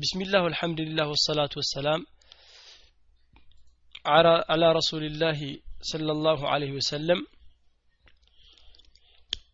ቢስሚላህ 0.00 0.42
አልሐምዱሊላህ 0.48 1.06
ወሰላቱ 1.12 1.52
ወሰላም 1.60 2.00
አላ 4.50 4.64
ረሱልላህ 4.76 5.38
ሰለላሁ 5.88 6.40
ዐለይሂ 6.52 6.72
ወሰለም። 6.78 7.20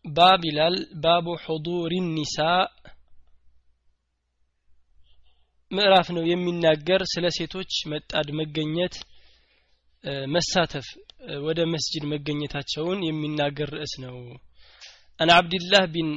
ባብ 0.09 0.41
ይላል 0.49 0.75
ባቡ 1.03 1.27
ሑዱር 1.45 1.93
ኒሳ። 2.09 2.37
ምዕራፍ 5.71 6.07
ነው 6.15 6.23
የሚናገር 6.29 7.01
ስለ 7.13 7.27
ሴቶች 7.37 7.71
መጣድ 7.91 8.27
መገኘት 8.39 8.95
መሳተፍ 10.33 10.87
ወደ 11.47 11.59
መስጅድ 11.73 12.03
መገኘታቸውን 12.11 12.99
የሚናገር 13.05 13.69
ርዕስ 13.75 13.93
ነው። 14.03 14.15
አን 15.19 15.31
አብድላህ 15.35 15.83
ቢን 15.93 16.09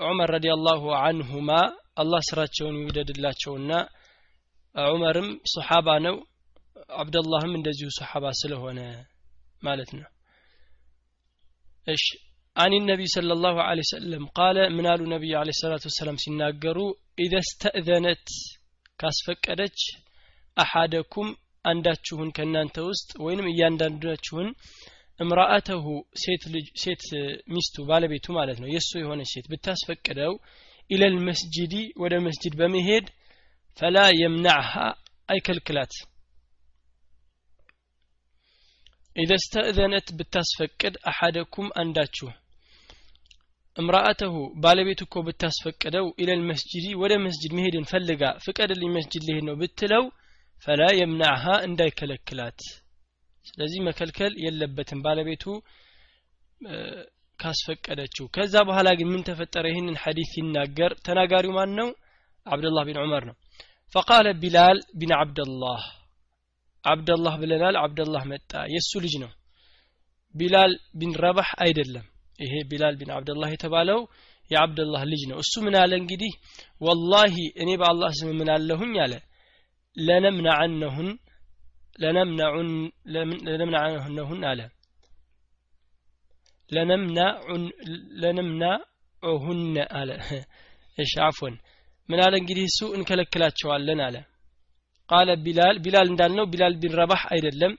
ዑመር 0.00 0.30
رضي 0.34 0.46
الله 0.54 0.82
عنهما 1.00 1.50
አላህ 1.96 2.20
ስራቸውን 2.28 2.76
ይውደድላቸውና 2.80 3.72
ዑመርም 4.74 5.28
ሶሓባ 5.52 5.88
ነው 6.06 6.16
አብደላህም 7.00 7.52
እንደዚሁ 7.58 7.88
ሶሓባ 7.98 8.32
ስለሆነ 8.40 8.80
ማለት 9.62 9.90
ነው። 9.98 10.08
እሺ 11.86 12.04
أن 12.56 12.72
النبي 12.90 13.08
صلى 13.14 13.30
الله 13.44 13.56
عليه 13.78 13.84
وسلم 13.90 14.24
قال 14.36 14.58
ምናሉ 14.76 15.00
ነቢዩ 15.12 15.32
عليه 15.48 15.54
الصلاة 15.60 15.84
والسلام 15.88 16.18
ሲናገሩ 16.24 16.78
إذا 17.24 17.34
استأذنت 17.48 18.26
ካስፈቀደች 19.00 19.78
أحدكم 20.56 21.28
አንዳችሁን 21.64 22.28
ከእናንተ 22.36 22.76
ውስጥ 22.88 23.10
ወይንም 23.26 23.46
እያንዳንዳችሁን 23.52 24.48
እምራአተሁ 25.20 25.84
ሴት 26.82 27.04
ሚስቱ 27.54 27.84
ባለቤቱ 27.90 28.26
ማለት 28.38 28.58
ነው 28.62 28.68
የእሱ 28.72 28.92
የሆነች 29.02 29.30
ሴት 29.34 29.46
ብታስፈቅደው 29.52 30.32
ኢለል 30.90 31.16
መስጂዲ 31.28 31.74
ወደ 32.02 32.14
መስጂድ 32.26 32.54
በመሄድ 32.60 33.06
ፈላ 33.78 33.98
የምናዕሃ 34.20 34.72
አይከልክላት 35.28 35.94
ኢዘ 39.16 39.32
ስተእዘነት 39.42 40.06
ብታስፈቅድ 40.18 40.94
አሐደኩም 41.10 41.68
አንዳችሁ 41.82 42.28
እምራአተሁ 43.76 44.34
ባለቤቱ 44.64 45.00
እኮ 45.06 45.22
ብታስፈቅደው 45.26 46.06
ኢለል 46.22 46.42
መስጂዲ 46.50 46.86
ወደ 47.02 47.14
መስጂድ 47.24 47.52
መሄድን 47.58 47.86
ፈልጋ 47.92 48.22
ፍቀድልኝ 48.44 48.90
መስጂድ 48.96 49.22
ሊሄድ 49.28 49.44
ነው 49.48 49.56
ብትለው 49.62 50.04
فلا 50.66 50.82
يمنعها 50.98 51.44
እንዳይከለክላት 51.66 52.60
ስለዚህ 53.46 53.80
መከልከል 53.88 54.32
የለበትም 54.44 55.00
ባለቤቱ 55.06 55.44
ካስፈቀደችው። 57.38 58.26
ከዛ 58.34 58.54
በኋላ 58.68 58.88
ግን 58.98 59.08
ምን 59.12 59.22
ተፈጠረ? 59.28 59.64
ይህንን 59.70 59.96
ሐዲስ 60.02 60.28
ሲናገር 60.34 60.92
ተናጋሪው 61.06 61.54
ማን 61.56 61.72
ነው? 61.78 61.88
አብደላህ 62.46 62.82
ቢን 62.88 62.98
ዑመር 63.02 63.22
ነው። 63.28 63.36
فقال 63.92 64.26
ቢላል 64.42 64.78
ቢን 65.00 65.12
አብደላህ። 65.18 65.82
አብደላህ 66.84 67.34
ብለናል 67.42 67.76
አብደላህ 67.82 68.22
መጣ። 68.32 68.52
የእሱ 68.72 68.92
ልጅ 69.04 69.14
ነው። 69.22 69.30
ቢላል 70.34 70.72
ቢን 70.98 71.12
ረባህ 71.24 71.50
አይደለም። 71.64 72.06
ይሄ 72.38 72.52
ቢላል 72.70 72.94
ቢን 73.00 73.10
አብደላህ 73.16 73.50
የተባለው 73.54 74.00
የአብደላህ 74.50 75.02
ልጅ 75.10 75.22
ነው። 75.30 75.36
እሱ 75.42 75.54
ምን 75.66 75.74
አለ 75.82 75.92
እንግዲህ? 76.02 76.32
والله 76.80 77.34
እኔ 77.62 77.70
በአላህ 77.80 78.10
ስም 78.18 78.30
ምን 78.40 78.48
አለሁኝ 78.56 78.94
አለ። 79.04 79.14
لنمنعهن 79.96 81.08
لنمنعهن 83.46 84.40
አለ 84.50 84.60
لنمنعهن 88.22 89.76
አለ። 89.98 90.10
እሺ 90.98 91.12
አፎን 91.26 91.54
ምን 92.08 92.20
አለ 92.20 92.34
እንግዲህ? 92.40 92.64
እሱ 92.70 92.80
እንከለክላቸዋለን 92.96 94.00
አለ። 94.06 94.16
قال 95.08 95.28
ቢላል 95.44 95.76
ቢላል 95.84 96.06
እንዳልነው 96.12 96.46
ቢላል 96.52 96.74
ቢን 96.82 96.92
ረባህ 97.00 97.22
አይደለም። 97.32 97.72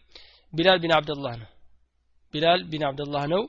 ቢላል 0.53 0.79
ቢን 0.83 0.93
አብደላህ 0.97 1.33
ነው። 1.41 1.49
ቢላል 2.33 2.61
ቢን 2.71 2.83
አብደላህ 2.89 3.23
ነው። 3.33 3.43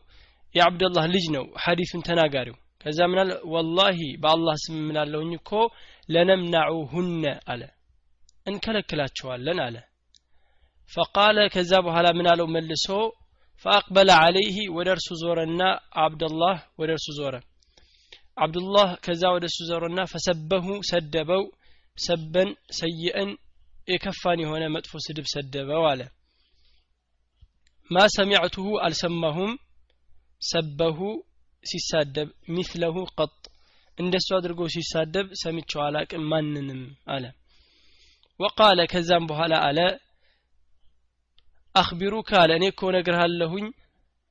የአብደላህ 0.55 1.05
ልጅ 1.15 1.27
ነው። 1.37 1.45
ሐዲሱን 1.65 2.03
ተናጋሪው። 2.09 2.57
ከዛ 2.83 2.99
ምናል 3.11 3.31
ወላሂ 3.53 3.99
በአላህ 4.23 4.57
ስም 4.65 4.77
ምናለሁኝ 4.89 5.33
እኮ? 5.39 5.51
ለነምናዑሁነ 6.09 7.23
አለ። 7.53 7.63
እንከለክላቸዋለን 8.47 9.59
አለ። 9.67 9.77
ፈቃለ 10.93 11.39
ከዛ 11.55 11.73
በኋላ 11.87 12.07
ምን 12.19 12.27
አለው 12.33 12.47
መልሶ 12.55 12.87
ፈአቅበለ 13.65 14.11
አለይህ 14.21 14.57
ወደ 14.77 14.89
እርሱ 14.95 15.09
ዞረና 15.21 15.63
አብደላህ 16.03 16.57
ወደ 16.81 16.91
እርሱ 16.97 17.09
ዞረ። 17.19 17.35
አብዱላህ 18.37 18.89
ከዛ 19.05 19.23
ወደ 19.35 19.45
እሱ 19.51 19.59
ዞረና 19.69 20.01
ፈሰበሁ 20.13 20.67
ሰደበው 20.89 21.45
ሰበን 21.97 22.51
ሰይእን 22.79 23.31
የከፋን 23.89 24.39
የሆነ 24.43 24.65
መጥፎ 24.75 24.93
ስድብ 25.05 25.27
ሰደበው 25.33 25.85
አለ። 25.91 26.01
ማ 27.91 28.05
ሰሚዕቱሁ 28.17 28.69
አልሰማሁም 28.85 29.53
ሰበሁ 30.43 30.99
ሲሳደብ 31.65 32.29
ሚስለሁ 32.55 32.97
ቀጥ 33.19 33.35
እንደሱ 33.99 34.29
አድርጎ 34.39 34.63
ሲሳደብ 34.75 35.27
ሰምቸው 35.43 35.81
አላቅም 35.85 36.25
ማንንም 36.33 36.83
አለ። 37.15 37.25
ወቃለ 38.41 38.81
ከዛም 38.93 39.25
በኋላ 39.31 39.55
አለ 39.69 39.79
አክቢሩ 41.77 42.15
ካለ 42.29 42.51
እኔ 42.59 42.65
እኮ 42.73 42.83
ነግርሃለሁኝ 42.95 43.67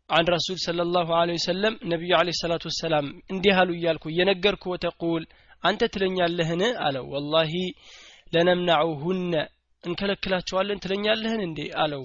አን 0.09 0.25
ረሱል 0.33 0.57
ስለ 0.63 0.81
ላሁ 0.89 1.09
ለ 1.28 1.33
ወሰለም 1.38 1.75
ነቢዩ 1.91 2.11
ለ 2.28 2.33
ሰላት 2.41 2.63
ወሰላም 2.69 3.06
እንዲህ 3.33 3.56
አሉ 3.61 3.69
እያልኩ 3.78 4.06
እየነገርኩ 4.11 4.63
ወተቁል 4.73 5.23
አንተ 5.63 5.81
ትለኛለህን? 5.94 6.61
አለው። 6.85 7.05
ወላሂ 7.13 7.53
ለነምናዑሁነ 8.34 9.34
እንከለክላቸዋለን 9.84 10.81
ትለኛለህን 10.84 11.41
እንዴ? 11.47 11.59
አለው። 11.84 12.03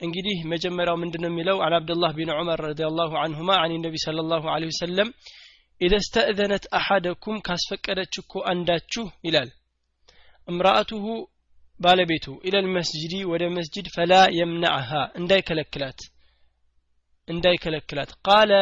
እንግዲህ 0.00 0.38
መጀመሪያው 0.52 0.96
ምንድን 1.02 1.22
ነው 1.24 1.30
የሚለው? 1.32 1.58
عن 1.66 1.74
عبد 1.78 1.94
الله 1.94 2.10
بن 2.18 2.30
عمر 2.36 2.60
رضي 2.66 2.80
الله 2.98 3.12
عنهما 3.24 3.50
أن 3.62 3.72
النبي 3.84 3.94
صلى 4.04 4.24
الله 4.30 4.44
عليه 4.62 4.66
وسلم 4.70 5.10
إذا 5.80 5.94
استأذنت 6.06 6.64
أحدكم 6.78 7.38
ካስፈቀደች 7.46 8.14
እኮ 8.22 8.34
አንዳችሁ 8.52 9.06
ይላል። 9.26 9.50
امرأته 10.48 11.04
ባለቤቱ 11.80 12.26
إلى 12.46 12.66
المسجد 12.76 13.14
ወደ 13.30 13.44
መስጅድ 13.56 13.86
فلا 13.94 14.12
يمنعها 14.38 14.90
እንዳይከለክላት 15.20 15.98
እንዳይከለክላት። 17.28 18.10
قال 18.26 18.52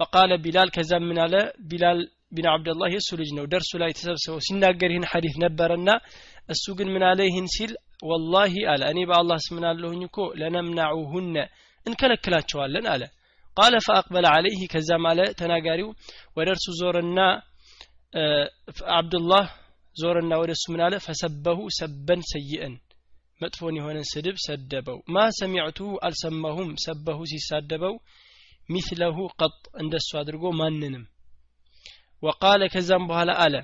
فقال 0.00 0.32
ቢላል 0.44 0.68
ከዛ 0.76 0.92
ምን 1.02 1.18
አለ? 1.24 1.34
ቢላል 1.70 1.98
ቢን 2.32 2.46
አብደላህ 2.50 2.88
የእሱ 2.92 3.10
ልጅ 3.20 3.30
ነው። 3.38 3.44
ደርሱ 3.52 3.70
ላይ 3.82 3.90
ተሰብስበው 3.98 4.40
ሲናገር 4.46 4.90
ይህን 4.92 5.06
ሐዲስ 5.12 5.34
ነበረና 5.44 5.88
እሱ 6.48 6.64
ግን 6.78 6.88
ምን 6.94 7.04
አለ? 7.08 7.20
ይህን 7.28 7.48
ሲል 7.54 7.72
ወላሂ 8.02 8.54
አለ። 8.72 8.82
እኔ 8.92 8.98
በአላህ 9.10 9.38
ስምን 9.46 9.64
አለሁኝ 9.70 10.02
እኮ 10.08 10.18
ለነምናዑሁነ 10.40 11.36
እንከለክላቸዋለን 11.86 12.86
አለ። 12.92 13.02
ቃለ 13.56 13.74
ፈአቅበለ 13.86 14.26
አለይህ 14.34 14.60
ከዛም 14.72 15.04
አለ 15.10 15.20
ተናጋሪው 15.38 15.88
ወደ 16.36 16.48
እርሱ 16.54 16.66
ዞርና 16.80 17.18
አብዱላህ 18.94 19.44
ዞርና 19.96 20.32
ወደ 20.40 20.50
እሱ 20.56 20.64
ምን 20.72 20.82
አለ? 20.84 20.94
ፈሰበሁ 21.04 21.58
ሰበን 21.78 22.20
ሰይእን። 22.30 22.74
መጥፎን 23.40 23.76
የሆነን 23.78 24.06
ስድብ 24.10 24.36
ሰደበው። 24.46 24.98
ማ 25.08 25.26
ሰሚዕቱ 25.38 25.78
አልሰማሁም። 26.06 26.70
ሰበሁ 26.84 27.18
ሲሳደበው 27.30 27.94
ሚስለሁ 28.68 29.16
ቀጥ 29.40 29.54
እንደሱ 29.82 30.10
አድርጎ 30.20 30.44
ማንንም። 30.58 31.04
ወቃለ 32.22 32.62
ከዛም 32.72 33.04
በኋላ 33.10 33.30
አለ 33.44 33.54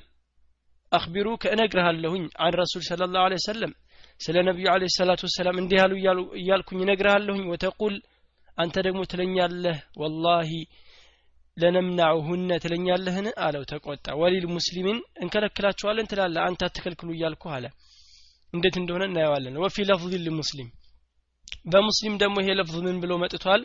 አክቢሩ 0.92 1.28
ከእነግርሃለሁኝ 1.42 2.24
አን 2.44 2.54
ረሱል 2.60 2.82
ስለ 2.88 3.08
ላሁ 3.14 3.24
ለ 3.32 3.36
ሰለም 3.46 3.72
ስለ 4.20 4.36
ነቢዩ 4.48 4.66
አለ 4.74 4.82
ሰላቱ 4.96 5.22
ወሰላም 5.28 5.56
እንዲህ 5.60 5.78
ያሉ 5.78 5.92
እያልኩኝ 6.40 6.78
እነግርሃለሁኝ። 6.84 7.44
ወተቁል 7.52 7.96
አንተ 8.58 8.74
ደግሞ 8.86 9.00
ትለኛለህ። 9.10 9.78
ወላሂ 10.00 10.50
ለነምናዑሁነ 11.56 12.50
ትለኛለህን? 12.62 13.26
አለው 13.44 13.62
ተቆጣ። 13.70 14.06
ወሊል 14.20 14.46
ሙስሊሚን 14.54 14.98
እንከለክላቸዋለን 15.22 16.08
ትላለ 16.10 16.36
አንተ 16.46 16.60
አትከልክሉ 16.66 17.08
እያልኩ 17.14 17.44
አለ። 17.56 17.64
እንዴት 18.54 18.74
እንደሆነ 18.80 19.04
እናየዋለን። 19.08 19.56
ወፊ 19.62 19.86
ለፍዝ 19.88 20.12
ልሙስሊም 20.26 20.68
በሙስሊም 21.70 22.14
ደግሞ 22.22 22.36
ይሄ 22.42 22.50
ለፍዝ 22.58 22.76
ምን 22.86 22.98
ብሎ 23.02 23.12
መጥቷል? 23.22 23.62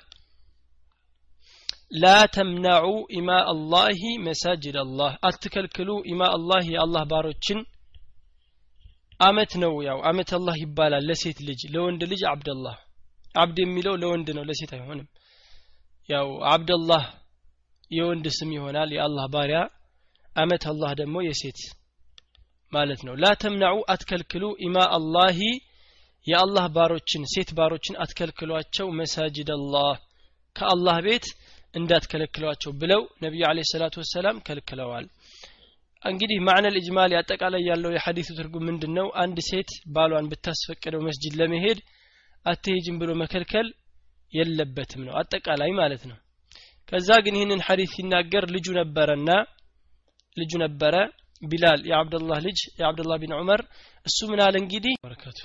ላ 1.94 2.06
ተምናዑ 2.36 2.86
ኢማ 3.18 3.30
አላሂ 3.52 4.02
መሳጅድ 4.28 4.76
አላህ 4.84 5.12
አትከልክሉ 5.28 5.90
ኢማ 6.12 6.22
አላህ 6.38 6.62
የአላህ 6.74 7.04
ባሮችን። 7.12 7.60
አመት 9.20 9.52
ነው 9.64 9.74
ያው 9.88 9.98
አመት 10.10 10.30
አላህ 10.38 10.56
ይባላል። 10.64 11.04
ለሴት 11.10 11.40
ልጅ 11.48 11.62
ለወንድ 11.74 12.04
ልጅ 12.12 12.22
አብደላህ። 12.32 12.78
አብድ 13.36 13.58
የሚለው 13.64 13.96
ለወንድ 14.02 14.30
ነው 14.38 14.46
ለሴት 14.50 14.72
አይሆንም። 14.78 15.08
ያው 16.10 16.28
አብደላህ 16.54 17.04
የወንድ 17.92 18.26
ስም 18.36 18.50
ይሆናል 18.56 18.90
የአላህ 18.96 19.26
ባሪያ 19.34 19.60
አመት 20.34 20.64
አላህ 20.72 20.92
ደግሞ 21.00 21.18
የሴት 21.26 21.60
ማለት 22.74 23.02
ነው። 23.08 23.14
ላ 23.22 23.32
ተምናዑ 23.42 23.78
አትከልክሉ 23.94 24.44
ኢማ 24.66 24.78
አላሂ 24.98 25.40
የአላህ 26.28 26.66
ባሮችን 26.76 27.24
ሴት 27.34 27.50
ባሮችን 27.58 27.96
አትከልክሏቸው 28.04 28.88
መሳጅድ 29.00 29.50
አላህ 29.56 29.94
ከአላህ 30.56 30.98
ቤት 31.06 31.26
እንዳትከለክሏቸው 31.76 32.72
ብለው 32.82 33.02
ነቢዩ 33.24 33.44
አለ 33.50 33.60
ሰላቱ 33.72 33.96
ወሰላም 34.02 34.42
ከልክለዋል። 34.48 35.06
እንግዲህ 36.04 36.38
ማዕነል 36.48 36.76
ኢጅማል 36.80 37.12
አጠቃላይ 37.18 37.64
ያለው 37.70 37.92
የሐዲሱ 37.94 38.30
ትርጉም 38.38 38.66
ምንድን 38.70 38.94
ነው 39.00 39.08
አንድ 39.24 39.38
ሴት 39.50 39.72
ባሏን 39.96 40.30
ብታስፈቅደው 40.32 41.02
መስጂድ 41.08 41.34
ለመሄድ 41.42 41.80
አትሄጅም 42.46 42.98
ብሎ 43.02 43.12
መከልከል 43.22 43.68
የለበትም 44.34 45.02
ነው 45.08 45.14
አጠቃላይ 45.22 45.72
ማለት 45.80 46.04
ነው 46.10 46.18
ከዛ 46.92 47.10
ግን 47.26 47.36
ይህንን 47.38 47.62
ሐዲስ 47.68 47.92
ሲናገር 47.96 48.46
ልጁ 48.56 48.68
ነበረና 48.80 49.30
ልጁ 50.38 50.52
ነበረ። 50.64 50.96
ቢላል 51.42 51.82
የአብደላህ 51.90 52.40
ልጅ 52.46 52.60
የአብደላህ 52.80 53.18
ቢን 53.22 53.34
ዑመር 53.38 53.62
እሱ 54.06 54.18
ምን 54.32 54.42
አለ 54.46 54.56
እንግዲህ? 54.62 54.94
በረከቱ 55.04 55.40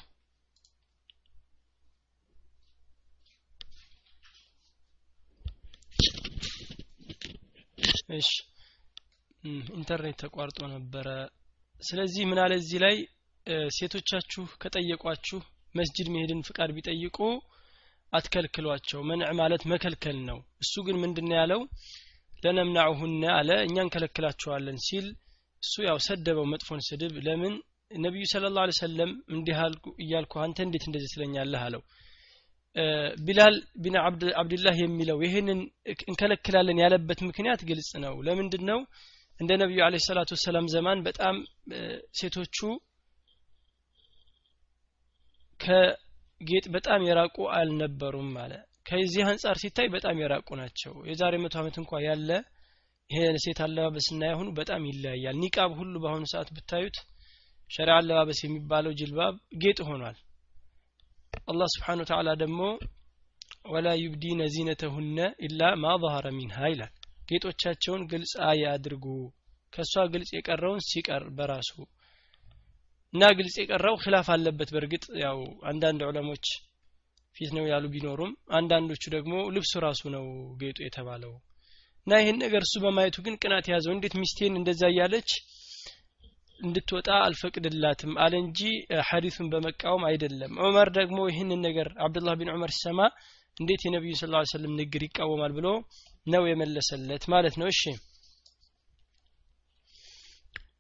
እሺ። 8.16 8.28
ኢንተርኔት 9.74 10.16
ተቋርጦ 10.22 10.58
ነበረ። 10.74 11.08
ስለዚህ 11.80 12.22
ምን 12.30 12.38
አለ 12.44 12.52
እዚህ 12.60 12.78
ላይ? 12.84 12.96
ሴቶቻችሁ 13.76 14.44
ከጠየቋችሁ 14.62 15.38
መስጅድ 15.74 16.08
መሄድን 16.14 16.40
ፍቃድ 16.46 16.70
ቢጠይቁ 16.76 17.18
አትከልክሏቸው። 18.12 19.00
መንዕ 19.02 19.28
ማለት 19.40 19.62
መከልከል 19.72 20.18
ነው። 20.28 20.38
እሱ 20.62 20.74
ግን 20.86 20.96
ምንድን 21.02 21.30
ያለው? 21.38 21.60
ለነምናዑሁነ 22.32 23.22
አለ 23.36 23.50
እኛ 23.66 23.76
እንከለክላቸዋለን 23.84 24.78
ሲል 24.86 25.06
እሱ 25.62 25.74
ያው 25.88 25.98
ሰደበው 26.06 26.46
መጥፎን 26.52 26.80
ስድብ። 26.88 27.14
ለምን? 27.26 27.54
ነቢዩ 27.98 28.24
ስለ 28.30 28.44
ላሁ 28.54 28.70
ሰለም 28.78 29.10
እንዲህ 29.34 29.58
እያልኩ 30.02 30.32
አንተ 30.44 30.58
እንዴት 30.66 30.84
እንደዚህ 30.88 31.10
ትለኛለህ? 31.14 31.60
አለው። 31.66 31.82
ቢላል 33.26 33.54
ቢን 33.82 33.94
አብድላህ 34.40 34.76
የሚለው 34.80 35.18
ይህንን 35.24 35.60
እንከለክላለን 36.04 36.80
ያለበት 36.84 37.20
ምክንያት 37.28 37.60
ግልጽ 37.68 37.90
ነው። 38.04 38.14
ለምንድን 38.26 38.64
ነው? 38.70 38.80
እንደ 39.36 39.50
ነቢዩ 39.62 39.80
አለ 39.86 39.94
ሰላቱ 40.06 40.30
ወሰላም 40.36 40.66
ዘማን 40.74 41.00
በጣም 41.06 41.36
ሴቶቹ 42.18 42.58
ከጌጥ 46.40 46.66
በጣም 46.74 47.00
የራቁ 47.06 47.36
አልነበሩም 47.54 48.32
አለ። 48.40 48.52
ከዚህ 48.86 49.22
አንጻር 49.28 49.56
ሲታይ 49.62 49.88
በጣም 49.94 50.16
የራቁ 50.20 50.48
ናቸው። 50.60 50.92
የዛሬ 51.08 51.34
መቶ 51.42 51.54
ዓመት 51.60 51.76
እንኳ 51.80 52.00
ያለ 52.04 52.28
ይሄ 53.10 53.22
ሴት 53.44 53.58
አለባበስና 53.64 54.22
ያሁኑ 54.30 54.48
በጣም 54.58 54.82
ይለያያል። 54.88 55.36
ኒቃብ 55.42 55.70
ሁሉ 55.78 55.94
በአሁኑ 56.02 56.24
ሰዓት 56.32 56.48
ብታዩት 56.56 56.96
ሸሪዓ 57.70 57.96
አለባበስ 58.00 58.40
የሚባለው 58.44 58.92
ጅልባብ 59.00 59.34
ጌጥ 59.62 59.78
ሆኗል። 59.88 60.16
አላህ 61.48 61.68
سبحانه 61.74 62.02
وتعالى 62.02 62.30
ደግሞ 62.42 62.60
ولا 63.72 63.88
يبدين 64.00 64.42
زينتهن 64.54 65.18
إلا 65.46 65.72
ما 65.82 65.96
ظهر 66.02 66.26
منها 66.38 66.58
ይላል። 66.72 66.92
ጌጦቻቸውን 67.30 68.02
ግልጽ 68.12 68.34
አያድርጉ። 68.48 69.06
ከእሷ 69.72 69.94
ግልጽ 70.12 70.30
የቀረውን 70.36 70.82
ሲቀር 70.88 71.24
በራሱ 71.38 71.72
እና 73.16 73.26
ግልጽ 73.36 73.54
የቀረው 73.58 73.94
خلاف 74.00 74.26
አለበት። 74.32 74.70
በእርግጥ 74.74 75.04
ያው 75.22 75.38
አንዳንድ 75.70 76.00
ዑለሞች 76.06 76.46
ፊት 77.36 77.50
ነው 77.56 77.64
ያሉ 77.70 77.84
ቢኖሩም 77.94 78.30
አንዳንዶቹ 78.58 79.04
ደግሞ 79.14 79.34
ልብሱ 79.54 79.72
ራሱ 79.84 80.02
ነው 80.14 80.24
ጌጡ 80.60 80.78
የተባለው። 80.84 81.32
እና 82.06 82.18
ይህን 82.20 82.36
ነገር 82.42 82.62
እሱ 82.66 82.74
በማየቱ 82.82 83.16
ግን 83.26 83.38
ቅናት 83.42 83.66
ያዘው 83.72 83.92
እንዴት 83.94 84.14
ሚስቴን 84.20 84.58
እንደዛ 84.58 84.82
እያለች 84.92 85.30
እንድትወጣ 86.60 87.08
አልፈቅድላትም 87.24 88.12
አለ 88.24 88.34
እንጂ 88.42 88.60
ሐዲሱን 89.08 89.48
በመቃወም 89.52 90.04
አይደለም። 90.10 90.52
ዑመር 90.62 90.90
ደግሞ 90.98 91.18
ይህንን 91.30 91.60
ነገር 91.66 91.88
አብዱላህ 92.04 92.36
ቢን 92.40 92.52
ዑመር 92.54 92.72
ሲሰማ 92.76 93.00
እንዴት 93.56 93.82
የነቢዩ 93.86 94.14
ስ 94.20 94.28
ላ 94.32 94.42
ስለም 94.52 94.76
ንግር 94.80 95.04
ይቃወማል 95.06 95.54
ብሎ 95.58 95.66
ነው 96.26 96.44
የመለሰለት 96.50 97.24
ማለት 97.34 97.56
ነው። 97.60 97.68
እሺ 97.74 97.82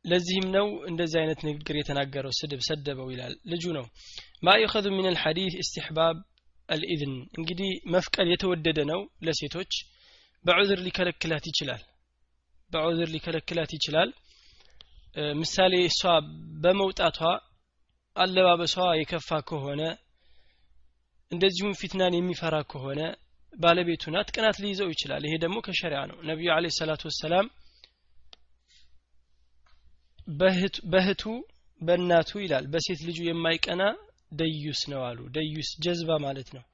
ለዚህም 0.06 0.46
ነው 0.56 0.66
እንደዚህ 0.88 1.18
አይነት 1.22 1.40
ንግግር 1.46 1.76
የተናገረው። 1.78 2.32
ስድብ 2.38 2.60
ሰደበው 2.66 3.08
ይላል። 3.14 3.34
ልጁ 3.52 3.64
ነው። 3.78 3.86
ማ 4.42 4.54
ዩኸዙ 4.62 4.86
ምን 4.96 5.08
አልሐዲስ 5.10 5.54
እስትሕባብ 5.62 6.16
አልኢዝን። 6.68 7.14
እንግዲህ 7.38 7.70
መፍቀድ 7.94 8.28
የተወደደ 8.32 8.78
ነው 8.90 9.00
ለሴቶች። 9.26 9.72
በዑዝር 10.44 10.80
ሊከለክላት 10.86 11.44
ይችላል። 11.50 11.82
በዑዝር 12.70 13.08
ሊከለክላት 13.14 13.70
ይችላል። 13.76 14.10
ምሳሌ 15.40 15.74
እሷ 15.88 16.00
በመውጣቷ 16.62 17.18
አለባበሷ 18.16 18.74
የከፋ 18.98 19.38
ከሆነ 19.48 19.82
እንደዚሁም 21.32 21.76
ፊትናን 21.80 22.14
የሚፈራ 22.16 22.56
ከሆነ 22.72 23.00
ባለቤቱ 23.52 24.04
ናት 24.14 24.28
ቅናት 24.34 24.56
ሊይዘው 24.62 24.88
ይችላል። 24.92 25.22
ይሄ 25.26 25.34
ደግሞ 25.44 25.56
ከሸሪያ 25.66 26.00
ነው። 26.10 26.18
ነቢዩ 26.28 26.48
አለ 26.56 26.66
ሰላቱ 26.78 27.02
ወሰላም 27.10 27.46
በእህቱ 30.86 31.22
በእናቱ 31.80 32.30
ይላል። 32.42 32.64
በሴት 32.72 33.00
ልጁ 33.08 33.18
የማይቀና 33.26 33.82
ደዩስ 34.32 34.80
ነው 34.92 35.02
አሉ። 35.08 35.18
ደዩስ 35.34 35.70
ጀዝባ 35.84 36.10
ማለት 36.24 36.48
ነው። 36.56 36.64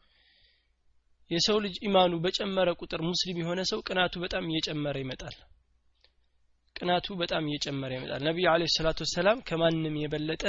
የሰው 1.31 1.59
ልጅ 1.65 1.75
ኢማኑ 1.87 2.13
በጨመረ 2.25 2.69
ቁጥር 2.81 3.01
ሙስሊም 3.09 3.41
የሆነ 3.43 3.61
ሰው 3.71 3.81
ቅናቱ 3.89 4.15
በጣም 4.25 4.49
እየጨመረ 4.51 4.97
ይመጣል። 5.03 5.37
ቅናቱ 6.77 7.07
በጣም 7.21 7.45
እየጨመረ 7.49 7.91
ይመጣል። 7.97 8.23
ነቢዩ 8.29 8.47
አለ 8.53 8.63
ሰላቱ 8.77 9.01
ወሰላም 9.07 9.43
ከማንም 9.49 9.95
የበለጠ 10.03 10.45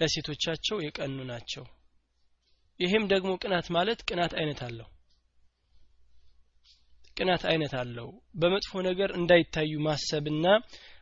ለሴቶቻቸው 0.00 0.78
የቀኑ 0.82 1.18
ናቸው። 1.30 1.64
ይሄም 2.80 3.04
ደግሞ 3.12 3.30
ቅናት 3.42 3.66
ማለት 3.76 4.00
ቅናት 4.08 4.32
አይነት 4.40 4.60
አለው 4.66 4.88
ቅናት 7.18 7.42
አይነት 7.50 7.72
አለው። 7.80 8.08
በመጥፎ 8.40 8.80
ነገር 8.88 9.10
እንዳይታዩ 9.18 9.72
ማሰብና 9.86 10.46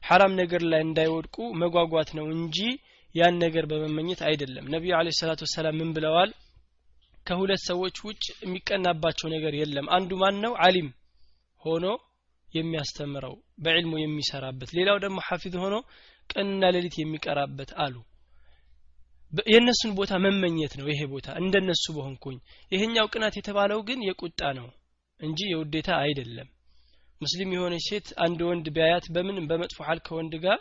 ሐራም 0.02 0.32
ነገር 0.40 0.62
ላይ 0.72 0.82
እንዳይወድቁ 0.84 1.36
መጓጓት 1.62 2.10
ነው 2.18 2.26
እንጂ 2.36 2.58
ያን 3.14 3.36
ነገር 3.44 3.64
በመመኘት 3.70 4.20
አይደለም። 4.28 4.66
ነቢዩ 4.74 4.92
አለ 4.98 5.08
ሰላቱ 5.18 5.40
ወሰላም 5.46 5.76
ምን 5.80 5.90
ብለዋል? 5.96 6.30
ከሁለት 7.26 7.62
ሰዎች 7.68 7.96
ውጭ 8.06 8.24
የሚቀናባቸው 8.42 9.28
ነገር 9.34 9.54
የለም። 9.60 9.86
አንዱ 9.96 10.10
ማን 10.20 10.36
ነው 10.44 10.52
አሊም 10.66 10.88
ሆኖ 11.62 11.86
የሚያስተምረው 12.48 13.34
በዕልሙ 13.64 13.92
የሚሰራበት። 14.00 14.70
ሌላው 14.78 14.98
ደግሞ 15.04 15.18
ሐፊዝ 15.28 15.54
ሆኖ 15.62 15.76
ቀንና 16.30 16.70
ሌሊት 16.76 16.94
የሚቀራበት 16.98 17.70
አሉ። 17.84 17.94
የእነሱን 19.46 19.92
ቦታ 19.98 20.12
መመኘት 20.24 20.72
ነው 20.80 20.86
ይሄ 20.90 21.00
ቦታ። 21.12 21.28
እንደነሱ 21.40 21.84
በሆንኩኝ። 21.96 22.36
ይሄኛው 22.72 23.06
ቅናት 23.12 23.34
የተባለው 23.38 23.80
ግን 23.88 24.00
የቁጣ 24.08 24.40
ነው 24.58 24.68
እንጂ 25.20 25.40
የውዴታ 25.50 25.90
አይደለም። 26.02 26.48
ሙስሊም 27.20 27.52
የሆነች 27.54 27.84
ሴት 27.88 28.08
አንድ 28.24 28.40
ወንድ 28.48 28.66
ቢያያት 28.74 29.06
በምንም 29.14 29.46
በመጥፎ 29.50 29.78
ሐል 29.88 30.00
ከወንድ 30.06 30.34
ጋር 30.44 30.58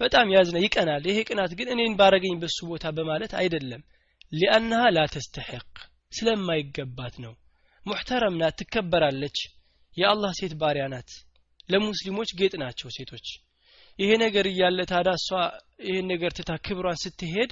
በጣም 0.00 0.32
ያዝነ 0.34 0.58
ይቀናል። 0.64 1.02
ይሄ 1.10 1.18
ቅናት 1.28 1.52
ግን 1.58 1.68
እኔን 1.74 1.96
ባረገኝ 1.98 2.34
በሱ 2.42 2.58
ቦታ 2.70 2.86
በማለት 2.96 3.32
አይደለም። 3.40 3.82
ሊአናሃ 4.32 4.84
ላ 4.96 5.04
ተስተሕቅ 5.14 5.66
ስለማይገባት 6.12 7.14
ነው። 7.24 7.34
ሙሕተረም 7.86 8.38
ናት 8.40 8.56
ትከበራለች። 8.60 9.38
የአላህ 9.96 10.32
ሴት 10.40 10.52
ባሪያ 10.60 10.84
ናት። 10.92 11.10
ለሙስሊሞች 11.68 12.30
ጌጥ 12.38 12.54
ናቸው 12.62 12.88
ሴቶች። 12.96 13.26
ይሄ 13.98 14.10
ነገር 14.24 14.44
እያለ 14.50 14.80
ታዳ 14.90 15.08
እሷ 15.18 15.28
ይህን 15.86 16.06
ነገር 16.12 16.32
ትታ 16.32 16.52
ክብሯን 16.66 16.98
ስትሄድ 17.02 17.50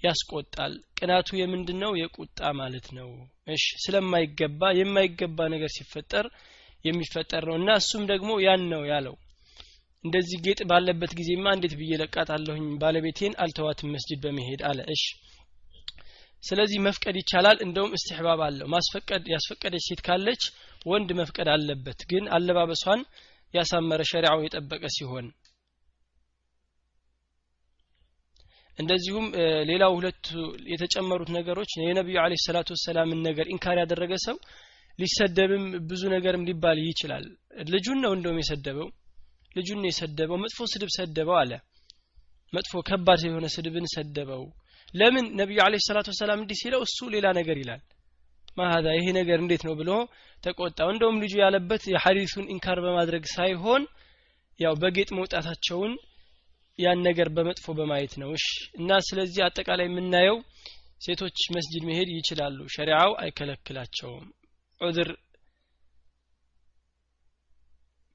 ያስቆጣል። 0.00 0.74
ቅናቱ 0.98 1.28
የምንድን 1.38 1.78
ነው 1.82 1.92
የቁጣ 2.00 2.50
ማለት 2.60 2.86
ነው። 2.98 3.08
እሺ 3.48 3.64
ስለማይገባ 3.84 4.70
የማይገባ 4.78 5.48
ነገር 5.54 5.70
ሲፈጠር 5.76 6.26
የሚፈጠር 6.84 7.44
ነው። 7.50 7.56
እና 7.60 7.70
እሱም 7.80 8.02
ደግሞ 8.10 8.30
ያን 8.44 8.64
ነው 8.72 8.82
ያለው። 8.90 9.14
እንደዚህ 10.04 10.38
ጌጥ 10.44 10.60
ባለበት 10.70 11.12
ጊዜማ 11.18 11.46
እንዴት 11.54 11.72
ብዬ 11.78 11.92
ለቃታለሁኝ 12.00 12.66
ባለቤቴን 12.82 13.32
አልተዋትም 13.44 13.92
መስጅድ 13.94 14.20
በመሄድ 14.24 14.60
አለ። 14.68 14.80
እሺ 14.94 15.04
ስለዚህ 16.42 16.78
መፍቀድ 16.84 17.16
ይቻላል። 17.20 17.58
እንደውም 17.64 17.94
እስትሕባብ 17.96 18.40
አለው። 18.46 18.66
ማስፈቀድ 18.74 19.24
ያስፈቀደች 19.32 19.84
ሴት 19.88 20.00
ካለች 20.06 20.42
ወንድ 20.86 21.10
መፍቀድ 21.20 21.48
አለበት። 21.54 22.00
ግን 22.10 22.24
አለባበሷን 22.36 23.00
ያሳመረ 23.54 24.02
ሸሪዓው 24.10 24.40
የጠበቀ 24.44 24.84
ሲሆን 24.96 25.26
እንደዚሁም 28.78 29.26
ሌላው 29.70 29.92
ሁለቱ 29.96 30.26
የተጨመሩት 30.72 31.30
ነገሮች 31.36 31.70
የነቢዩ 31.80 32.18
አለ 32.22 32.34
ሰላቱ 32.44 32.68
ወሰላምን 32.76 33.20
ነገር 33.28 33.46
ኢንካር 33.54 33.78
ያደረገ 33.82 34.12
ሰው 34.26 34.36
ሊሰደብም 34.98 35.64
ብዙ 35.88 36.02
ነገርም 36.14 36.46
ሊባል 36.48 36.78
ይችላል። 36.84 37.24
ልጁን 37.72 37.98
ነው 38.04 38.12
እንደውም 38.16 38.38
የሰደበው። 38.42 38.88
ልጁን 39.56 39.78
ነው 39.82 39.88
የሰደበው። 39.90 40.38
መጥፎ 40.44 40.66
ስድብ 40.72 40.90
ሰደበው 40.96 41.36
አለ። 41.40 41.52
መጥፎ 42.52 42.80
ከባድ 42.88 43.22
የሆነ 43.26 43.46
ስድብን 43.54 43.86
ሰደበው። 43.94 44.42
ለምን 44.94 45.26
ነቢዩ 45.40 45.58
አለ 45.64 45.76
ሰላቱ 45.86 46.08
ወሰላም 46.12 46.40
እንዲህ 46.42 46.58
ሲለው 46.60 46.82
እሱ 46.86 47.08
ሌላ 47.14 47.26
ነገር 47.38 47.56
ይላል። 47.62 47.80
ማሀዛ 48.56 48.86
ይሄ 48.96 49.06
ነገር 49.18 49.38
እንዴት 49.42 49.62
ነው 49.66 49.74
ብሎ 49.80 49.90
ተቆጣው። 50.44 50.88
እንደውም 50.92 51.20
ልጁ 51.22 51.34
ያለበት 51.42 51.82
የሐዲሱን 51.92 52.46
ኢንካር 52.54 52.78
በማድረግ 52.84 53.24
ሳይሆን 53.34 53.82
ያው 54.60 54.74
በጌጥ 54.82 55.08
መውጣታቸውን 55.18 55.92
ያን 56.78 57.00
ነገር 57.06 57.28
በመጥፎ 57.36 57.74
በማየት 57.78 58.12
ነው። 58.22 58.30
እሺ። 58.36 58.46
እና 58.78 58.98
ስለዚህ 59.06 59.40
አጠቃላይ 59.46 59.86
የምናየው 59.88 60.36
ሴቶች 61.04 61.38
መስጂድ 61.56 61.82
መሄድ 61.88 62.08
ይችላሉ። 62.14 62.58
ሸሪዓው 62.74 63.12
አይከለክላቸውም። 63.22 64.26
ዑذር 64.80 65.10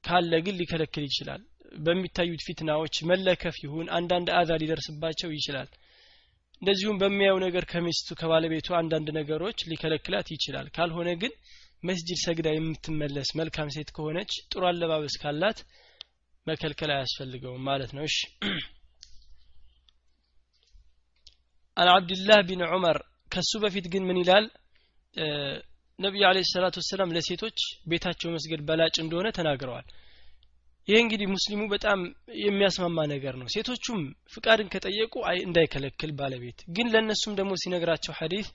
ካለ 0.04 0.32
ግን 0.46 0.56
ሊከለክል 0.60 1.04
ይችላል። 1.08 1.42
በሚታዩት 1.76 2.42
ፊትናዎች 2.46 2.96
መለከፍ 3.10 3.56
ይሁን 3.62 3.86
አንዳንድ 3.96 4.28
አዛ 4.38 4.50
ሊደርስባቸው 4.62 5.30
ይችላል። 5.34 5.68
እንደዚሁም 6.62 7.00
በሚያየው 7.00 7.38
ነገር 7.44 7.64
ከሚስቱ 7.70 8.08
ከባለቤቱ 8.20 8.68
አንዳንድ 8.78 9.08
ነገሮች 9.16 9.58
ሊከለክላት 9.70 10.28
ይችላል። 10.34 10.66
ካልሆነ 10.76 11.10
ግን 11.22 11.32
መስጅድ 11.82 12.18
ሰግዳ 12.22 12.48
የምትመለስ 12.54 13.28
መልካም 13.40 13.72
ሴት 13.74 13.88
ከሆነች 13.96 14.32
ጥሩ 14.52 14.62
አለባበስ 14.68 15.16
ካላት 15.22 15.58
መከልከል 16.46 16.90
አያስፈልገውም 16.94 17.62
ማለት 17.68 17.90
ነው። 17.96 18.04
እሺ። 18.04 18.16
አን 21.76 21.88
አብድላህ 21.92 22.40
ቢን 22.48 22.62
ዑመር 22.68 22.98
ከሱ 23.32 23.52
በፊት 23.62 23.86
ግን 23.92 24.02
ምን 24.08 24.18
ይላል? 24.22 24.44
ነቢዩ 25.98 26.22
አለ 26.28 26.38
ሰላቱ 26.50 26.76
ወሰላም 26.82 27.12
ለሴቶች 27.16 27.58
ቤታቸው 27.90 28.28
መስገድ 28.34 28.60
በላጭ 28.68 28.94
እንደሆነ 29.02 29.28
ተናግረዋል። 29.36 29.86
ይህ 30.88 30.98
እንግዲህ 31.02 31.26
ሙስሊሙ 31.34 31.62
በጣም 31.70 32.00
የሚያስማማ 32.42 33.04
ነገር 33.12 33.34
ነው። 33.40 33.46
ሴቶቹም 33.54 34.00
ፍቃድን 34.32 34.70
ከጠየቁ 34.72 35.14
እንዳይከለክል 35.44 36.10
ባለቤት። 36.18 36.58
ግን 36.76 36.90
ለእነሱም 36.94 37.36
ደግሞ 37.38 37.52
ሲነግራቸው 37.62 38.14
ሐዲስ 38.18 38.48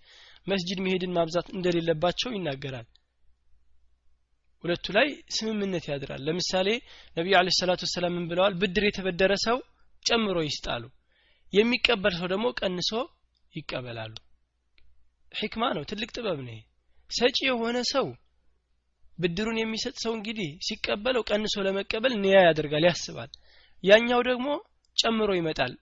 መስጅድ 0.48 0.80
መሄድን 0.86 1.16
ማብዛት 1.18 1.48
እንደሌለባቸው 1.56 2.30
ይናገራል 2.36 2.88
ሁለቱ 4.64 4.86
ላይ 4.98 5.08
ስምምነት 5.36 5.86
ያድራል። 5.90 6.22
ለምሳሌ 6.28 6.68
ነቢዩ 7.18 7.34
አለ 7.40 7.50
ሰላቱ 7.60 7.82
ወሰላም 7.88 8.16
ብለዋል? 8.32 8.54
ብድር 8.62 8.84
የተበደረ 8.88 9.32
ሰው 9.46 9.58
ጨምሮ 10.06 10.38
ይስጣሉ 10.48 10.84
የሚቀበል 11.54 12.14
ሰው 12.20 12.28
ደግሞ 12.34 12.48
ቀንሶ 12.60 12.92
ይቀበላሉ። 13.54 14.16
ሕክማ 15.32 15.64
ነው 15.76 15.84
ትልቅ 15.90 16.10
ጥበብ 16.16 16.40
ነው 16.42 16.58
ሰጪ 17.10 17.38
የሆነ 17.48 17.78
ሰው 17.92 18.08
ብድሩን 19.18 19.58
የሚሰጥ 19.60 19.96
ሰው 20.04 20.12
እንግዲህ 20.18 20.50
ሲቀበለው 20.68 21.24
ቀንሶ 21.30 21.56
ለመቀበል 21.66 22.14
ንያ 22.22 22.36
ያደርጋል 22.46 22.86
ያስባል። 22.90 23.32
ያኛው 23.84 24.22
ደግሞ 24.30 24.48
ጨምሮ 24.98 25.30
ይመጣል። 25.38 25.74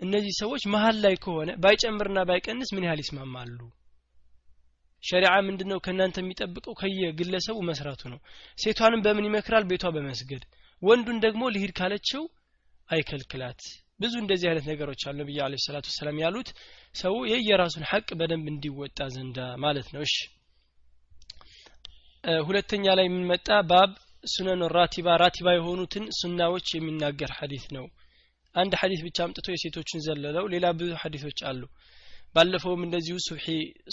እነዚህ 0.00 0.32
ሰዎች 0.40 0.62
መሀል 0.74 0.96
ላይ 1.04 1.14
ከሆነ 1.24 1.50
ባይጨምርና 1.62 2.20
ባይቀንስ 2.28 2.70
ምን 2.74 2.86
ያህል 2.86 3.00
ይስማማሉ 3.02 3.58
ሸሪዓ 5.04 5.34
ምንድነው 5.46 5.78
ከእናንተ 5.84 6.16
የሚጠብቀው? 6.22 6.72
ከየግለሰቡ 6.80 7.58
መስራቱ 7.68 8.02
ነው። 8.12 8.18
ሴቷንም 8.58 9.02
በምን 9.04 9.26
ይመክራል? 9.28 9.64
ቤቷ 9.70 9.84
በመስገድ። 9.94 10.42
ወንዱን 10.82 11.18
ደግሞ 11.24 11.42
ልሂድ 11.54 11.72
ካለችው 11.78 12.22
አይከልክላት። 12.88 13.60
ብዙ 14.00 14.12
እንደዚህ 14.20 14.46
አይነት 14.50 14.66
ነገሮች 14.70 15.00
አሉ 15.08 15.16
ነብዩ 15.20 15.38
አለ 15.44 15.54
ሰላቱ 15.64 15.86
ሰላም 15.96 16.20
ያሉት። 16.22 16.48
ሰው 16.94 17.14
የየራሱን 17.30 17.84
ሐቅ 17.90 18.08
በደንብ 18.20 18.46
እንዲወጣ 18.52 19.08
ዘንዳ 19.14 19.38
ማለት 19.64 19.88
ነው። 19.94 20.02
እሺ። 20.06 20.14
ሁለተኛ 22.44 22.84
ላይ 22.98 23.06
የምንመጣ 23.08 23.48
ባብ 23.70 23.90
ሱነን 24.24 24.62
ራቲባ 24.76 25.08
ራቲባ 25.22 25.48
የሆኑትን 25.54 26.04
ሱናዎች 26.18 26.68
የሚናገር 26.74 27.30
ሐዲስ 27.38 27.64
ነው። 27.76 27.84
አንድ 28.54 28.72
ሐዲስ 28.80 29.00
ብቻ 29.06 29.18
አምጥቶ 29.24 29.46
የሴቶችን 29.52 30.02
ዘለለው 30.06 30.44
ሌላ 30.54 30.66
ብዙ 30.78 30.90
ሐዲሶች 31.02 31.38
አሉ 31.50 31.60
ባለፈውም 32.35 32.81
እንደዚሁ 32.85 33.15
ሱብሒ 33.27 33.47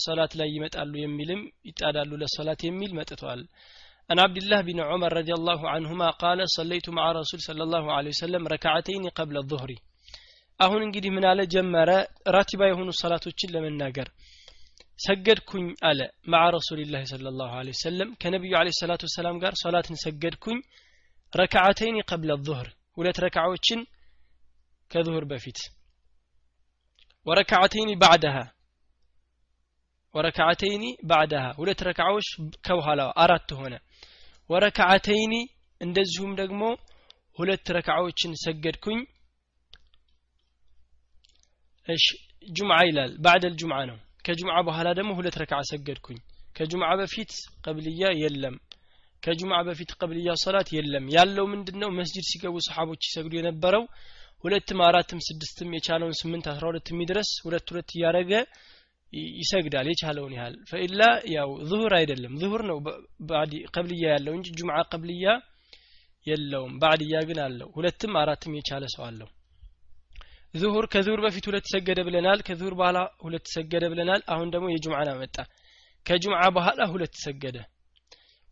ሶላት 0.05 0.33
ላይ 0.41 0.49
ይመጣሉ 0.57 0.93
የሚልም 1.03 1.41
ይጣዳሉ 1.71 2.11
ለሶላት 2.23 2.63
የሚል 2.69 2.93
መጥቷል 3.01 3.43
عن 4.11 4.19
عبد 4.27 4.39
الله 4.43 4.61
بن 4.69 4.79
عمر 4.91 5.11
رضي 5.21 5.33
الله 5.39 5.61
عنهما 5.75 6.09
قال 6.23 6.39
صليت 6.59 6.87
مع 6.99 7.05
رسول 7.21 7.41
صلى 7.49 7.63
الله 7.67 7.85
عليه 7.97 8.13
وسلم 8.17 8.43
ركعتين 8.55 9.05
قبل 9.19 9.37
الظهر 9.43 9.71
አሁን 10.61 10.81
እንግዲህ 10.87 11.11
ምን 11.17 11.25
አለ 11.31 11.41
ጀመረ 11.55 11.91
ራቲባ 12.37 12.63
የሆኑ 12.71 12.89
ሰላቶችን 13.03 13.53
ለመናገር 13.55 14.09
ሰገድኩኝ 14.99 15.67
አለ 15.91 16.01
ማዓ 16.33 16.45
ረሱልላህ 16.57 17.03
صلى 17.13 17.29
الله 17.33 17.51
عليه 17.61 17.75
وسلم 17.79 18.09
ከነቢዩ 18.21 18.53
عليه 18.61 18.73
الصلاة 18.77 19.03
والسلام 19.07 19.37
ጋር 19.45 19.53
ሶላትን 19.65 19.97
ሰገድኩኝ 20.05 20.59
ረክዓተይን 21.33 21.97
ቀብለ 22.11 22.31
الظهر 22.39 22.67
ሁለት 22.99 23.19
ረክዓዎችን 23.27 23.81
ከዙሁር 24.91 25.25
በፊት 25.33 25.59
ወረክዓተይኒ 27.28 27.92
ባዕደሃ 28.02 28.36
ወረክዓተይኒ 30.16 30.84
ባዕደሃ። 31.10 31.46
ሁለት 31.58 31.80
ረክዓዎች 31.88 32.28
ከበኋላዋ 32.66 33.10
አራት 33.24 33.50
ሆነ። 33.60 33.74
ወረክዓተይኒ 34.50 35.34
እንደዚሁም 35.82 36.32
ደግሞ 36.42 36.62
ሁለት 37.38 37.66
ረክዓዎችን 37.78 38.32
ሰገድኩኝ። 38.44 39.00
እሺ 41.88 42.06
ጁምዓ 42.48 42.78
ይላል። 42.88 43.12
ባዕደል 43.24 43.54
ጁምዓ 43.62 43.80
ነው። 43.90 43.98
ከጁምዓ 44.26 44.56
በኋላ 44.68 44.88
ደግሞ 45.00 45.12
ሁለት 45.20 45.36
ረክዓ 45.42 45.60
ሰገድኩኝ። 45.72 46.18
ከጁምዓ 46.56 46.90
በፊት 47.00 47.32
ቀብልያ 47.66 48.04
የለም። 48.22 48.56
ከጁምዓ 49.24 49.60
በፊት 49.68 49.92
ቀብልያ 50.00 50.32
ሶላት 50.44 50.70
የለም። 50.78 51.06
ያለው 51.16 51.46
ምንድነው? 51.54 51.90
መስጂድ 52.00 52.26
ሲገቡ 52.32 52.56
ሰሓቦች 52.68 53.02
ይሰግዱ 53.08 53.34
የነበረው 53.38 53.84
ሁለትም 54.44 54.80
አራትም 54.86 55.20
ስድስትም 55.28 55.70
የቻለውን 55.76 56.18
ስምንት 56.20 56.46
አስራ 56.52 56.64
ሁለት 56.70 56.88
የሚድረስ 56.92 57.30
ሁለት 57.46 57.68
ሁለት 57.72 57.90
እያደረገ 57.96 58.32
ይሰግዳል 59.38 59.88
የቻለውን 59.90 60.34
ያህል። 60.38 60.56
ፈኢላ 60.70 61.02
ያው 61.34 61.50
ዙሁር 61.70 61.94
አይደለም። 62.00 62.34
ዙሁር 62.42 62.62
ነው 62.70 62.78
ቀብልያ 63.76 64.06
ያለው 64.16 64.34
እንጂ 64.38 64.48
ጁምዓ 64.58 64.78
ቀብልያ 64.92 65.28
የለውም። 66.28 66.74
ባዕድያ 66.82 67.18
ግን 67.30 67.40
አለው። 67.44 67.70
ሁለትም 67.76 68.14
አራትም 68.22 68.56
የቻለ 68.58 68.86
ሰው 68.96 69.04
አለው። 69.08 69.30
ዙሁር 70.54 70.86
ከዙሁር 70.94 71.22
በፊት 71.26 71.46
ሁለት 71.50 71.66
ሰገደ 71.74 72.00
ብለናል። 72.08 72.40
ከዙሁር 72.48 72.74
በኋላ 72.80 72.98
ሁለት 73.26 73.48
ሰገደ 73.56 73.84
ብለናል። 73.94 74.22
አሁን 74.34 74.48
ደግሞ 74.54 74.68
የጁምዓን 74.72 75.10
አመጣ 75.14 75.38
ከጁምዓ 76.06 76.44
በኋላ 76.58 76.82
ሁለት 76.94 77.16
ሰገደ። 77.26 77.58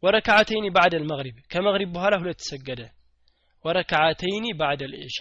ወረክዓተይኒ 0.03 0.65
ባዕድ 0.75 0.93
አልመግሪብ 0.97 1.35
ከመግሪብ 1.51 1.89
በኋላ 1.95 2.15
ሁለት 2.23 2.41
ሰገደ። 2.49 2.81
ወረክዓተይኒ 3.65 4.45
ባዕድ 4.59 4.81
አልኢሻ 4.87 5.19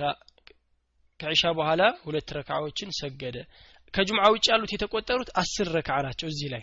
ከኢሻ 1.21 1.52
በኋላ 1.59 1.83
ሁለት 2.04 2.28
ረክዓዎችን 2.37 2.90
ሰገደ። 2.99 3.37
ከጁምዓ 3.94 4.25
ውጭ 4.35 4.47
ያሉት 4.52 4.71
የተቆጠሩት 4.75 5.30
አስር 5.40 5.68
ረክዓ 5.76 5.97
ናቸው 6.06 6.28
እዚህ 6.33 6.49
ላይ። 6.54 6.62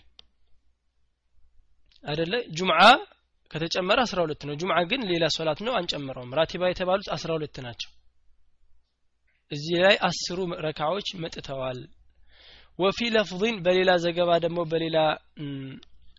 አደለ 2.05 2.33
ጁምዓ 2.57 2.81
ከተጨመረ 3.51 3.99
አስራ 4.05 4.19
ሁለት 4.25 4.41
ነው። 4.47 4.53
ጁምዓ 4.61 4.77
ግን 4.91 5.01
ሌላ 5.11 5.25
ሶላት 5.35 5.59
ነው 5.65 5.73
አንጨምረውም። 5.79 6.35
ራቲባ 6.39 6.69
የተባሉት 6.69 7.07
አስራ 7.15 7.29
ሁለት 7.37 7.57
ናቸው። 7.65 7.89
እዚህ 9.51 9.77
ላይ 9.85 9.95
አስሩ 10.07 10.37
ረካዎች 10.65 11.07
መጥተዋል። 11.23 11.79
ወፊ 12.79 12.99
ለፍظን 13.15 13.55
በሌላ 13.65 13.91
ዘገባ 14.03 14.31
ደግሞ 14.45 14.59
በሌላ 14.71 14.97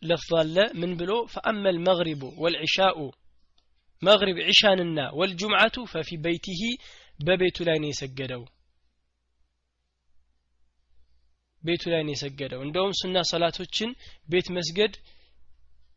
ለፍظ 0.02 0.32
አለ። 0.40 0.56
ምን 0.80 0.92
ብሎ? 1.00 1.12
ፈአመ 1.34 1.64
ልመግሪቡ 1.76 2.22
ወልዕሻኡ 2.42 2.98
መግሪብ 4.02 4.36
ዒሻንና 4.48 4.98
ወልጁምዓቱ 5.18 5.76
ፈፊ 5.92 6.10
በይቲሂ 6.24 6.60
በቤቱ 7.18 7.56
ላይ 7.68 7.76
ነው 7.82 7.88
የሰገደው። 7.90 8.42
ቤቱ 11.62 11.82
ላይ 11.92 12.02
ነው 12.02 12.12
የሰገደው። 12.14 12.60
እንደውም 12.64 12.94
ሱና 13.00 13.18
ሰላቶችን 13.30 13.90
ቤት 14.28 14.46
መስገድ 14.56 14.94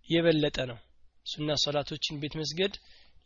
የበለጠ 0.10 0.58
ነው። 0.72 0.80
ሱና 1.26 1.52
ሰላቶችን 1.64 2.20
ቤት 2.24 2.34
መስገድ 2.42 2.74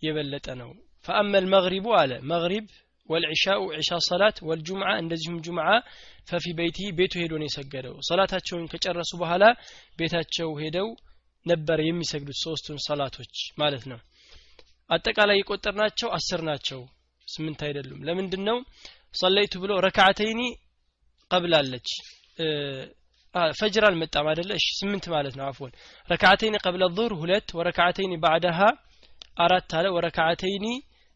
የበለጠ 0.02 0.48
ነው። 0.62 0.70
ፈአመ 1.06 1.34
ልመግሪቡ 1.44 1.88
አለ። 2.00 2.12
መግሪብ 2.32 2.66
ወልዕሻኡ 3.10 3.62
ዒሻ 3.76 3.98
ሰላት 4.08 4.38
ወልጁምዓ 4.48 4.90
እንደዚሁም 5.02 5.38
ጁምዓ 5.46 5.68
ፈፊ 6.30 6.46
በይቲ 6.58 6.80
ቤቱ 6.98 7.14
ሄዶ 7.22 7.34
ነው 7.42 7.48
የሰገደው። 7.48 7.96
ሰላታቸውን 8.10 8.66
ከጨረሱ 8.72 9.12
በኋላ 9.22 9.44
ቤታቸው 10.00 10.50
ሄደው 10.62 10.90
ነበር 11.46 11.80
የሚሰግዱት 11.84 12.38
ሶስቱን 12.44 12.80
ሰላቶች 12.88 13.34
ማለት 13.62 13.84
ነው። 13.92 14.00
አጠቃላይ 14.90 15.38
የቆጠርናቸው 15.40 16.10
አስር 16.18 16.42
ናቸው 16.50 16.80
ስምንት 17.30 17.62
አይደሉም። 17.68 18.00
ለምንድን 18.08 18.44
ነው 18.50 18.58
ሰለይቱ 19.14 19.54
ብሎ 19.64 19.72
ረክዓተይኒ 19.88 20.42
ቀብላለች 21.32 21.90
ፈጅር 23.56 23.84
አልመጣም 23.88 24.28
አደለ 24.32 24.50
እሺ 24.60 24.68
ስምንት 24.80 25.06
ማለት 25.14 25.34
ነው። 25.40 25.46
አፍወን። 25.48 25.74
ረክዓተይኒ 26.10 26.56
ቀብለ 26.64 26.84
ዙር 26.98 27.12
ሁለት 27.22 27.50
ወረክዓተይኒ 27.58 28.14
ባዕደሃ 28.24 28.60
አራት 29.38 29.74
አለ። 29.80 29.86
ወረክዓተይኒ 29.98 30.66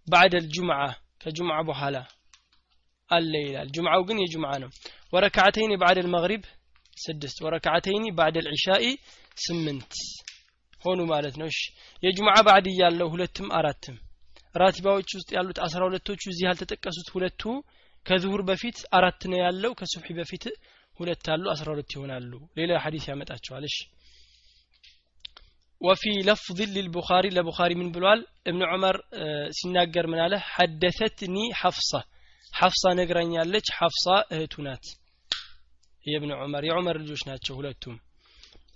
ባዕደ 0.07 0.33
ልጁምዓ 0.45 0.79
ከጁምዓ 1.21 1.57
በኋላ 1.69 1.97
አለ 3.09 3.33
ይላል። 3.45 3.67
ጁምዓው 3.75 4.01
ግን 4.07 4.17
የጁምዓ 4.23 4.51
ነው። 4.63 4.69
ወረክዓተይኒ 5.13 5.73
ባዕድ 5.81 5.99
ልመግሪብ 6.05 6.43
ስድስት 6.97 7.37
ወረክዓተይኒ 7.45 8.05
ባዕድ 8.17 8.37
ልዕሻኢ 8.47 8.85
ስምንት 9.37 9.93
ሆኑ 10.81 10.99
ማለት 11.11 11.35
ነው። 11.41 11.47
እሺ 11.51 11.59
የጁምዓ 12.03 12.35
ባዕድ 12.47 12.65
እያለው 12.71 13.07
ሁለትም 13.13 13.47
አራትም 13.57 13.97
ራቲባዎች 14.55 15.09
ውስጥ 15.17 15.29
ያሉት 15.35 15.57
አስራ 15.65 15.81
ሁለቶቹ 15.87 16.21
እዚህ 16.31 16.45
ያልተጠቀሱት 16.47 17.07
ሁለቱ 17.15 17.41
ከዝሁር 18.05 18.41
በፊት 18.49 18.77
አራት 18.97 19.21
ነው 19.31 19.37
ያለው 19.41 19.71
ከሱብሒ 19.79 20.09
በፊት 20.19 20.45
ሁለት 20.99 21.25
አሉ 21.33 21.45
አስራ 21.53 21.67
ሁለት 21.73 21.91
ይሆናሉ። 21.95 22.31
ሌላ 22.59 22.71
ሐዲስ 22.83 23.05
ያመጣቸዋል። 23.11 23.63
እሺ። 23.69 23.77
ወፊ 25.81 26.03
ለፍዝ 26.27 26.59
ሊልቡኻሪ 26.75 27.25
ለቡኻሪ 27.35 27.71
ምን 27.79 27.89
ብሏል? 27.95 28.19
እብን 28.49 28.61
ዑመር 28.69 28.97
ሲናገር 29.57 30.05
ምን 30.11 30.19
አለ? 30.25 30.33
ሐደተትኒ 30.51 31.35
ሐፍሳ 31.61 31.91
ሐፍሳ 32.51 32.83
ነግራኛለች። 32.99 33.67
ሐፍሳ 33.79 34.05
እህቱ 34.33 34.55
ናት 34.67 34.85
የእብን 36.05 36.31
ዑመር። 36.37 36.63
የዑመር 36.69 36.97
ልጆች 37.03 37.21
ናቸው 37.29 37.53
ሁለቱም። 37.59 37.95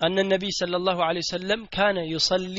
አነ 0.02 0.18
ነቢይ 0.32 0.52
ሰለላሁ 0.60 0.98
ዐለይሂ 1.06 1.24
ወሰለም 1.26 1.62
ካነ 1.76 1.98
ዩሰሊ 2.12 2.58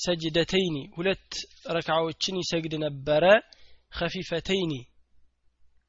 ሰጅደተይኒ 0.00 0.76
ሁለት 0.96 1.28
ረክዓዎችን 1.76 2.40
ይሰግድ 2.42 2.74
ነበረ። 2.84 3.24
ከፊፈተይኒ 3.92 4.72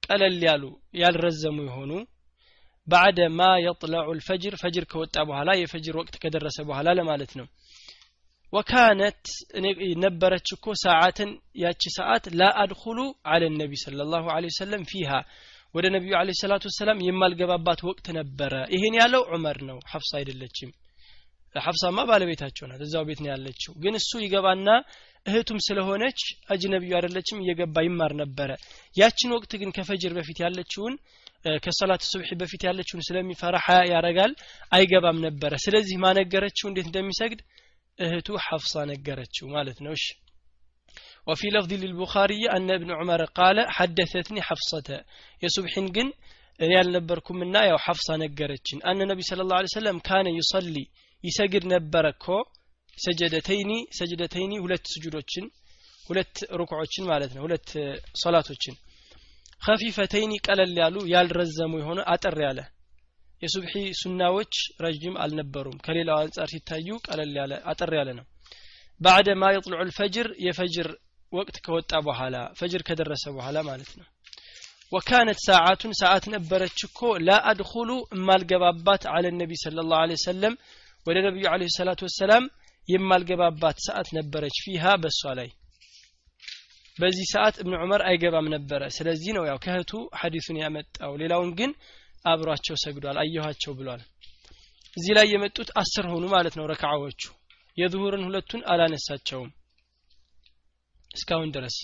ቀለል 0.04 0.40
ያሉ 0.48 0.64
ያልረዘሙ 1.02 1.58
የሆኑ። 1.66 1.92
ባዕደ 2.88 3.20
ማ 3.34 3.50
የጥለዑ 3.64 4.08
ልፈጅር 4.20 4.54
ፈጅር 4.62 4.86
ከወጣ 4.92 5.16
በኋላ 5.30 5.50
የፈጅር 5.58 5.96
ወቅት 6.00 6.16
ከደረሰ 6.24 6.58
በኋላ 6.70 6.90
ለማለት 7.00 7.34
ነው። 7.40 7.48
ወካነት 8.54 9.22
ነበረች 10.04 10.48
እኮ 10.56 10.74
ሰዓትን 10.84 11.30
ያቺ 11.56 11.84
ሰዓት 11.98 12.26
ላ 12.40 12.50
አለ 13.26 13.44
ነቢ 13.54 13.72
ስለ 13.84 14.06
ላሁ 14.06 14.26
ወሰለም 14.44 14.84
ፊሃ 14.92 15.12
ወደ 15.76 15.86
ነቢዩ 15.96 16.14
አለ 16.20 16.30
ሰላቱ 16.40 16.64
ወሰላም 16.70 17.04
የማልገባባት 17.06 17.82
ወቅት 17.90 18.08
ነበረ። 18.18 18.54
ይሄን 18.74 18.96
ያለው 19.02 19.22
ዑመር 19.32 19.58
ነው 19.70 19.78
ሐፍሳ 19.92 20.12
አይደለችም 20.20 20.72
ሐፍሳማ 21.55 21.99
ባለቤታቸው 22.09 22.65
ናት 22.71 22.81
እዛው 22.87 23.05
ቤት 23.09 23.21
ነው 23.25 23.31
ያለችው 23.35 23.73
ግን 23.83 23.95
እሱ 24.01 24.11
ይገባና 24.25 24.69
እህቱም 25.27 25.59
ስለሆነች 25.67 26.21
አጅነቢዩ 26.55 26.93
አይደለችም 26.99 27.39
እየገባ 27.45 27.85
ይማር 27.87 28.13
ነበረ 28.23 28.51
ያችን 28.97 29.33
ወቅት 29.37 29.53
ግን 29.61 29.71
ከፈጅር 29.77 30.13
በፊት 30.19 30.39
ያለችውን 30.45 30.95
ከሰላት 31.65 32.03
ሱብሒ 32.11 32.31
በፊት 32.43 32.63
ያለችውን 32.69 33.03
ስለሚፈራ 33.09 33.57
ሀያ 33.67 33.81
ያረጋል 33.93 34.33
አይገባም 34.77 35.19
ነበረ 35.27 35.53
ስለዚህ 35.65 35.97
ማነገረችው 36.05 36.69
እንዴት 36.71 36.87
እንደሚሰግድ 36.91 37.41
እህቱ 37.99 38.29
ሐፍሳ 38.47 38.85
ነገረችው 38.93 39.49
ማለት 39.57 39.81
ነው 39.87 39.93
እሺ 39.99 40.07
وفي 41.27 41.47
لفظ 41.55 41.73
للبخاري 41.83 42.43
أن 42.57 42.69
ابن 42.71 42.91
عمر 42.99 43.21
قال 43.39 43.57
حدثتني 43.77 44.41
حفصة 44.49 44.89
يصبحن 45.43 45.87
جن 45.97 46.09
እኔ 46.61 46.71
ያልነበርኩምና 46.79 47.55
ያው 47.71 47.79
ሐፍሳ 47.87 48.09
ነገረችን 48.23 48.79
አነ 48.91 48.99
ነቢ 49.11 49.21
ስለ 49.29 49.41
ላሁ 49.51 49.67
ሰለም 49.75 49.97
ካነ 50.07 50.27
ዩሰሊ 50.39 50.77
ይሰግድ 51.24 51.64
ነበረ 51.74 52.06
እኮ። 52.16 52.26
ሰጀደተይኒ 52.98 53.72
ሰጅደተይኒ 53.98 54.54
ሁለት 54.60 54.86
ስጁዶችን 54.94 55.46
ሁለት 56.06 56.38
ሩክዖችን 56.60 57.06
ማለት 57.12 57.32
ነው 57.36 57.44
ሁለት 57.46 57.70
ሶላቶችን። 58.24 58.76
ከፊፈተይኒ 59.62 60.34
ቀለል 60.46 60.74
ያሉ 60.82 60.96
ያልረዘሙ 61.14 61.74
የሆነ 61.82 62.00
አጠር 62.14 62.38
ያለ 62.46 62.60
የሱብሒ 63.42 63.74
ሱናዎች 64.02 64.54
ረጅም 64.86 65.16
አልነበሩም። 65.24 65.78
ከሌላው 65.86 66.18
አንጻር 66.24 66.48
ሲታዩ 66.54 66.98
ቀለል 67.08 67.32
ያለ 67.40 67.54
አጠር 67.72 67.92
ያለ 68.00 68.10
ነው። 68.20 68.26
ባዕደ 69.02 69.30
ማ 69.42 69.52
የጥልዑ 69.54 69.80
ልፈጅር 69.90 70.28
የፈጅር 70.46 70.88
ወቅት 71.32 71.56
ከወጣ 71.66 71.92
በኋላ 72.08 72.36
ፈጅር 72.60 72.82
ከደረሰ 72.88 73.26
በኋላ 73.36 73.58
ማለት 73.70 73.92
ነው። 74.00 74.08
ወካነት 74.92 75.40
ሰዓቱን 75.48 75.94
ሰዓት 76.02 76.26
ነበረች 76.34 76.80
እኮ። 76.88 77.00
ላ 77.28 77.38
አድኹሉ 77.50 77.90
እማልገባባት 78.16 79.04
አለ 79.14 79.26
ነቢ 79.36 79.52
ስለ 79.64 79.86
ላሁ 79.92 80.18
ሰለም 80.24 80.56
ወደ 81.06 81.18
ነቢዩ 81.26 81.46
አለ 81.52 81.64
ሰላቱ 81.76 82.02
ወሰላም 82.08 82.44
የማልገባባት 82.88 83.78
ሰዓት 83.88 84.08
ነበረች 84.18 84.56
ፊሃ 84.66 84.86
በእሷ 85.02 85.22
ላይ። 85.40 85.50
በዚህ 86.98 87.26
ሰዓት 87.34 87.56
እብን 87.62 87.76
ዑመር 87.80 88.02
አይገባም 88.08 88.48
ነበረ። 88.56 88.82
ስለዚህ 88.96 89.32
ነው 89.38 89.44
ያው 89.50 89.58
ከእህቱ 89.64 89.92
ሐዲሱን 90.20 90.58
ያመጣው። 90.64 91.14
ሌላውን 91.22 91.52
ግን 91.60 91.72
አብሯቸው 92.26 92.76
ሰግዷል 92.84 93.18
አየኋቸው 93.22 93.74
ብሏል። 93.78 94.02
እዚህ 94.98 95.14
ላይ 95.18 95.28
የመጡት 95.32 95.70
አስር 95.82 96.06
ሆኑ 96.12 96.26
ማለት 96.34 96.56
ነው 96.60 96.66
ረክዓዎቹ 96.72 97.22
የዙሁርን 97.78 98.26
ሁለቱን 98.28 98.62
አላነሳቸውም 98.72 99.50
እስካሁን 101.12 101.50
ድረስ። 101.56 101.78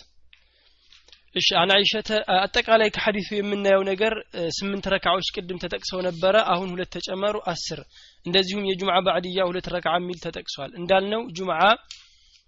እሺ 1.36 1.48
አን 1.62 1.72
አይሸተ 1.76 2.10
አጠቃላይ 2.36 2.90
ከሐዲሱ 2.96 3.30
የምናየው 3.36 3.82
ነገር 3.90 4.14
ስምንት 4.58 4.86
ረካዎች 4.94 5.28
ቅድም 5.36 5.62
ተጠቅሰው 5.64 6.00
ነበረ። 6.08 6.36
አሁን 6.54 6.70
ሁለት 6.74 6.92
ተጨመሩ 6.96 7.36
አስር 7.52 7.80
እንደዚሁም 8.28 8.68
የጁምዓ 8.68 8.96
ባዕድያ 9.06 9.42
ሁለት 9.50 9.68
ረክዓ 9.74 9.94
የሚል 9.98 10.18
ተጠቅሷል። 10.24 10.72
እንዳልነው 10.80 11.22
ጁምዓ 11.38 11.60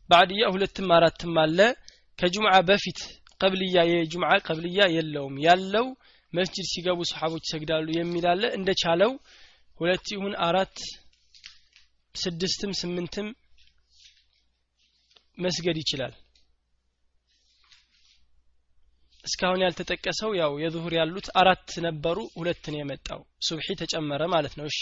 ባዕድያ 0.09 0.45
ሁለትም 0.53 0.89
አራትም 0.95 1.35
አለ። 1.43 1.59
ከጁምዓ 2.19 2.53
በፊት 2.69 2.99
ቀብልያ 3.41 3.77
የጁምዓ 3.91 4.31
ቀብልያ 4.47 4.87
የለውም። 4.95 5.35
ያለው 5.45 5.85
መስጅድ 6.33 6.65
ሲገቡ 6.71 6.99
ሰሓቦች 7.11 7.43
ይሰግዳሉ 7.47 7.87
የሚል 7.95 8.25
አለ። 8.31 8.43
እንደቻለው 8.57 9.11
ሁለት 9.79 10.07
ይሁን 10.13 10.33
አራት 10.47 10.77
ስድስትም 12.15 12.71
ስምንትም 12.79 13.27
መስገድ 15.37 15.77
ይችላል። 15.81 16.13
እስካሁን 19.23 19.63
ያልተጠቀሰው 19.63 20.31
ያው 20.39 20.51
የዙሁር 20.61 20.93
ያሉት 20.97 21.27
አራት 21.41 21.69
ነበሩ 21.85 22.17
ሁለት 22.37 22.63
ነው 22.71 22.79
የመጣው። 22.79 23.19
ሱብሒ 23.47 23.75
ተጨመረ 23.81 24.21
ማለት 24.33 24.53
ነው። 24.59 24.67
እሺ 24.71 24.77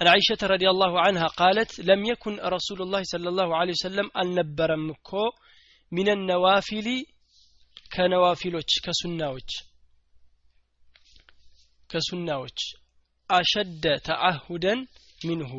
عن 0.00 0.06
عائشة 0.08 0.40
رضي 0.42 0.68
الله 0.70 1.00
عنها 1.00 1.26
قالت 1.26 1.80
لم 1.80 2.04
يكن 2.04 2.34
رسول 2.56 2.82
الله 2.82 3.02
صلى 3.02 3.28
الله 3.28 3.48
عليه 3.56 3.74
وسلم 3.78 4.06
النبرم 4.22 4.92
كو 4.92 5.24
من 5.92 6.08
النوافل 6.08 6.88
كنوافلوች 7.94 8.70
كسناوች 8.84 9.50
كسناوች 11.90 12.58
أشد 13.30 13.84
تعهدا 14.08 14.74
منه 15.24 15.52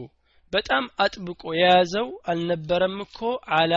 በጣም 0.54 0.84
አጥብቆ 1.04 1.42
የያዘው 1.58 2.08
አልነበረም 2.32 2.96
እኮ 3.04 3.20
አላ 3.58 3.74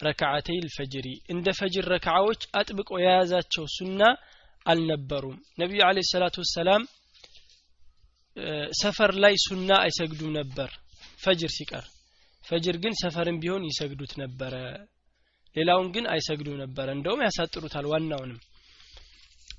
ረክዓተይ 0.00 0.58
ልፈጅሪ 0.64 1.06
እንደ 1.32 1.46
ፈጅር 1.58 1.84
ረክዓዎች 1.94 2.42
አጥብቆ 2.60 2.90
የያዛቸው 3.02 3.64
ሱና 3.76 4.02
አልነበሩም 4.66 5.38
ነቢዩ 5.62 5.80
አለ 5.88 5.98
ሰላቱ 6.12 6.36
ወሰላም 6.44 6.82
ሰፈር 8.81 9.11
ላይ 9.23 9.33
ሱና 9.45 9.69
አይሰግዱም 9.85 10.31
ነበር 10.39 10.69
ፈጅር 11.23 11.51
ሲቀር 11.57 11.85
ፈጅር 12.43 12.75
ግን 12.83 12.93
ሰፈርም 13.01 13.37
ቢሆን 13.43 13.63
ይሰግዱት 13.69 14.13
ነበረ 14.23 14.53
ሌላውን 15.55 15.87
ግን 15.95 16.05
አይሰግዱም 16.13 16.59
ነበረ 16.63 16.87
እንደውም 16.97 17.25
ያሳጥሩታል 17.27 17.87
ዋናውንም 17.93 18.39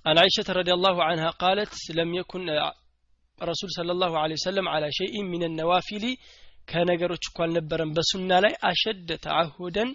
عن 0.07 0.17
عائشة 0.19 0.49
رضي 0.61 0.73
الله 0.79 0.97
عنها 1.09 1.31
قالت 1.43 1.75
لم 1.99 2.11
يكن 2.15 2.47
رسول 3.41 3.71
صلى 3.79 3.93
الله 3.93 4.13
عليه 4.23 4.37
وسلم 4.41 4.67
على 4.75 4.89
شيء 4.93 5.15
من 5.33 5.43
النوافل 5.49 6.05
ከነገሮች 6.69 7.25
እኮ 7.29 7.39
አልነበረም 7.45 7.93
በሱና 7.97 8.33
ላይ 8.45 8.53
አሸደ 8.69 9.11
ተዓሁደን 9.25 9.91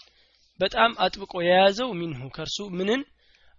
በጣም 0.59 0.91
አጥብቆ 1.05 1.33
የያዘው 1.45 1.89
ሚንሁ 1.99 2.21
ከእርሱ 2.35 2.57
ምንን 2.79 3.01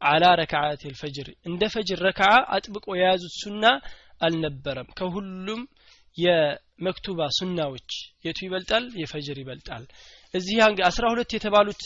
አላ 0.01 0.25
ረክዓት 0.41 0.83
ልፈጅር 0.93 1.29
እንደ 1.49 1.63
ፈጅር 1.75 1.99
ረክዓ 2.09 2.31
አጥብቆ 2.57 2.87
የያዙት 2.99 3.35
ሱና 3.43 3.65
አልነበረም። 4.22 4.90
ከሁሉም 4.98 5.62
የመክቱባ 6.18 7.28
ሱናዎች 7.38 7.90
የቱ 8.26 8.40
ይበልጣል? 8.46 8.86
የፈጅር 9.02 9.38
ይበልጣል። 9.42 9.84
እዚህ 10.34 10.58
አስራ 10.90 11.04
ሁለት 11.14 11.32
የተባሉት 11.36 11.84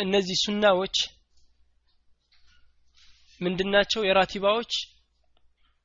እነዚህ 0.00 0.36
ሱናዎች 0.44 0.96
ምንድናቸው? 3.40 4.00
የራቲባዎች 4.06 4.72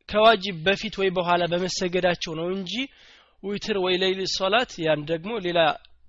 ከዋጅብ 0.09 0.57
በፊት 0.65 0.95
ወይ 1.01 1.09
በኋላ 1.17 1.43
በመሰገዳቸው 1.51 2.33
ነው 2.39 2.47
እንጂ 2.55 2.73
ዊትር 3.43 3.77
ወይ 3.85 3.95
ሌይል 4.03 4.21
ሶላት 4.35 4.71
ያን 4.83 5.01
ደግሞ 5.11 5.31
ሌላ 5.45 5.59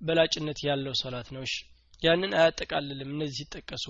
በላጭነት 0.01 0.59
ያለው 0.67 0.93
ሶላት 1.01 1.27
ነው። 1.35 1.43
ያንን 2.01 2.31
አያጠቃልልም። 2.39 3.09
እነዚህ 3.15 3.37
ሲጠቀሱ 3.39 3.85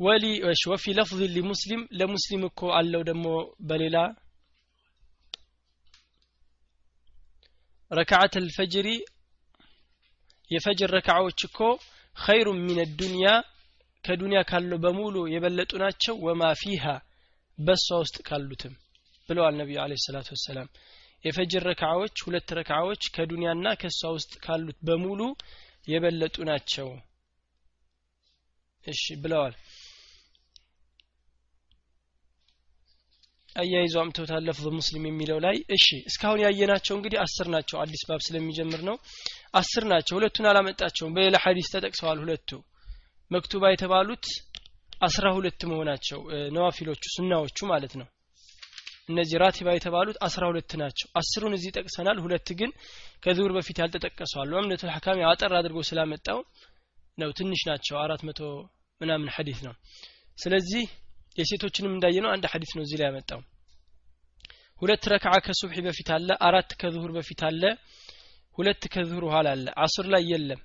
ወሊ 0.00 0.24
ወፊ 0.70 0.84
ለፍዝ 0.98 1.20
ሊሙስሊም 1.34 1.82
ለሙስሊም 1.98 2.42
እኮ 2.48 2.60
አለው 2.76 3.02
ደግሞ 3.08 3.26
በሌላ 3.68 3.96
ረክዓት 7.90 8.34
አልፈጅሪ 8.40 8.88
የፈጅር 10.50 10.90
ረክዓዎች 10.96 11.40
እኮ 11.48 11.58
ኸይሩ 12.16 12.48
ሚን 12.58 12.78
ዱንያ 13.00 13.28
ከዱንያ 14.04 14.40
ካለው 14.50 14.78
በሙሉ 14.84 15.16
የበለጡ 15.32 15.72
ናቸው። 15.82 16.14
ወማ 16.26 16.42
ፊሃ 16.60 16.84
በሷ 17.58 17.86
ውስጥ 18.02 18.16
ካሉትም 18.28 18.74
ብለዋል 19.28 19.54
ነቢዩ 19.60 19.78
አለ 19.82 19.92
ሰላቱ 20.04 20.28
ወሰላም። 20.36 20.68
የፈጅር 21.24 21.62
ረክዓዎች 21.70 22.16
ሁለት 22.26 22.50
ረክዓዎች 22.58 23.02
ከዱንያና 23.16 23.66
ከሷ 23.82 24.00
ውስጥ 24.16 24.32
ካሉት 24.44 24.78
በሙሉ 24.88 25.20
የበለጡ 25.88 26.36
ናቸው። 26.50 26.88
እሺ 28.86 29.04
ብለዋል 29.22 29.54
አያይዞ 33.56 33.94
አምተውታል 34.00 34.42
ለፍዝ 34.46 34.66
ሙስሊም 34.76 35.04
የሚለው 35.08 35.38
ላይ። 35.44 35.56
እሺ 35.76 35.86
እስካሁን 36.10 36.40
ያየናቸው 36.44 36.94
እንግዲህ 36.96 37.18
አስር 37.24 37.46
ናቸው። 37.54 37.76
አዲስ 37.82 38.02
ባብ 38.08 38.20
ስለሚጀምር 38.26 38.82
ነው። 38.88 38.96
አስር 39.54 39.84
ናቸው። 39.92 40.14
ሁለቱን 40.18 40.46
አላመጣቸውም። 40.50 41.14
በሌላ 41.16 41.38
ሐዲስ 41.44 41.68
ተጠቅሰዋል 41.74 42.20
ሁለቱ። 42.24 42.50
መክቱባ 43.30 43.64
የተባሉት 43.70 44.26
አስራ 45.02 45.26
ሁለት 45.36 45.60
መሆናቸው 45.70 46.20
ነዋፊሎቹ 46.56 47.02
ሱናዎቹ 47.14 47.58
ማለት 47.70 47.92
ነው። 48.00 48.08
እነዚህ 49.08 49.36
ራቲባ 49.42 49.68
የተባሉት 49.74 50.16
አስራ 50.26 50.42
ሁለት 50.50 50.72
ናቸው። 50.80 51.06
አስሩን 51.20 51.54
እዚህ 51.56 51.70
ጠቅሰናል። 51.78 52.18
ሁለት 52.24 52.48
ግን 52.58 52.70
ከዙር 53.24 53.52
በፊት 53.56 53.78
ያልተጠቀሱ 53.82 54.32
አሉ 54.42 54.52
እምነቱ 54.60 54.82
ሐካሚ 54.96 55.20
አጠር 55.30 55.52
አድርጎ 55.58 55.78
ስላመጣው 55.88 56.38
ነው። 57.18 57.30
ትንሽ 57.38 57.62
ናቸው። 57.70 57.96
አራት 58.02 58.22
መቶ 58.28 58.40
ምናምን 59.00 59.28
ሐዲስ 59.34 59.60
ነው። 59.66 59.74
ስለዚህ 60.38 60.84
የሴቶችንም 61.36 61.94
እንዳየነው 61.96 62.30
አንድ 62.34 62.44
ሐዲስ 62.52 62.72
ነው 62.76 62.82
እዚህ 62.86 62.98
ላይ 63.00 63.06
ያመጣው። 63.08 63.40
ሁለት 64.82 65.04
ረክዓ 65.12 65.32
ከሱብሒ 65.46 65.78
በፊት 65.86 66.08
አለ 66.16 66.28
አራት 66.46 66.70
ከዙሁር 66.80 67.10
በፊት 67.16 67.40
አለ 67.48 67.62
ሁለት 68.58 68.82
ከዙሁር 68.92 69.24
በኋላ 69.28 69.48
አለ። 69.54 69.66
አስር 69.84 70.06
ላይ 70.14 70.22
የለም 70.30 70.60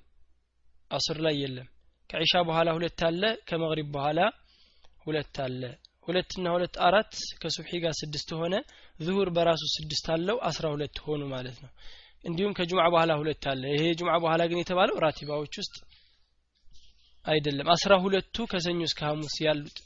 አስር 0.90 1.18
ላይ 1.26 1.34
የለም። 1.42 1.68
ከዒሻ 2.10 2.42
በኋላ 2.48 2.68
ሁለት 2.76 3.00
አለ 3.08 3.22
ከመግሪብ 3.48 3.88
በኋላ 3.94 4.20
ሁለት 5.06 5.36
አለ። 5.44 5.62
ሁለትና 6.08 6.46
ሁለት 6.54 6.74
አራት 6.86 7.12
ከሱብሒ 7.40 7.78
ጋር 7.84 7.94
ስድስት 8.00 8.28
ሆነ 8.40 8.54
ዙሁር 9.00 9.28
በራሱ 9.36 9.62
ስድስት 9.72 10.06
አለው 10.14 10.36
አስራ 10.48 10.66
ሁለት 10.74 10.96
ሆኑ 11.06 11.22
ማለት 11.32 11.56
ነው። 11.64 11.70
እንዲሁም 12.24 12.54
ከጁምዓ 12.58 12.84
በኋላ 12.92 13.12
ሁለት 13.20 13.44
አለ። 13.52 13.62
ይሄ 13.74 13.82
ጁምዓ 13.98 14.14
በኋላ 14.24 14.42
ግን 14.50 14.60
የተባለው 14.62 14.96
ራቲባዎች 15.06 15.54
ውስጥ 15.62 15.74
አይደለም። 17.26 17.68
አስራ 17.74 17.92
ሁለቱ 18.02 18.36
ከሰኞ 18.50 18.80
እስከ 18.88 19.00
ሐሙስ 19.08 19.34
ያሉት 19.44 19.76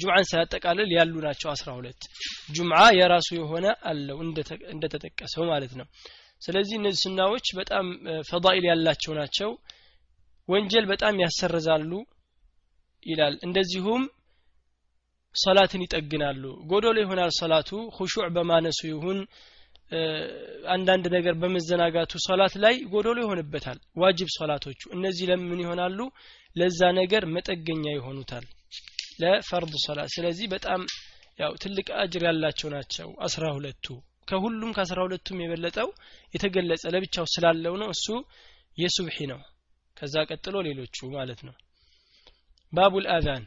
ጁምዓን 0.00 0.26
ሳያጠቃልል 0.30 0.90
ያሉ 0.96 1.14
ናቸው 1.26 1.48
አስራ 1.52 1.68
ሁለት። 1.78 2.02
ጁምዓ 2.56 2.80
የራሱ 2.98 3.28
የሆነ 3.38 3.66
አለው 3.90 4.18
እንደተጠቀሰው 4.72 5.44
ማለት 5.52 5.72
ነው። 5.80 5.86
ስለዚህ 6.42 6.74
እነዚህ 6.78 7.00
ስናዎች 7.04 7.46
በጣም 7.58 7.86
ፈዳኢል 8.30 8.64
ያላቸው 8.70 9.12
ናቸው። 9.20 9.50
ወንጀል 10.48 10.84
በጣም 10.90 11.14
ያሰርዛሉ 11.22 11.92
ይላል። 13.06 13.34
እንደዚሁም 13.46 14.02
ሰላትን 15.34 15.82
ይጠግናሉ። 15.84 16.42
ጎዶሎ 16.70 16.96
ይሆናል 17.02 17.30
ሰላቱ 17.38 17.70
ሁሹዕ 17.96 18.26
በማነሱ 18.36 18.80
ይሁን 18.90 19.18
አንዳንድ 20.68 21.04
ነገር 21.14 21.34
በመዘናጋቱ 21.40 22.12
ሶላት 22.24 22.54
ላይ 22.62 22.74
ጎዶሎ 22.92 23.18
ይሆንበታል። 23.24 23.78
ዋጅብ 23.96 24.28
ሶላቶቹ 24.36 24.80
እነዚህ 24.96 25.24
ለምን 25.30 25.60
ይሆናሉ? 25.64 25.98
ለዛ 26.56 26.80
ነገር 26.98 27.22
መጠገኛ 27.34 27.84
ይሆኑታል። 27.94 28.44
ለፈርድ 29.20 29.74
ሶላት። 29.84 30.10
ስለዚህ 30.14 30.46
በጣም 30.54 30.80
ያው 31.38 31.52
ትልቅ 31.62 31.86
አጅር 32.02 32.22
ያላቸው 32.28 32.68
ናቸው 32.74 33.08
አስራ 33.26 33.44
ሁለቱ። 33.56 33.86
ከሁሉም 34.28 34.70
ከአስራ 34.76 34.98
ሁለቱም 35.06 35.42
የበለጠው 35.42 35.88
የተገለጸ 36.34 36.84
ለብቻው 36.94 37.26
ስላለው 37.34 37.74
ነው። 37.82 37.90
እሱ 37.94 38.06
የሱብሒ 38.78 39.18
ነው። 39.32 39.40
ከዛ 39.96 40.14
ቀጥሎ 40.30 40.56
ሌሎቹ 40.68 40.96
ማለት 41.14 41.40
ነው። 41.46 41.54
ባቡል 42.72 43.06
አዛን። 43.14 43.44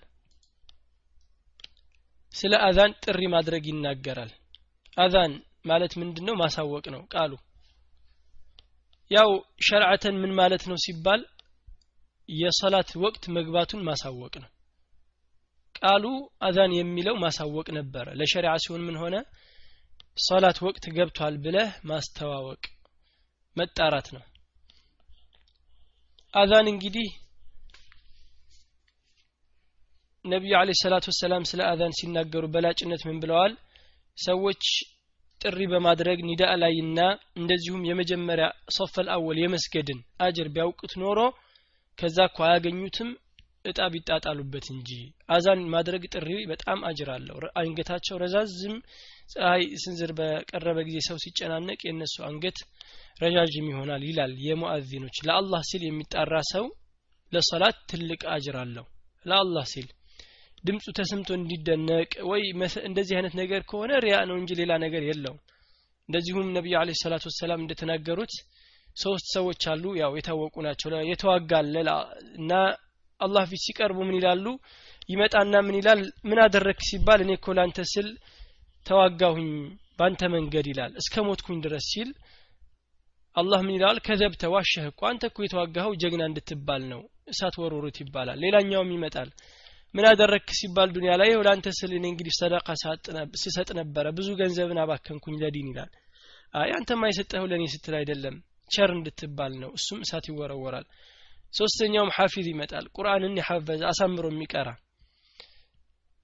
ስለ 2.34 2.54
አዛን 2.67 2.91
ጥሪ 3.04 3.21
ማድረግ 3.34 3.63
ይናገራል። 3.69 4.32
አዛን 4.97 5.32
ማለት 5.69 5.93
ምንድን 5.99 6.25
ነው 6.27 6.36
ማሳወቅ 6.36 6.86
ነው 6.95 7.01
ቃሉ። 7.13 7.32
ያው 9.12 9.29
ሸርዓተን 9.67 10.15
ምን 10.21 10.32
ማለት 10.36 10.63
ነው 10.69 10.77
ሲባል 10.77 11.21
የሰላት 12.29 12.89
ወቅት 13.03 13.23
መግባቱን 13.36 13.86
ማሳወቅ 13.88 14.34
ነው። 14.43 14.49
ቃሉ 15.79 16.05
አዛን 16.41 16.71
የሚለው 16.75 17.15
ማሳወቅ 17.23 17.67
ነበረ። 17.77 18.05
ለሸሪዓ 18.19 18.53
ሲሆን 18.63 18.84
ምን 18.88 18.97
ሆነ? 19.01 19.15
ሰላት 20.21 20.58
ወቅት 20.65 20.86
ገብቷል 20.95 21.36
ብለህ 21.43 21.69
ማስተዋወቅ 21.89 22.62
መጣራት 23.55 24.08
ነው። 24.15 24.23
አዛን 26.34 26.67
እንግዲህ 26.71 27.08
ነቢዩ 30.25 30.53
አለ 30.60 30.69
ሰላቱ 30.82 31.05
ወሰላም 31.12 31.43
ስለ 31.49 31.62
አዛን 31.69 31.93
ሲናገሩ 31.99 32.43
በላጭነት 32.53 33.01
ምን 33.08 33.17
ብለዋል? 33.23 33.53
ሰዎች 34.17 34.63
ጥሪ 35.41 35.60
በማድረግ 35.71 36.19
ኒዳ 36.30 36.43
ላይና 36.62 36.99
እንደዚሁም 37.39 37.86
የመጀመሪያ 37.89 38.47
ሶፈል 38.78 39.08
አወል 39.15 39.38
የመስገድን 39.41 39.99
አጅር 40.25 40.47
ቢያውቁት 40.56 40.93
ኖሮ 41.04 41.19
ከዛ 41.97 42.17
እኮ 42.30 42.39
አያገኙትም 42.47 43.10
እጣ 43.65 43.80
ቢጣጣሉበት 43.93 44.65
እንጂ። 44.73 44.89
አዛን 45.30 45.62
ማድረግ 45.73 46.04
ጥሪ 46.13 46.30
በጣም 46.52 46.80
አጅር 46.89 47.10
አለው። 47.15 47.38
አንገታቸው 47.62 48.19
ረዛዝም 48.23 48.75
ፀሐይ 49.34 49.63
ስንዝር 49.82 50.12
በቀረበ 50.19 50.78
ጊዜ 50.88 50.97
ሰው 51.08 51.17
ሲጨናነቅ 51.23 51.80
የእነሱ 51.84 52.15
አንገት 52.30 52.60
ረዣዥም 53.21 53.67
ይሆናል 53.71 54.04
ይላል 54.10 54.34
የሙአዚኖች። 54.45 55.17
ለአላህ 55.28 55.63
ሲል 55.69 55.84
የሚጣራ 55.88 56.36
ሰው 56.54 56.65
ለሰላት 57.34 57.78
ትልቅ 57.91 58.21
አጅር 58.36 58.56
አለው። 58.62 58.86
ለአላህ 59.25 59.65
ሲል 59.73 59.88
ድምፁ 60.63 60.85
ተሰምቶ 60.97 61.29
እንዲደነቅ 61.37 62.11
ወይ 62.29 62.41
እንደዚህ 62.89 63.15
አይነት 63.17 63.35
ነገር 63.41 63.61
ከሆነ 63.69 63.91
ሪያ 64.05 64.17
ነው 64.29 64.37
እንጂ 64.41 64.51
ሌላ 64.61 64.71
ነገር 64.85 65.03
የለው 65.09 65.35
እንደዚሁም 66.09 66.47
ነቢዩ 66.55 66.75
አለ 66.79 66.91
ሰላቱ 67.01 67.25
ወሰላም 67.29 67.61
እንደተናገሩት 67.63 68.33
ሶስት 68.97 69.25
ሰዎች 69.35 69.63
አሉ 69.71 69.83
ያው 69.99 70.11
የታወቁ 70.17 70.55
ናቸው። 70.65 70.89
የተዋጋለ 71.09 71.75
እና 72.39 72.51
አላህ 73.19 73.43
ፊት 73.51 73.61
ሲቀርቡ 73.65 73.97
ምን 74.07 74.17
ይላሉ? 74.19 74.45
ይመጣና 75.09 75.53
ምን 75.67 75.75
ይላል? 75.79 76.01
ምን 76.29 76.39
አደረክ 76.45 76.79
ሲባል 76.89 77.19
እኔ 77.25 77.31
እኮ 77.37 77.53
ላንተ 77.57 77.79
ስል 77.91 78.09
ተዋጋሁኝ 78.85 79.49
ባንተ 79.99 80.21
መንገድ 80.35 80.65
ይላል። 80.71 80.91
እስከ 81.01 81.23
ሞትኩኝ 81.27 81.57
ድረስ 81.65 81.85
ሲል 81.93 82.09
አላህ 83.35 83.59
ምን 83.65 83.75
ይላል? 83.77 83.97
ከዘብተ 84.05 84.43
ዋሸህ 84.53 84.85
እኮ 84.91 85.01
አንተ 85.11 85.23
እኮ 85.31 85.37
የተዋጋኸው 85.45 85.93
ጀግና 86.01 86.23
እንድትባል 86.29 86.83
ነው 86.93 87.01
እሳት 87.31 87.55
ወሩሩት 87.61 87.97
ይባላል። 88.03 88.39
ሌላኛውም 88.45 88.93
ይመጣል 88.95 89.29
ምን 89.95 90.06
አደረክ 90.10 90.47
ሲባል 90.58 90.89
ዱንያ 90.95 91.12
ላይ 91.21 91.30
ላንተ 91.45 91.67
ስል 91.78 91.91
እኔ 91.97 92.06
እንግዲህ 92.12 92.34
ሰደቃ 92.39 92.67
ስሰጥ 93.43 93.69
ነበረ። 93.80 94.06
ብዙ 94.17 94.28
ገንዘብን 94.41 94.80
አባከንኩኝ 94.84 95.36
ለዲን 95.41 95.69
ይላል። 95.71 95.91
አይ 96.54 96.69
አንተማ 96.78 97.10
የሰጠኸው 97.10 97.47
ለእኔ 97.52 97.63
ስትል 97.73 97.95
አይደለም። 97.99 98.36
ቸር 98.71 98.91
እንድትባል 98.95 99.54
ነው። 99.62 99.71
እሱም 99.78 99.99
እሳት 100.06 100.25
ይወረወራል። 100.30 100.86
ሶስተኛውም 101.54 102.13
ሐፊዝ 102.17 102.47
ይመጣል። 102.52 102.86
ቁርአንን 102.95 103.38
የሐፈዘ 103.39 103.82
አሳምሮ 103.91 104.25
የሚቀራ 104.32 104.69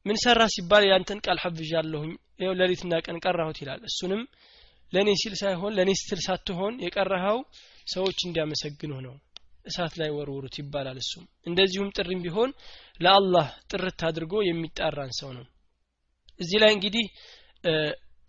ምን 0.06 0.18
ሰራ 0.24 0.42
ሲባል 0.56 0.84
ያንተን 0.90 1.20
ቃል 1.26 1.38
ሐፍዣለሁኝ። 1.44 2.12
ይኸው 2.40 2.56
ሌሊትና 2.60 2.94
ቀን 3.06 3.18
ቀራሁት 3.26 3.58
ይላል። 3.62 3.82
እሱንም 3.90 4.22
ለእኔ 4.94 5.10
ሲል 5.22 5.34
ሳይሆን 5.42 5.74
ለእኔ 5.78 5.92
ስትል 6.00 6.20
ሳትሆን 6.26 6.74
የቀረኸው 6.86 7.40
ሰዎች 7.88 8.18
እንዲያመሰግኑህ 8.28 9.00
ነው 9.06 9.16
እሳት 9.66 9.94
ላይ 10.02 10.10
ወርውሩት 10.16 10.56
ይባላል 10.60 10.98
እሱም። 11.02 11.24
እንደዚሁም 11.48 11.94
ጥሪም 11.98 12.22
ቢሆን 12.26 12.52
ለአላህ 13.00 13.48
ጥርት 13.72 14.02
አድርጎ 14.10 14.34
የሚጣራን 14.46 15.12
ሰው 15.20 15.32
ነው። 15.38 15.46
እዚህ 16.40 16.58
ላይ 16.64 16.72
እንግዲህ 16.76 17.06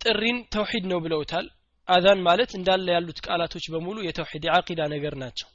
ጥሪን 0.01 0.37
ተውሂድ 0.53 0.85
ነው 0.91 0.99
ብለውታል። 1.05 1.45
አዛን 1.87 2.19
ማለት 2.21 2.51
እንዳለ 2.57 2.87
ያሉት 2.95 3.19
ቃላቶች 3.25 3.65
በሙሉ 3.73 3.97
የተውሂድ 4.05 4.43
የአቂዳ 4.47 4.81
ነገር 4.93 5.13
ናቸው። 5.21 5.47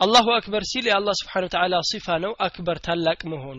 አላሁ 0.00 0.26
አክበር 0.34 0.64
ሲል 0.70 0.86
የአላህ 0.88 1.14
ስብሓን 1.20 1.46
ተዓላ 1.54 1.74
ሲፋ 1.90 2.16
ነው 2.24 2.32
አክበር 2.46 2.78
ታላቅ 2.86 3.20
መሆኑ። 3.32 3.58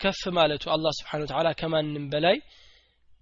ከፍ 0.00 0.22
ማለቱ 0.36 0.64
አላህ 0.74 0.92
ስብሓን 0.98 1.22
ተዓላ 1.30 1.48
ከማንም 1.60 2.06
በላይ 2.12 2.36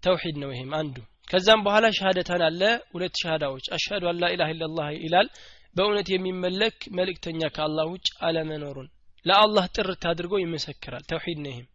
ተውሂድ 0.03 0.37
ነው 0.43 0.51
ይሄም 0.55 0.73
አንዱ። 0.79 0.97
ከዛም 1.29 1.61
በኋላ 1.67 1.87
ሸሃደታን 1.99 2.43
አለ 2.47 2.63
ሁለት 2.93 3.15
ሸሃዳዎች 3.21 3.67
አሽሀዱ 3.77 4.05
አን 4.11 4.19
ላኢላህ 4.23 4.49
ኢላላህ 4.55 4.89
ይላል 4.99 5.29
በእውነት 5.77 6.09
የሚመለክ 6.13 6.79
መልእክተኛ 6.99 7.41
ከአላህ 7.55 7.87
ውጭ 7.93 8.09
አለመኖሩን 8.27 8.89
ለአላህ 9.27 9.65
ጥርት 9.77 10.03
አድርጎ 10.11 10.35
ይመሰክራል። 10.43 11.05
ተውሂድ 11.11 11.39
ነው 11.45 11.53
ይህም 11.53 11.67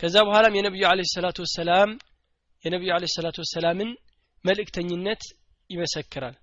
ከዛ 0.00 0.16
በኋላም 0.26 0.56
የነቢዩ 0.58 0.84
አለ 0.90 1.00
ሰላቱ 1.12 1.38
ወሰላም 1.44 1.90
የነቢዩ 2.64 2.90
አለ 2.96 3.04
ሰላቱ 3.14 3.36
ወሰላምን 3.44 3.90
መልእክተኝነት 4.44 5.22
ይመሰክራል። 5.70 6.34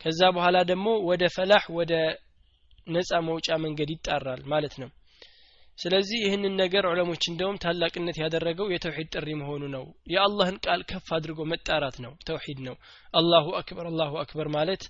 ከዛ 0.00 0.20
በኋላ 0.34 0.56
ደግሞ 0.70 0.88
ወደ 1.08 1.24
ፈላህ 1.36 1.62
ወደ 1.78 1.92
ነፃ 2.86 3.10
መውጫ 3.28 3.48
መንገድ 3.64 3.90
ይጣራል 3.94 4.42
ማለት 4.52 4.74
ነው 4.82 4.90
ስለዚህ 5.78 6.18
ይህንን 6.22 6.54
ነገር 6.60 6.84
ዑለሞች 6.88 7.22
እንደውም 7.30 7.60
ታላቅነት 7.62 8.16
ያደረገው 8.22 8.66
የተውሂድ 8.72 9.08
ጥሪ 9.14 9.28
መሆኑ 9.40 9.62
ነው። 9.74 9.84
የአላህን 10.12 10.56
ቃል 10.64 10.80
ከፍ 10.90 11.08
አድርጎ 11.16 11.40
መጣራት 11.52 11.96
ነው 12.04 12.12
ተውሂድ 12.28 12.60
ነው። 12.68 12.76
አላሁ 13.14 13.46
አክበር 13.58 13.86
አላሁ 13.90 14.14
አክበር 14.22 14.48
ማለት 14.56 14.84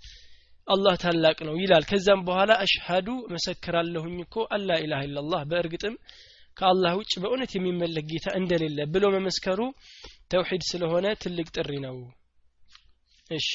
አላህ 0.69 0.95
ታላቅ 1.03 1.39
ነው 1.49 1.55
ይላል። 1.61 1.85
ከዛም 1.91 2.23
በኋላ 2.27 2.53
አሽሃዱ 2.65 3.07
መሰክራለሁኝ 3.35 4.17
እኮ 4.25 4.47
አላ 4.57 4.79
ኢላሃ 4.85 5.03
ኢላላህ 5.09 5.43
በእርግጥም 5.51 5.95
ከአላህ 6.57 6.93
ውጭ 7.01 7.13
በእውነት 7.23 7.53
የሚመለክ 7.57 8.07
ጌታ 8.13 8.29
እንደሌለ 8.39 8.79
ብሎ 8.95 9.05
መመስከሩ 9.17 9.61
ተውሂድ 10.33 10.63
ስለሆነ 10.71 11.07
ትልቅ 11.23 11.47
ጥሪ 11.57 11.71
ነው። 11.85 11.97
እሺ 13.31 13.49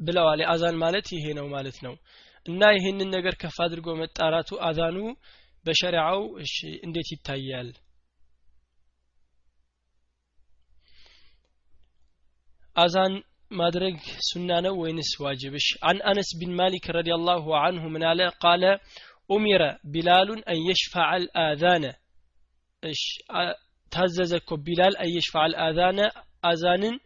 ብለዋል። 0.00 0.40
አዛን 0.52 0.76
ማለት 0.82 1.06
ይሄ 1.16 1.26
ነው 1.38 1.46
ማለት 1.54 1.78
ነው። 1.86 1.94
እና 2.46 2.62
ይህንን 2.76 3.08
ነገር 3.14 3.34
ከፍ 3.42 3.56
አድርጎ 3.64 3.88
መጣራቱ 4.00 4.58
አዛኑ 4.66 4.96
በሸሪዓው 5.66 6.22
እሺ 6.42 6.54
እንዴት 6.86 7.08
ይታያል? 7.12 7.68
አዛን 12.76 13.14
ማድረግ 13.50 13.96
ሱና 14.28 14.50
ነው 14.64 14.74
ወይንስ 14.82 15.10
ዋጅብ? 15.24 15.52
እሺ 15.60 15.68
አን 15.88 15.98
አነስ 16.10 16.30
ቢን 16.38 16.52
ማሊክ 16.60 16.86
ረዲየላሁ 16.96 17.44
አንሁ 17.60 17.84
ምን 17.94 18.04
አለ? 18.10 18.20
ቃለ 18.42 18.64
ኡሚረ 19.30 19.62
ቢላሉን 19.92 20.40
አን 20.50 20.58
የሽፈዐ 20.66 21.04
አልአዛነ። 21.14 21.84
እሺ 22.82 23.02
ታዘዘ 23.92 24.32
እኮ 24.40 24.50
ቢላል 24.66 24.94
አን 25.02 25.10
የሽፈዐ 25.14 25.42
አልአዛነ 25.46 26.00
አዛንን 26.50 26.96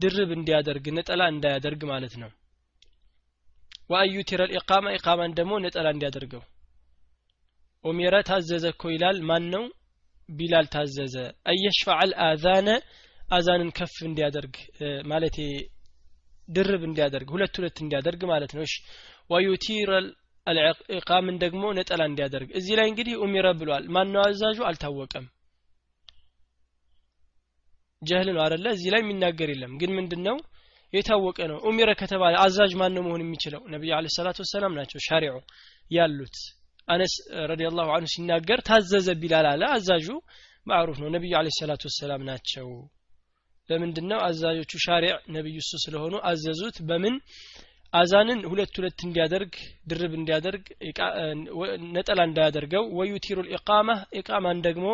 ድርብ 0.00 0.30
እንዲያደርግ 0.36 0.84
ነጠላ 0.96 1.22
እንዳያደርግ 1.32 1.82
ማለት 1.92 2.14
ነው። 2.22 2.30
ወአዩቲረ 3.90 4.42
ልኢቃማ 4.50 4.86
ኢቃማን 4.96 5.32
ደግሞ 5.38 5.52
ነጠላ 5.64 5.86
እንዲያደርገው 5.94 6.42
ኡሚረ 7.84 8.14
ታዘዘ 8.28 8.64
እኮ 8.72 8.82
ይላል። 8.92 9.16
ማን 9.28 9.44
ነው 9.54 9.64
ቢላል 10.28 10.66
ታዘዘ። 10.74 11.14
አየሽፈዐ 11.50 11.96
አልአዛነ 12.02 12.68
አዛንን 13.28 13.70
ከፍ 13.78 13.94
እንዲያደርግ 14.08 14.54
ማለት 15.10 15.36
ድርብ 16.48 16.82
እንዲያደርግ 16.88 17.28
ሁለት 17.34 17.54
ሁለት 17.58 17.76
እንዲያደርግ 17.82 18.22
ማለት 18.30 18.52
ነው። 18.56 18.62
እሺ። 18.66 18.74
ወዩቲር 19.30 19.90
ኢቃምን 20.96 21.36
ደግሞ 21.42 21.64
ነጠላ 21.78 22.02
እንዲያደርግ። 22.10 22.48
እዚህ 22.58 22.74
ላይ 22.78 22.86
እንግዲህ 22.90 23.14
ኡሚረ 23.24 23.46
ብሏል። 23.60 23.84
ማነው 23.94 24.22
አዛዡ? 24.24 24.58
አልታወቀም። 24.68 25.26
ጀህል 28.02 28.28
ነው 28.34 28.42
አደለ 28.44 28.66
እዚህ 28.76 28.90
ላይ 28.92 29.00
የሚናገር 29.02 29.48
የለም። 29.52 29.72
ግን 29.80 29.90
ምንድነው? 29.98 30.36
የታወቀ 30.92 31.38
ነው። 31.50 31.58
ኡሚረ 31.68 31.90
ከተባለ 32.00 32.34
አዛዥ 32.42 32.72
ማን 32.80 32.92
ነው 32.96 33.02
መሆን 33.06 33.22
የሚችለው? 33.24 33.60
ነቢዩ 33.72 33.92
አለ 33.96 34.06
ሰላት 34.16 34.38
ወሰላም 34.42 34.74
ናቸው 34.78 34.98
ሻሪዑ 35.06 35.34
ያሉት 35.90 36.36
አነስ 36.88 37.14
ረዲየላሁ 37.50 37.88
አንሁ 37.94 38.08
ሲናገር 38.12 38.60
ታዘዘ 38.68 39.08
ቢላል 39.20 39.46
አለ። 39.50 39.62
አዛዡ 39.74 40.08
ማዕሩፍ 40.66 40.98
ነው። 41.02 41.08
ነቢዩ 41.14 41.32
አለ 41.38 41.48
ሰላት 41.58 41.82
ወሰላም 41.88 42.22
ናቸው። 42.28 42.68
ለምንድን 43.68 44.06
ነው 44.10 44.18
አዛዦቹ 44.26 44.72
ሻሪዕ 44.84 45.14
ነቢዩ 45.36 45.56
እሱ 45.62 45.72
ስለሆኑ 45.84 46.14
አዘዙት? 46.30 46.76
በምን 46.88 47.14
አዛንን 47.92 48.40
ሁለት 48.50 48.74
ሁለት 48.78 49.00
እንዲያደርግ 49.06 49.54
ድርብ 49.88 50.12
እንዲያደርግ 50.18 50.64
ነጠላ 51.94 52.20
እንዳያደርገው 52.28 52.84
ወዩቲሩ 52.98 53.38
ልኢቃማ 53.46 53.88
ኢቃማን 54.20 54.60
ደግሞ 54.66 54.86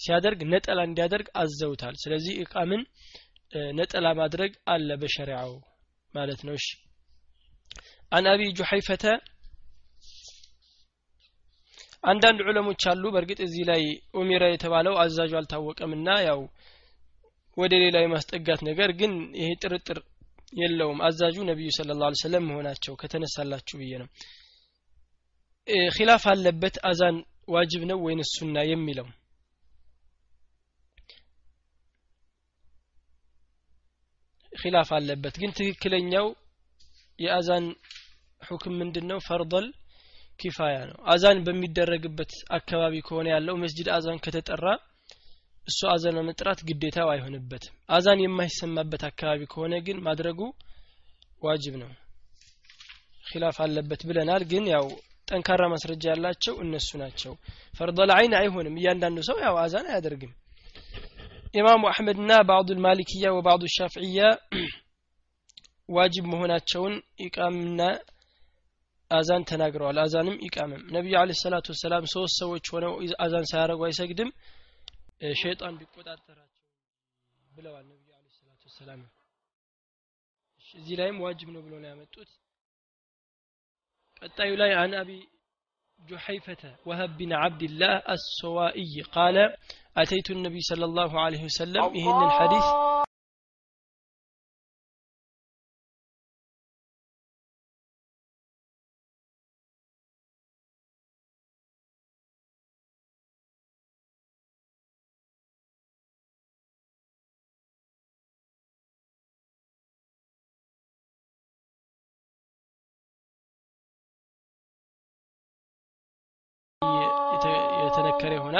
ሲያደርግ 0.00 0.40
ነጠላ 0.52 0.80
እንዲያደርግ 0.88 1.26
አዘውታል። 1.42 1.96
ስለዚህ 2.02 2.34
ኢቃምን 2.44 2.82
ነጠላ 3.78 4.06
ማድረግ 4.20 4.52
አለ 4.66 4.88
በሸሪዓው 5.02 5.52
ማለት 6.14 6.40
ነው። 6.46 6.54
እሺ። 6.60 6.66
አን 8.12 8.26
አቢ 8.32 8.42
ጁሐይፈተ 8.58 9.04
አንዳንድ 12.04 12.40
ዑለሞች 12.44 12.82
አሉ። 12.90 13.04
በእርግጥ 13.14 13.38
እዚህ 13.46 13.64
ላይ 13.70 13.82
ኡሚረ 14.14 14.44
የተባለው 14.50 14.94
አዛዡ 15.02 15.32
አልታወቀምና 15.38 16.08
ያው 16.28 16.40
ወደ 17.56 17.74
ሌላ 17.84 17.96
የማስጠጋት 18.02 18.60
ነገር 18.68 18.90
ግን 19.00 19.12
ይሄ 19.38 19.48
ጥርጥር 19.62 19.98
የለውም። 20.58 21.00
አዛዡ 21.06 21.36
ነቢዩ 21.48 21.70
ስለ 21.76 21.96
ላ 22.00 22.10
ሰለም 22.20 22.44
መሆናቸው 22.50 22.92
ከተነሳላችሁ 23.00 23.76
ብዬ 23.80 23.92
ነው። 24.02 24.08
ኪላፍ 25.96 26.22
አለበት 26.32 26.76
አዛን 26.90 27.16
ዋጅብ 27.48 27.82
ነው 27.90 27.98
ወይን 28.04 28.20
ሱና 28.30 28.58
የሚለው? 28.70 29.06
ኪላፍ 34.52 34.88
አለበት 34.96 35.34
ግን 35.40 35.50
ትክክለኛው 35.58 36.26
የአዛን 37.18 37.66
ሁክም 38.40 38.74
ምንድን 38.80 39.06
ነው 39.10 39.18
ፈርደል 39.28 39.66
ኪፋያ 40.40 40.76
ነው። 40.90 40.98
አዛን 41.12 41.38
በሚደረግበት 41.46 42.32
አካባቢ 42.58 42.94
ከሆነ 43.06 43.26
ያለው 43.34 43.56
መስጅድ 43.62 43.88
አዛን 43.96 44.18
ከተጠራ 44.24 44.64
እሱ 45.66 45.80
አዛን 45.92 46.18
መጥራት 46.28 46.60
ግዴታው 46.68 47.08
አይሆንበትም። 47.14 47.74
አዛን 47.96 48.22
የማይሰማበት 48.24 49.02
አካባቢ 49.08 49.40
ከሆነ 49.52 49.74
ግን 49.86 49.98
ማድረጉ 50.06 50.40
ዋጅብ 51.42 51.74
ነው 51.82 51.90
ኪላፍ 53.24 53.56
አለበት 53.64 54.02
ብለናል። 54.08 54.42
ግን 54.52 54.64
ያው 54.74 54.86
ጠንካራ 55.28 55.62
ማስረጃ 55.72 56.04
ያላቸው 56.12 56.54
እነሱ 56.64 56.90
ናቸው። 57.02 57.32
ፈርደል 57.74 58.10
አይን 58.14 58.34
አይሆንም። 58.38 58.78
እያንዳንዱ 58.80 59.18
ሰው 59.28 59.38
ያው 59.46 59.56
አዛን 59.64 59.88
አያደርግም። 59.90 60.32
ኢማሙ 61.54 61.82
አሕመድና 61.90 62.32
ባዕዱ 62.48 62.68
ልማሊክያ 62.78 63.28
ወባዕዱ 63.36 63.64
ሻፍዕያ 63.76 64.20
ዋጅብ 65.88 66.24
መሆናቸውን 66.32 66.94
ኢቃምና 67.26 67.80
አዛን 69.11 69.43
ተናግረዋል 69.49 69.97
አዛንም 70.03 70.37
ኢቃምም 70.47 70.83
ነቢዩ 70.95 71.15
አለ 71.21 71.31
ሰላቱ 71.41 71.67
ወሰላም 71.73 72.05
ሶስት 72.13 72.35
ሰዎች 72.43 72.65
ሆነው 72.75 72.93
አዛን 73.25 73.45
ሳያደረጉ 73.51 73.81
አይሰግድም 73.89 74.29
ሸይጣን 75.41 75.75
ቢቆጣጠራቸው 75.81 76.61
ብለዋል 77.51 77.85
ነቢዩ 77.91 78.09
አለ 78.17 78.25
ሰላቱ 78.39 78.61
ወሰላም 78.69 79.01
እዚህ 80.75 80.95
ላይም 81.01 81.17
ዋጅብ 81.25 81.49
ነው 81.55 81.61
ብሎ 81.65 81.73
ነው 81.83 81.89
ያመጡት 81.91 82.31
ቀጣዩ 84.21 84.51
ላይ 84.63 84.73
አን 84.81 84.95
አቢ 85.03 85.11
جحيفة 85.99 86.63
وهب 86.85 87.11
بن 87.17 87.33
عبد 87.33 87.63
الله 87.63 87.93
السوائي 88.09 89.01
قال 89.11 89.37
أتيت 89.97 90.27
النبي 90.31 90.61
صلى 90.61 90.85
الله 90.85 91.11
عليه 91.21 91.43
وسلم 91.43 91.83
إهن 91.99 92.19
الحديث 92.29 92.65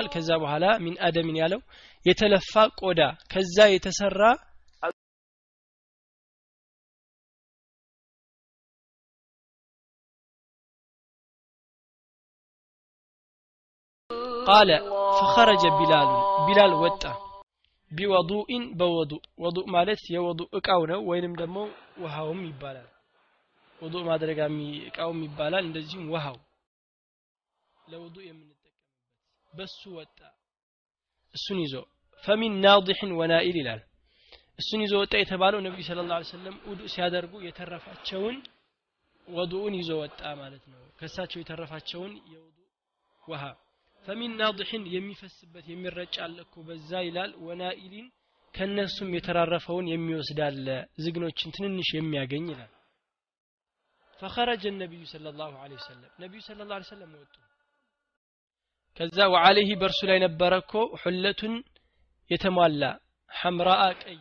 የተነከረ 0.09 0.25
ይሆናል 0.25 0.27
ከዛ 0.27 0.29
በኋላ 0.43 0.65
ሚን 0.85 0.95
አደምን 1.07 1.37
ያለው? 1.37 1.61
የተለፋ 2.07 2.53
ቆዳ። 2.81 3.01
ከዛ 3.33 3.57
የተሰራ 3.69 4.21
ቃለ 14.49 14.71
ፈኸረጀ 15.17 15.65
ቢላሉ 15.79 16.11
ቢላል 16.47 16.73
ወጣ። 16.83 17.03
ቢወዱኢን 17.93 18.65
በወዱእ 18.79 19.23
ወዱእ 19.43 19.67
ማለት 19.75 20.01
የወዱእ 20.15 20.49
እቃው 20.59 20.83
ነው 20.91 21.01
ወይንም 21.11 21.35
ደግሞ 21.41 21.57
ውሃውም 22.03 22.41
ይባላል። 22.49 22.89
ወዱእ 23.79 24.05
ማድረጋ 24.09 24.41
እቃውም 24.89 25.21
ይባላል። 25.27 25.65
እንደዚሁም 25.69 26.07
ውሃው። 26.15 26.37
ለውዱእ 27.87 28.25
የምንጠቀምበት 28.29 28.58
በሱ 29.53 29.81
ወጣ። 29.97 30.19
እሱን 31.35 31.59
ይዞ 31.65 31.75
ፈሚን 32.25 32.55
ናضሕን 32.65 33.11
ወናኢል 33.19 33.57
ይላል። 33.61 33.81
እሱን 34.59 34.81
ይዞ 34.85 34.95
ወጣ 35.03 35.15
የተባለው 35.21 35.61
ነቢዩ 35.67 35.83
ስለ 35.89 36.01
ላ 36.09 36.15
ሰለም 36.31 36.57
ውዱእ 36.69 36.91
ሲያደርጉ 36.95 37.33
የተረፋቸውን 37.45 38.37
ወዱኡን 39.27 39.75
ይዞ 39.79 39.91
ወጣ 40.03 40.21
ማለት 40.41 40.65
ነው። 40.73 40.83
ከሳቸው 41.01 41.39
የተረፋቸውን 41.41 42.13
የውዱእ 42.33 42.69
ውሃ 43.23 43.43
ፈሚን 44.07 44.33
ናضሕን 44.41 44.83
የሚፈስበት 44.95 45.67
የሚረጭ 45.69 46.17
በዛ 46.67 46.91
ይላል። 47.07 47.33
ወናኢሊን 47.47 48.07
ከነሱም 48.55 49.11
የተራረፈውን 49.17 49.87
የሚወስድ 49.91 50.39
አለ 50.47 50.67
ዝግኖችን 51.05 51.55
ትንንሽ 51.57 51.89
የሚያገኝ 51.95 52.47
ይላል። 52.53 52.73
ፈኸረጀ 54.21 54.65
ነቢዩ 54.77 55.03
ስለ 55.11 55.27
ላሁ 55.41 55.53
ወሰለም 55.73 56.11
ነቢዩ 56.23 56.41
ስለ 56.47 56.65
ላ 56.71 56.79
ሰለም 56.89 57.13
ወጡ 57.21 57.35
ከዛ 58.99 59.19
ወዓለይህ 59.33 59.69
በእርሱ 59.81 60.01
ላይ 60.11 60.19
ነበረ 60.19 60.53
እኮ 60.63 60.73
ሁለቱን 61.03 61.55
የተሟላ። 62.31 62.83
ሐምራአ 63.31 63.83
ቀይ። 64.03 64.19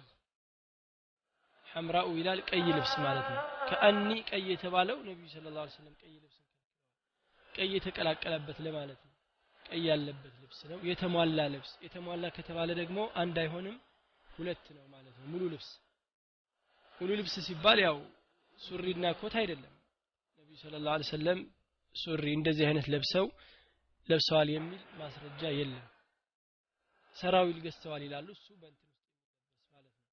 ሐምራኡ 1.68 2.08
ይላል 2.20 2.40
ቀይ 2.50 2.68
ልብስ 2.70 2.94
ማለት 3.06 3.28
ነው። 3.34 3.40
ከአኒ 3.70 4.10
ቀይ 4.30 4.44
የተባለው 4.52 4.98
ነቢዩ 5.08 5.28
ስለ 5.34 5.46
ላ 5.56 5.66
ሰለም 5.76 5.96
ቀይ 6.02 6.14
ልብስ 6.16 6.38
ቀይ 7.54 7.70
የተቀላቀለበት 7.76 8.58
ለማለት 8.66 9.00
ነው። 9.08 9.14
ቀይ 9.66 9.82
ያለበት 9.90 10.34
ልብስ 10.44 10.60
ነው። 10.72 10.80
የተሟላ 10.90 11.40
ልብስ። 11.54 11.72
የተሟላ 11.86 12.26
ከተባለ 12.38 12.70
ደግሞ 12.82 13.00
አንድ 13.22 13.36
አይሆንም 13.44 13.76
ሁለት 14.28 14.66
ነው 14.78 14.86
ማለት 14.88 15.16
ነው። 15.20 15.26
ሙሉ 15.34 15.44
ልብስ። 15.54 15.70
ሙሉ 17.02 17.10
ልብስ 17.20 17.36
ሲባል 17.48 17.80
ያው 17.88 17.98
ሱሪና 18.60 19.06
ኮት 19.22 19.36
አይደለም። 19.42 19.74
ነቢዩ 20.40 20.56
ስለ 20.64 20.76
ላ 20.86 20.98
ሰለም 21.12 21.40
ሱሪ 21.96 22.26
እንደዚህ 22.40 22.66
አይነት 22.70 22.88
ለብሰው 22.94 23.26
ለብሰዋል 24.10 24.50
የሚል 24.52 24.82
ማስረጃ 25.00 25.42
የለም። 25.58 25.86
ሰራዊል 27.16 27.58
ገዝተዋል 27.66 28.02
ይላሉ። 28.06 28.28
እሱ 28.36 28.48
በእንትን 28.62 28.88
ውስጥ 28.90 29.08
ማለት 29.74 29.94
ነው። 29.98 30.06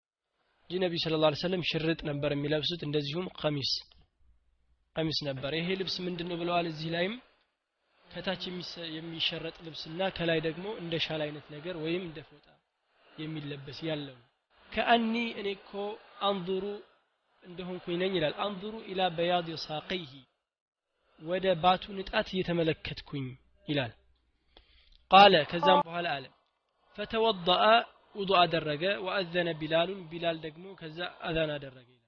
እንጂ 0.63 0.81
ነቢዩ 0.85 1.01
ስለ 1.05 1.15
ላ 1.23 1.31
ሰለም 1.43 1.63
ሽርጥ 1.71 2.01
ነበር 2.11 2.31
የሚለብሱት 2.35 2.83
እንደዚሁም 2.87 3.27
ቀሚስ 3.41 3.73
ቀሚስ 4.97 5.19
ነበር። 5.29 5.53
ይሄ 5.59 5.69
ልብስ 5.81 5.97
ምንድን 6.07 6.29
ነው 6.31 6.37
ብለዋል? 6.41 6.67
እዚህ 6.73 6.89
ላይም 6.95 7.15
ከታች 8.09 8.43
የሚሸረጥ 8.97 9.57
ልብስና 9.67 10.01
ከላይ 10.17 10.39
ደግሞ 10.47 10.67
እንደ 10.83 10.95
ሻል 11.05 11.21
አይነት 11.25 11.47
ነገር 11.55 11.75
ወይም 11.85 12.03
እንደ 12.09 12.19
ፎጣ 12.29 12.47
የሚለበስ 13.13 13.79
ያለው 13.89 14.17
ከአኒ 14.73 15.15
እኔ 15.41 15.49
እኮ 15.59 15.73
አንظሩ 16.29 16.65
እንደሆንኩኝ 17.45 17.97
ነኝ 18.03 18.13
ይላል። 18.19 18.35
አንظሩ 18.45 18.75
ኢላ 18.91 19.03
በያድ 19.17 19.49
ሳቀይህ 19.65 20.13
ወደ 21.21 21.47
ባቱ 21.63 21.85
ንጣት 21.99 22.29
እየተመለከትኩኝ 22.33 23.27
ይላል 23.69 23.93
ቃለ 25.11 25.35
ከዛም 25.51 25.81
በኋላ 25.87 26.09
አለ 26.17 26.25
ፈተወضአ 26.99 27.63
ውዱ 28.15 28.31
አደረገ 28.41 28.83
ወአዘነ 29.07 29.49
ቢላሉን 29.61 30.03
ቢላል 30.11 30.37
ደግሞ 30.45 30.65
ከዛ 30.81 30.99
አዛን 31.29 31.51
አደረገ 31.57 31.89
ይላል 31.91 32.03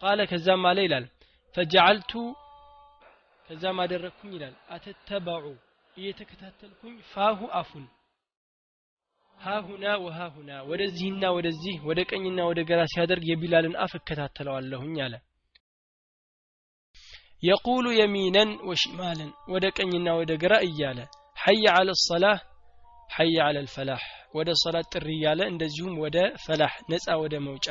ቃለ 0.00 0.20
ከዛም 0.32 0.64
አለ 0.70 0.78
ይላል 0.86 1.06
ፈጀዓልቱ 1.54 2.12
ከዛም 3.48 3.78
አደረግኩኝ 3.84 4.32
ይላል 4.36 4.54
አተተበዑ 4.74 5.44
እየተከታተልኩኝ 5.94 6.96
ፋሁ 7.12 7.40
አፉን 7.60 7.86
ሃሁና 9.38 9.86
ወሃሁና 10.04 10.50
ወደዚህና 10.70 11.24
ወደዚህ 11.36 11.74
ወደ 11.88 12.00
ቀኝና 12.10 12.40
ወደ 12.50 12.60
ግራ 12.70 12.80
ሲያደርግ 12.92 13.24
የቢላልን 13.28 13.74
አፍ 13.84 13.92
እከታተለዋለሁኝ 13.98 14.96
አለ 15.06 15.14
የቁሉ 17.42 17.86
የሚነን 17.96 18.50
ወሽማልን 18.68 19.30
ወደ 19.52 19.66
ቀኝና 19.76 20.08
ወደ 20.20 20.32
ግራ 20.42 20.54
እያለ 20.68 20.98
ሐይ 21.36 21.64
አለ 21.74 21.90
ሰላህ 22.04 22.38
ሐይ 23.10 23.36
አለ 23.44 23.56
ልፈላህ 23.66 24.02
ወደ 24.34 24.50
ሰላት 24.62 24.88
ጥሪ 24.94 25.06
እያለ 25.14 25.40
እንደዚሁም 25.52 25.94
ወደ 26.04 26.16
ፈላህ 26.44 26.72
ነፃ 26.90 27.06
ወደ 27.22 27.34
መውጫ። 27.46 27.66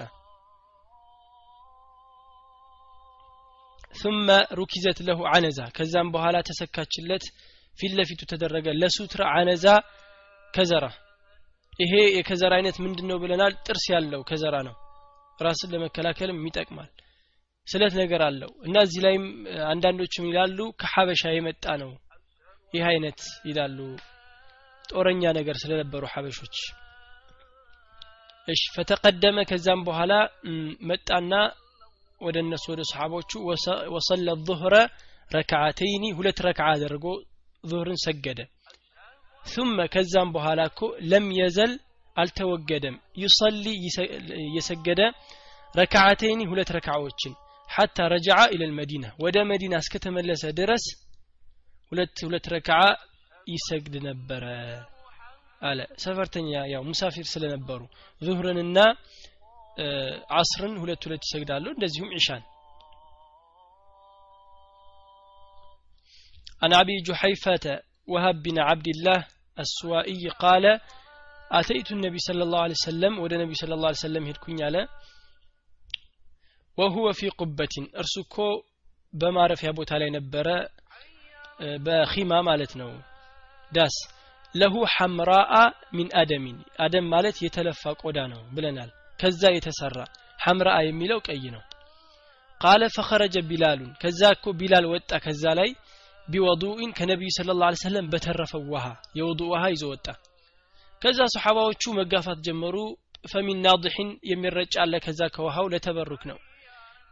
ثم 3.95 4.27
ሩኪዘት 4.57 4.97
ለሁ 5.07 5.19
አነዛ 5.33 5.59
ከዛም 5.77 6.07
በኋላ 6.15 6.37
ተሰካችለት 6.49 7.23
ፊትለፊቱ 7.77 8.21
ተደረገ። 8.31 8.67
ለሱትራ 8.81 9.21
አነዛ 9.37 9.65
ከዘራ። 10.53 10.85
ይሄ 11.79 11.93
የከዘራ 12.17 12.51
አይነት 12.59 12.77
ምንድነው 12.83 13.17
ብለናል? 13.23 13.53
ጥርስ 13.65 13.85
ያለው 13.93 14.21
ከዘራ 14.29 14.55
ነው። 14.67 14.75
ራስን 15.39 15.71
ለመከላከልም 15.73 16.45
ይጠቅማል። 16.47 16.89
ስለት 17.67 17.93
ነገር 17.99 18.21
አለው። 18.27 18.51
እና 18.65 18.75
እዚህ 18.85 18.99
ላይም 19.05 19.23
አንዳንዶችም 19.67 20.27
ይላሉ 20.29 20.59
ከሀበሻ 20.81 21.23
የመጣ 21.35 21.65
ነው 21.81 21.91
ይህ 22.73 22.83
አይነት 22.91 23.19
ይላሉ። 23.49 23.79
ጦረኛ 24.85 25.23
ነገር 25.37 25.55
ስለነበሩ 25.61 26.03
ሐበሾች። 26.13 26.57
እሺ 28.47 28.61
ፈተቀደመ። 28.75 29.37
ከዛም 29.49 29.81
በኋላ 29.87 30.13
መጣና 30.89 31.31
ወደ 32.21 32.37
እነሱ 32.43 32.65
ወደ 32.73 32.81
ሰሓቦቹ 32.91 33.31
ወሰለ 33.95 34.27
ظهረ 34.47 34.75
ረክዓተይኒ 35.31 36.03
ሁለት 36.17 36.39
ረክዓ 36.47 36.67
አድርጎ 36.75 37.05
ظهርን 37.63 37.99
ሰገደ። 38.05 38.39
ثم 39.43 39.77
ከዛም 39.93 40.29
በኋላ 40.35 40.61
እኮ 40.69 40.79
ለም 41.11 41.27
የዘል 41.37 41.73
አልተወገደም። 42.15 42.95
ዩሰሊ 43.23 43.65
የሰገደ 44.55 45.01
ረክዓተይኒ 45.75 46.41
ሁለት 46.51 46.69
ረክዓዎችን 46.77 47.33
ሐታ 47.68 48.06
ረጃዓ 48.12 48.40
ኢለ 48.54 48.62
ልመዲና 48.70 49.04
ወደ 49.24 49.36
መዲና 49.50 49.74
እስከተመለሰ 49.82 50.44
ድረስ 50.60 50.84
ሁለት 51.92 52.16
ሁለት 52.26 52.46
ረክዓ 52.54 52.80
ይሰግድ 53.54 53.94
ነበረ 54.08 54.44
አለ 55.68 55.80
ሰፈርተኛ 56.04 56.50
ያው 56.74 56.82
ሙሳፊር 56.90 57.26
ስለነበሩ 57.34 57.80
ዙህርንና 58.26 58.78
አስርን 60.40 60.74
ሁለት 60.82 61.02
ሁለት 61.08 61.22
ይሰግዳሉ 61.28 61.66
እንደዚሁም 61.76 62.10
ኢሻን 62.20 62.42
عن 66.62 66.72
أبي 66.82 66.96
جحيفة 67.08 67.64
وهب 68.12 68.36
بن 68.46 68.56
عبد 68.68 68.88
الله 68.94 69.20
السوائي 69.58 70.24
قال 70.44 70.64
أتيت 71.50 71.88
النبي 71.96 72.18
صلى 72.28 72.42
الله 72.46 72.60
عليه 72.64 72.78
وسلم 72.82 73.12
ود 73.22 73.32
النبي 73.32 73.54
صلى 73.62 73.74
الله 73.76 73.88
عليه 73.90 74.04
وسلم 74.06 74.22
هيركوني 74.28 74.62
على 74.68 74.82
ወሁወ 76.77 77.07
ፊ 77.19 77.29
ቁበቲን። 77.39 77.85
እርሱ 78.01 78.15
እኮ 78.25 78.35
በማረፊያ 79.13 79.69
ቦታ 79.77 79.91
ላይ 80.01 80.09
ነበረ 80.17 80.47
በኺማ 81.85 82.31
ማለት 82.47 82.73
ነው። 82.81 82.91
ዳስ 83.71 83.95
ለሁ 84.55 84.75
ሐምራአ 84.93 85.53
ሚን 85.95 86.09
አደሚን። 86.19 86.57
አደም 86.79 87.05
ማለት 87.13 87.37
የተለፋ 87.45 87.93
ቆዳ 88.01 88.19
ነው 88.33 88.41
ብለናል። 88.55 88.89
ከዛ 89.19 89.41
የተሰራ 89.53 89.97
ሐምራአ 90.39 90.77
የሚለው 90.85 91.19
ቀይ 91.27 91.43
ነው። 91.55 91.63
ቃለ 92.61 92.83
ፈኸረጀ 92.95 93.35
ቢላሉን። 93.49 93.91
ከዛ 94.01 94.21
እኮ 94.35 94.45
ቢላል 94.59 94.85
ወጣ። 94.93 95.11
ከዛ 95.25 95.43
ላይ 95.59 95.69
ቢወዱኢን 96.27 96.91
ከነቢዩ 96.97 97.29
ስለ 97.35 97.51
ላ 97.59 97.67
ሰለም 97.83 98.05
በተረፈው 98.13 98.63
ውሃ 98.73 98.85
የወዱ 99.19 99.41
ውሃ 99.51 99.63
ይዞ 99.73 99.83
ወጣ። 99.93 100.07
ከዛ 101.01 101.19
ሰሓባዎቹ 101.35 101.83
መጋፋት 101.99 102.39
ጀመሩ። 102.47 102.75
ፈሚን 103.31 103.59
ናድሕን 103.65 104.09
የሚረጫ 104.29 104.75
አለ። 104.83 104.93
ከዛ 105.05 105.21
ከውሃው 105.35 105.65
ለተበሩክ 105.73 106.23
ነው። 106.31 106.37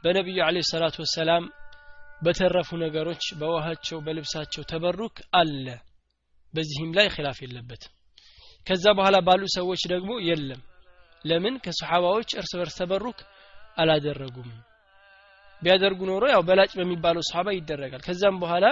በነቢዩ 0.06 0.40
አለ 0.46 0.58
ሰላቱ 0.70 0.96
ወሰላም 1.04 1.44
በተረፉ 2.22 2.70
ነገሮች 2.82 3.24
በውሃቸው 3.40 3.98
በልብሳቸው 4.06 4.64
ተበሩክ 4.72 5.16
አለ። 5.34 5.66
በዚህም 6.54 6.92
ላይ 6.98 7.08
ኺላፍ 7.16 7.38
የለበትም። 7.44 7.94
ከዛ 8.68 8.86
በኋላ 8.98 9.18
ባሉ 9.28 9.44
ሰዎች 9.56 9.82
ደግሞ 9.94 10.12
የለም። 10.28 10.62
ለምን? 11.26 11.56
ከሰሓባዎች 11.66 12.30
እርስ 12.40 12.52
በርስ 12.60 12.76
ተበሩክ 12.80 13.20
አላደረጉም። 13.78 14.52
ቢያደርጉ 15.62 16.00
ኖሮ 16.10 16.24
ያው 16.34 16.42
በላጭ 16.48 16.72
በሚባለው 16.80 17.24
ሰሓባ 17.30 17.48
ይደረጋል። 17.56 18.02
ከዛም 18.08 18.38
በኋላ 18.42 18.66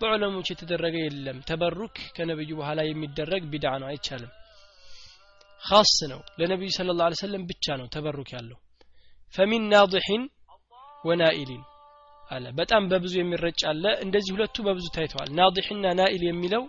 በዑለሞች 0.00 0.46
የተደረገ 0.50 0.96
የለም። 1.02 1.38
ተበሩክ 1.48 1.96
ከነብዩ 2.16 2.50
በኋላ 2.60 2.80
የሚደረግ 2.86 3.42
ቢድዓ 3.52 3.72
ነው 3.82 3.88
አይቻልም። 3.90 4.32
ካስ 5.62 5.94
ነው። 6.12 6.20
ለነቢዩ 6.40 6.70
ስለ 6.76 6.96
ላ 7.00 7.10
ሰለም 7.22 7.44
ብቻ 7.50 7.76
ነው 7.80 7.86
ተበሩክ 7.94 8.30
ያለው። 8.36 8.58
ፈሚን 9.34 9.64
ናضሒን 9.72 10.24
ወናኢሊን 11.04 11.62
አለ። 12.30 12.44
በጣም 12.58 12.82
በብዙ 12.90 13.14
የሚረጭ 13.18 13.60
አለ። 13.70 13.84
እንደዚህ 14.04 14.32
ሁለቱ 14.36 14.56
በብዙ 14.66 14.86
ታይተዋል። 14.94 15.30
ናضሕና 15.38 15.86
ናኢል 15.98 16.22
የሚለው 16.28 16.62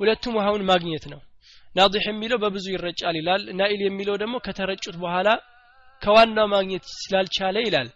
ሁለቱም 0.00 0.36
ውሃውን 0.38 0.64
ማግኘት 0.70 1.04
ነው። 1.12 1.20
ናዲህ 1.74 2.04
የሚለው 2.08 2.38
በብዙ 2.42 2.66
ይረጫል 2.74 3.16
ይላል። 3.20 3.42
ናኢል 3.58 3.80
የሚለው 3.84 4.14
ደግሞ 4.22 4.36
ከተረጩት 4.46 4.96
በኋላ 5.02 5.28
ከዋናው 6.02 6.46
ማግኘት 6.54 6.84
ስላልቻለ 7.00 7.56
ይላል። 7.66 7.88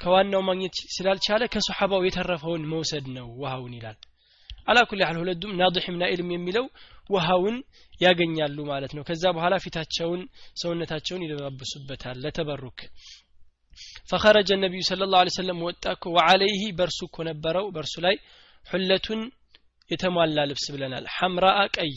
ከዋናው 0.00 0.42
ማግኘት 0.48 0.76
ስላልቻለ 0.96 1.42
ከሶሐባው 1.52 2.04
የተረፈውን 2.06 2.62
መውሰድ 2.72 3.06
ነው 3.16 3.26
ውሃውን 3.40 3.72
ይላል። 3.78 3.96
አላኩል 4.68 5.00
ያህል 5.02 5.16
ሁለቱም 5.20 5.52
ናዲህም 5.60 5.98
ናኢልም 6.00 6.30
የሚለው 6.34 6.64
ውሃውን 7.10 7.56
ያገኛሉ 8.00 8.58
ማለት 8.70 8.92
ነው። 8.96 9.02
ከዛ 9.08 9.24
በኋላ 9.36 9.54
ፊታቸውን 9.64 10.20
ሰውነታቸውን 10.62 11.24
ይለባብሱበታል። 11.24 12.16
ለተበሩክ 12.24 12.80
ፈኸረጀ 14.10 14.50
ነቢዩ 14.64 14.82
ስለ 14.88 15.06
ላሁ 15.12 15.32
ሰለም 15.38 15.58
ወጣ 15.68 15.84
እኮ 15.96 16.04
ወዓለይህ 16.16 16.62
በእርሱ 16.78 17.00
እኮ 17.08 17.16
ነበረው 17.30 17.66
በእርሱ 17.74 17.94
ላይ 18.06 18.16
ሁለቱን 18.66 19.20
የተሟላ 19.90 20.38
ልብስ 20.50 20.66
ብለናል 20.74 21.04
ሐምራአ 21.16 21.60
ቀይ 21.76 21.94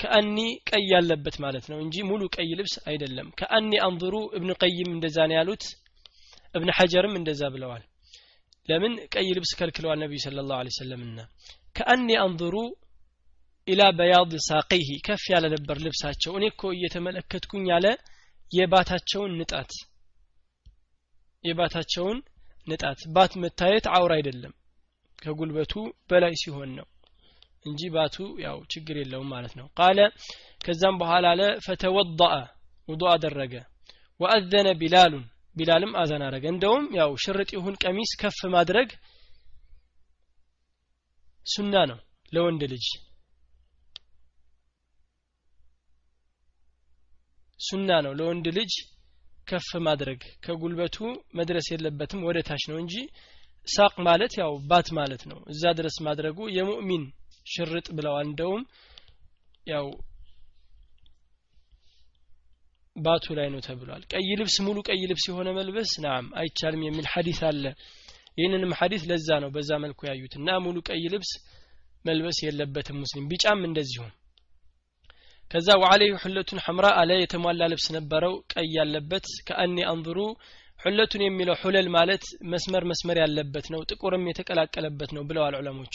ከአኒ 0.00 0.36
ቀይ 0.70 0.84
ያለበት 0.92 1.36
ማለት 1.44 1.64
ነው 1.72 1.78
እንጂ 1.84 1.96
ሙሉ 2.10 2.22
ቀይ 2.36 2.50
ልብስ 2.60 2.74
አይደለም 2.90 3.28
ከአኒ 3.40 3.72
አንظሩ 3.86 4.14
እብን 4.36 4.50
ቀይም 4.62 4.90
እንደዛ 4.94 5.18
ነው 5.30 5.36
ያሉት 5.38 5.64
እብን 6.54 6.70
ሐጀርም 6.78 7.14
እንደዛ 7.20 7.42
ብለዋል 7.54 7.82
ለምን 8.68 8.94
ቀይ 9.14 9.28
ልብስ 9.36 9.52
ከልክለዋል 9.58 9.98
ነቢዩ 10.04 10.20
ስለ 10.24 10.44
ላሁ 10.50 10.72
ሰለም 10.80 11.02
ና 11.18 11.26
ከአኒ 11.76 12.08
አንظሩ 12.24 12.56
ኢላ 13.68 13.82
በያድ 13.98 14.32
ሳቂህ 14.48 14.88
ከፍ 15.06 15.24
ያለ 15.32 15.46
ነበር 15.54 15.76
ልብሳቸው 15.84 16.32
እኔ 16.38 16.44
እኮ 16.52 16.62
እየተመለከትኩኝ 16.76 17.64
ያለ 17.72 17.86
የባታቸውን 18.50 19.32
ንጣት 19.40 19.72
የባታቸውን 21.44 22.18
ንጣት። 22.66 23.00
ባት 23.14 23.32
መታየት 23.42 23.84
አውር 23.94 24.12
አይደለም 24.16 24.54
ከጉልበቱ 25.18 25.72
በላይ 26.10 26.34
ሲሆን 26.42 26.70
ነው 26.78 26.86
እንጂ 27.64 27.80
ባቱ 27.94 28.16
ያው 28.44 28.58
ችግር 28.72 28.96
የለውም 29.00 29.28
ማለት 29.34 29.54
ነው። 29.58 29.66
ቃለ 29.78 29.98
ከዛም 30.64 30.96
በኋላ 31.00 31.26
አለ 31.32 31.42
ፈተወضአ 31.64 32.32
ውዱ 32.88 33.02
አደረገ። 33.12 33.54
ወአዘነ 34.20 34.68
ቢላሉን 34.80 35.24
ቢላልም 35.56 35.92
አዘን 36.00 36.22
አረገ 36.26 36.44
እንደውም 36.52 36.84
ያው 36.98 37.10
ሽርጥ 37.22 37.50
ይሁን 37.56 37.74
ቀሚስ 37.82 38.10
ከፍ 38.20 38.38
ማድረግ 38.54 38.88
ሱና 41.46 41.74
ነው 41.90 41.98
ለወንድ 42.32 42.62
ልጅ። 42.72 42.86
ሱና 47.60 47.90
ነው 48.04 48.12
ለወንድ 48.18 48.46
ልጅ 48.58 48.72
ከፍ 49.50 49.68
ማድረግ 49.86 50.20
ከጉልበቱ 50.44 50.96
መድረስ 51.34 51.66
የለበትም 51.72 52.24
ወደ 52.28 52.38
ታች 52.48 52.64
ነው 52.70 52.78
እንጂ 52.82 52.94
ሳቅ 53.66 53.94
ማለት 54.06 54.32
ያው 54.40 54.52
ባት 54.70 54.88
ማለት 54.98 55.22
ነው። 55.30 55.38
እዛ 55.52 55.72
ድረስ 55.78 55.96
ማድረጉ 56.06 56.38
የሙእሚን 56.56 57.02
ሽርጥ 57.46 57.86
ብለዋል። 57.96 58.26
እንደውም 58.28 58.62
ያው 59.66 59.86
ባቱ 62.96 63.34
ላይ 63.38 63.48
ነው 63.52 63.60
ተብሏል። 63.66 64.02
ቀይ 64.12 64.30
ልብስ 64.40 64.56
ሙሉ 64.66 64.78
ቀይ 64.88 65.02
ልብስ 65.10 65.24
የሆነ 65.30 65.48
መልበስ 65.58 65.92
ናም 66.04 66.24
አይቻልም 66.40 66.82
የሚል 66.86 67.06
ሐዲስ 67.12 67.40
አለ። 67.48 67.64
ይህንንም 68.38 68.72
ሐዲስ 68.78 69.02
ለዛ 69.10 69.28
ነው 69.44 69.50
በዛ 69.54 69.70
መልኩ 69.84 70.00
ያዩት። 70.08 70.34
እና 70.40 70.58
ሙሉ 70.64 70.76
ቀይ 70.88 71.04
ልብስ 71.14 71.30
መልበስ 72.04 72.38
የለበትም 72.44 72.98
ሙስሊም። 73.02 73.28
ቢጫም 73.30 73.62
እንደዚሁ 73.68 74.02
ከዛ 75.50 75.68
ወዓለይሁ 75.82 76.14
ሁለቱን 76.22 76.60
ሐምራ 76.64 76.86
አለ 76.98 77.10
የተሟላ 77.18 77.68
ልብስ 77.72 77.86
ነበረው። 77.96 78.34
ቀይ 78.52 78.68
ያለበት 78.76 79.26
ከአኒ 79.48 79.76
አንظሩ 79.92 80.18
ሁለቱን 80.80 81.22
የሚለው 81.24 81.56
ሁለል 81.62 81.88
ማለት 81.96 82.22
መስመር 82.52 82.84
መስመር 82.90 83.16
ያለበት 83.22 83.66
ነው 83.72 83.80
ጥቁርም 83.90 84.28
የተቀላቀለበት 84.30 85.10
ነው 85.16 85.22
ብለዋል 85.28 85.56
ዑለሞቹ። 85.58 85.94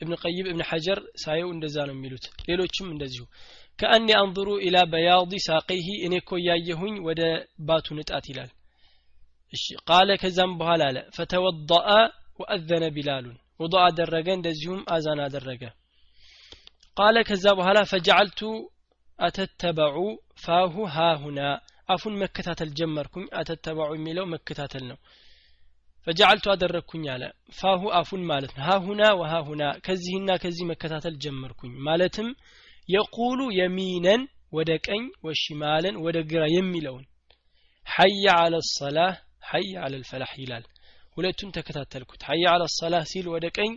እብን 0.00 0.14
ቀይብ 0.22 0.46
እብን 0.46 0.62
ሐጀር 0.70 0.98
ሳየው 1.22 1.50
እንደዛ 1.54 1.76
ነው 1.88 1.94
የሚሉት። 1.96 2.24
ሌሎችም 2.48 2.88
እንደዚሁ። 2.94 3.24
ከአኒ 3.78 4.08
አንዙሩ 4.18 4.48
ኢላ 4.66 4.76
በያዲ 4.92 5.32
ሳቂሂ 5.46 5.86
እኔ 6.06 6.14
እኮ 6.22 6.30
እያየሁኝ 6.40 6.94
ወደ 7.08 7.22
ባቱ 7.66 7.96
ንጣት 7.98 8.26
ይላል። 8.30 8.50
እሺ 9.52 9.64
ቃለ 9.88 10.10
ከዛም 10.22 10.52
በኋላ 10.60 10.82
አለ 10.90 10.98
ፈተወضአ 11.16 11.88
ወአዘነ 12.40 12.84
ቢላሉን። 12.96 13.36
ውض 13.60 13.74
አደረገ 13.82 14.28
እንደዚሁም 14.36 14.80
አዛን 14.94 15.20
አደረገ። 15.26 15.62
ቃለ 16.96 17.16
ከዛ 17.28 17.46
በኋላ 17.58 17.78
ፈጀዐልቱ 17.92 18.40
አተተበዑ 19.18 19.98
ፋሁ 20.44 20.74
ሃሁና 20.96 21.40
አፉን 21.88 22.14
መከታተል 22.22 22.70
ጀመርኩኝ 22.78 23.26
አተተበዑ 23.40 23.90
የሚለው 23.96 24.26
መከታተል 24.34 24.84
ነው 24.90 24.98
ፈጀዓልቱ 26.06 26.46
አደረግኩኝ 26.52 27.04
አለ 27.14 27.24
ፋሁ 27.58 27.82
አፉን 27.98 28.22
ማለት 28.30 28.52
ነው 28.56 28.64
ሃሁና 28.68 29.02
ወሃሁና 29.20 29.62
ከዚህና 29.86 30.32
ከዚህ 30.42 30.64
መከታተል 30.72 31.14
ጀመርኩኝ 31.24 31.72
ማለትም 31.88 32.28
የቁሉ 32.88 33.40
የሚነን 33.60 34.22
ወደ 34.56 34.72
ቀኝ 34.86 35.04
ወሽማለን 35.26 35.96
ወደ 36.04 36.18
ግራ 36.30 36.42
የሚለውን 36.52 37.04
ሐየ 37.86 38.24
አለ 38.36 38.54
ሰላህ 38.70 39.12
ሐየ 39.50 39.72
አለ 39.84 39.92
ልፈላህ 40.00 40.30
ይላል። 40.42 40.64
ሁለቱን 41.16 41.50
ተከታተልኩት። 41.56 42.22
ሐየ 42.28 42.44
አለ 42.52 42.62
ሰላህ 42.74 43.02
ሲል 43.10 43.26
ወደ 43.34 43.46
ቀኝ 43.58 43.72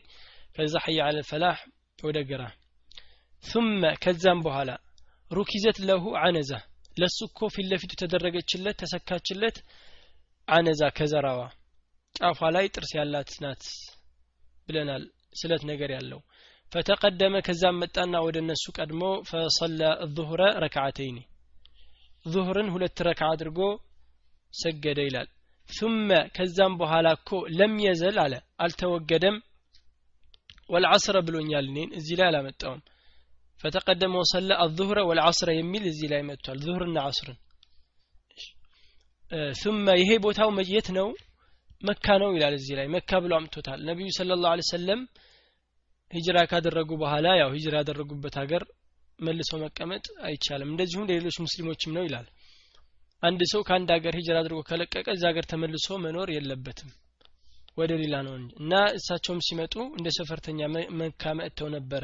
ከዛ 0.55 0.75
ሐየ 0.85 0.99
አለ 1.07 1.15
ልፈላህ 1.19 1.57
ወደ 1.99 2.17
ግራ። 2.29 2.41
ثم 3.43 3.67
ከዛም 4.03 4.39
በኋላ 4.45 4.69
ሩኪዘት 5.31 5.77
ለሁ 5.87 6.03
አነዛ 6.21 6.51
ለሱ 6.97 7.17
እኮ 7.27 7.39
ፊት 7.55 7.65
ለፊቱ 7.71 7.91
ተደረገችለት 8.01 8.77
ተሰካችለት 8.81 9.57
አነዛ 10.47 10.81
ከዘራዋ 10.97 11.41
ጫፏ 12.15 12.39
ላይ 12.55 12.65
ጥርስ 12.75 12.91
ያላት 12.97 13.31
ናት 13.43 13.63
ብለናል 14.67 15.03
ስለት 15.35 15.63
ነገር 15.71 15.89
ያለው። 15.97 16.19
ፈተቀደመ 16.71 17.35
ከዛም 17.47 17.77
መጣና 17.81 18.15
ወደ 18.25 18.37
እነሱ 18.43 18.65
ቀድሞ 18.77 19.01
ፈሰለ 19.29 19.79
ዙሁረ 20.17 20.41
ረክዓተይኒ 20.63 21.17
ዙሁርን 22.25 22.69
ሁለት 22.73 22.97
ረክዓ 23.07 23.27
አድርጎ 23.33 23.59
ሰገደ 24.53 24.99
ይላል። 25.07 25.29
ثم 25.69 26.07
ከዛም 26.35 26.73
በኋላ 26.79 27.07
እኮ 27.17 27.29
ለም 27.57 27.73
የዘል 27.85 28.17
አለ 28.23 28.33
አልተወገደም። 28.63 29.35
ወልዓስረ 30.69 31.17
ብሎኛል 31.27 31.65
እኔን 31.71 31.91
እዚህ 31.99 32.15
ላይ 32.19 32.27
አላመጣውም 32.29 32.81
ፈተቀደመ 33.59 34.13
ወሰለ 34.21 34.49
አዙሁረ 34.63 34.99
ወልዓስረ 35.09 35.49
የሚል 35.55 35.83
እዚህ 35.91 36.07
ላይ 36.13 36.21
መጥቷል። 36.29 36.59
ዙሁርና 36.65 36.97
ዓስርን 37.07 37.37
ثم 39.53 39.87
ይሄ 40.01 40.11
ቦታው 40.23 40.49
የት 40.69 40.87
ነው? 40.97 41.07
መካ 41.81 42.05
ነው 42.21 42.29
ይላል 42.35 42.53
እዚህ 42.57 42.73
ላይ። 42.79 42.87
መካ 42.95 43.11
ብሎ 43.23 43.31
አምጥቶታል። 43.37 43.79
ነቢዩ 43.89 44.07
ስለ 44.15 44.37
ላሁ 44.43 44.63
ሰለም 44.71 45.01
ሂጅራ 46.13 46.37
ካደረጉ 46.51 46.91
በኋላ 47.01 47.27
ያው 47.41 47.49
ሂጅራ 47.55 47.73
ያደረጉበት 47.81 48.35
ሀገር 48.41 48.63
መልሶ 49.19 49.51
መቀመጥ 49.63 50.05
አይቻልም። 50.27 50.71
እንደዚሁም 50.73 51.07
ለሌሎች 51.09 51.37
ሙስሊሞችም 51.45 51.93
ነው 51.97 52.03
ይላል። 52.07 52.27
አንድ 53.23 53.41
ሰው 53.51 53.61
ከአንድ 53.67 53.89
ሀገር 53.95 54.13
ሂጅራ 54.19 54.35
አድርጎ 54.41 54.59
ከለቀቀ 54.69 55.07
እዚ 55.15 55.23
ሀገር 55.29 55.45
ተመልሶ 55.51 55.97
መኖር 56.05 56.29
የለበትም። 56.35 56.89
ወደ 57.77 57.91
ሌላ 58.01 58.15
ነው 58.27 58.33
እና 58.61 58.73
እሳቸውም 58.97 59.43
ሲመጡ 59.47 59.75
እንደ 59.97 60.07
ሰፈርተኛ 60.17 60.59
መካ 61.01 61.33
መጥተው 61.39 61.69
ነበረ 61.75 62.03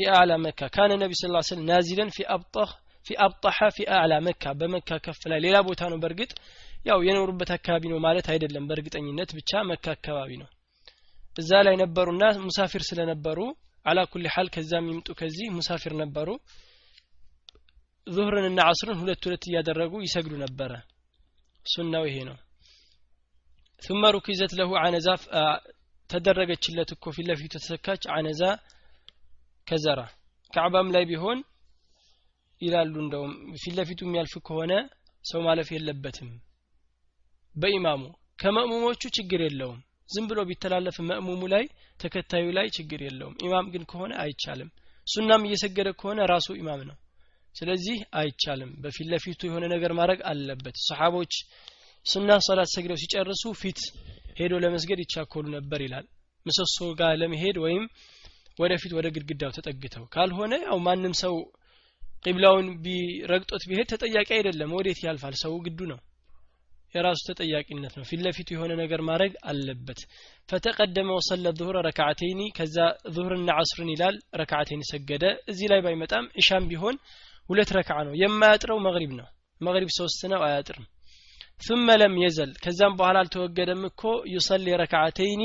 ፊአላ 0.00 0.32
መካ 0.42 0.60
ካነ 0.74 0.92
ነቢ 1.02 1.12
ስ 1.14 1.22
ስለም 1.48 1.64
ናዚለን 1.68 2.10
ፊአብጣሐ 3.06 3.58
ፊአላ 3.76 4.12
መካ 4.26 4.52
በመካ 4.60 4.98
ከፍ 5.04 5.20
ላይ. 5.30 5.38
ሌላ 5.44 5.56
ቦታ 5.68 5.82
ነው 5.92 5.98
በእርግጥ 6.02 6.30
ያው 6.88 6.98
የኖሩበት 7.06 7.50
አካባቢ 7.56 7.82
ነው 7.92 7.98
ማለት 8.06 8.26
አይደለም። 8.32 8.66
በእርግጠኝነት 8.68 9.30
ብቻ 9.38 9.60
መካ 9.70 9.86
አካባቢ 9.96 10.30
ነው። 10.42 10.48
እዛ 11.34 11.50
ላይ 11.66 11.74
ነበሩና 11.82 12.24
ሙሳፊር 12.46 12.82
ስለነበሩ 12.90 13.38
አላ 13.86 13.98
ኩል 14.12 14.26
ሐል 14.34 14.48
ከዛም 14.54 14.88
ይምጡ 14.92 15.08
ከዚህ 15.20 15.48
ሙሳፊር 15.58 15.94
ነበሩ። 16.02 16.28
ዙህርንና 18.06 18.60
አስርን 18.70 19.00
ሁለት 19.02 19.22
ሁለት 19.28 19.44
እያደረጉ 19.48 19.92
ይሰግዱ 20.06 20.34
ነበረ። 20.44 20.72
ሱናው 21.64 22.06
ይሄ 22.10 22.18
ነው። 22.30 22.38
ثم 23.82 24.02
ركزت 24.16 24.52
له 24.54 24.70
عنزا 24.82 25.14
ተደረገችለት 26.10 26.90
እኮ 26.94 27.04
ፊት 27.16 27.26
ለፊቱ 27.28 27.52
ተሰካች 27.54 28.02
አነዛ 28.16 28.42
ከዘራ። 29.70 30.00
ካዕባም 30.52 30.88
ላይ 30.94 31.04
ቢሆን 31.10 31.38
ይላሉ 32.62 32.94
እንደውም 33.02 33.32
ፊት 33.60 33.74
ለፊቱ 33.78 34.00
የሚያልፍ 34.06 34.34
ከሆነ 34.46 34.72
ሰው 35.24 35.40
ማለፍ 35.46 35.68
የለበትም። 35.74 36.30
በኢማሙ 37.54 38.02
ከመእሙሞቹ 38.42 39.02
ችግር 39.16 39.40
የለውም። 39.44 39.78
ዝም 40.08 40.24
ብሎ 40.30 40.40
ቢተላለፍ 40.48 40.96
መእሙሙ 41.08 41.42
ላይ 41.52 41.64
ተከታዩ 42.00 42.46
ላይ 42.56 42.66
ችግር 42.76 43.00
የለውም። 43.06 43.34
ኢማም 43.44 43.66
ግን 43.72 43.82
ከሆነ 43.90 44.12
አይቻልም። 44.22 44.70
ሱናም 45.06 45.44
እየሰገደ 45.46 45.88
ከሆነ 46.00 46.20
ራሱ 46.32 46.48
ኢማም 46.60 46.80
ነው። 46.88 46.96
ስለዚህ 47.54 47.98
አይቻልም። 48.18 48.70
በፊት 48.82 49.06
ለፊቱ 49.12 49.40
የሆነ 49.48 49.64
ነገር 49.74 49.92
ማድረግ 49.98 50.20
አለበት። 50.30 50.76
ሰሓቦች 50.88 51.32
ሱና 52.06 52.30
ሶላት 52.46 52.70
ሰግደው 52.74 52.98
ሲጨርሱ 53.02 53.42
ፊት 53.62 53.80
ሄዶ 54.38 54.52
ለመስገድ 54.64 55.00
ይቻኮሉ 55.02 55.46
ነበር 55.56 55.80
ይላል። 55.86 56.06
ምሰሶ 56.46 56.78
ጋር 57.00 57.12
ለመሄድ 57.22 57.56
ወይም 57.64 57.82
ወደፊት 58.59 58.91
ወደ 58.97 59.07
ግድግዳው 59.15 59.53
ተጠግተው 59.57 60.03
ካልሆነ 60.13 60.53
ያው 60.65 60.77
ማንም 60.87 61.13
ሰው 61.23 61.35
ቂብላውን 62.25 62.67
ቢረግጦት 62.83 63.63
ቢሄድ 63.69 63.87
ተጠያቂ 63.93 64.29
አይደለም 64.37 64.71
ወዴት 64.77 64.99
ያልፋል 65.05 65.35
ሰው 65.43 65.53
ግዱ 65.65 65.79
ነው 65.91 65.99
የራሱ 66.95 67.21
ተጠያቂነት 67.29 67.93
ነው 67.99 68.05
ፊት 68.09 68.21
ለፊቱ 68.25 68.49
የሆነ 68.55 68.71
ነገር 68.81 69.01
ማድረግ 69.09 69.33
አለበት 69.51 69.99
ፈተቀደመ 70.49 71.09
ወሰለ 71.17 71.45
ዙሁረ 71.59 71.77
ረክዓተይኒ 71.87 72.41
ከዛ 72.57 72.77
ዙሁርና 73.15 73.51
አስርን 73.61 73.89
ይላል 73.93 74.17
ረክዓተይን 74.41 74.83
ሰገደ 74.91 75.23
እዚህ 75.51 75.67
ላይ 75.73 75.81
ባይመጣም 75.85 76.27
እሻም 76.41 76.67
ቢሆን 76.71 76.97
ሁለት 77.49 77.71
ረክዓ 77.77 77.97
ነው 78.07 78.13
የማያጥረው 78.21 78.79
መግሪብ 78.87 79.11
ነው 79.19 79.27
መግሪብ 79.61 79.89
ሶስት 79.99 80.21
ነው 80.33 80.41
አያጥርም 80.47 80.85
ثم 81.61 81.87
لم 82.01 82.13
يزل 82.23 82.49
ከዛም 82.63 82.93
በኋላ 82.99 83.17
አልተወገደም 83.23 83.81
እኮ 83.89 84.01
ዩሰሊ 84.33 84.65
ረክዓተይኒ 84.81 85.43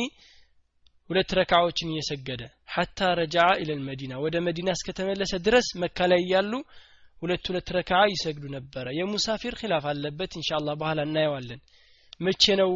ሁለት 1.09 1.31
ረካዎችን 1.37 1.91
እየሰገደ 1.91 2.43
ሐታ 2.75 3.09
ረጃዓ 3.19 3.47
ኢለል 3.61 3.81
መዲና 3.87 4.13
ወደ 4.23 4.35
መዲና 4.45 4.69
እስከተመለሰ 4.77 5.33
ድረስ 5.45 5.67
መካ 5.81 6.07
ላይ 6.11 6.21
እያሉ 6.23 6.51
ሁለት 7.21 7.43
ሁለት 7.49 7.67
ረካ 7.75 7.91
ይሰግዱ 8.11 8.45
ነበረ። 8.55 8.85
የሙሳፊር 8.97 9.53
ኺላፍ 9.59 9.83
አለበት። 9.91 10.31
ኢንሻአላህ 10.39 10.73
በኋላ 10.81 10.99
እናየዋለን። 11.07 11.59
መቼ 12.19 12.43
ነው 12.61 12.71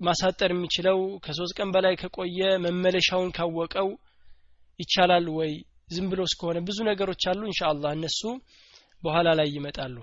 ማሳጠር 0.00 0.50
የሚችለው? 0.54 0.98
ከሶስት 1.24 1.54
ቀን 1.58 1.68
በላይ 1.74 1.94
ከቆየ 2.00 2.40
መመለሻውን 2.64 3.30
ካወቀው 3.36 3.88
ይቻላል 4.80 5.26
ወይ? 5.38 5.52
ዝም 5.94 6.06
ብሎ 6.12 6.20
እስከሆነ 6.28 6.58
ብዙ 6.68 6.78
ነገሮች 6.90 7.22
አሉ። 7.30 7.40
ኢንሻአላህ 7.50 7.92
እነሱ 7.96 8.20
በኋላ 9.02 9.28
ላይ 9.38 9.48
ይመጣሉ። 9.56 9.96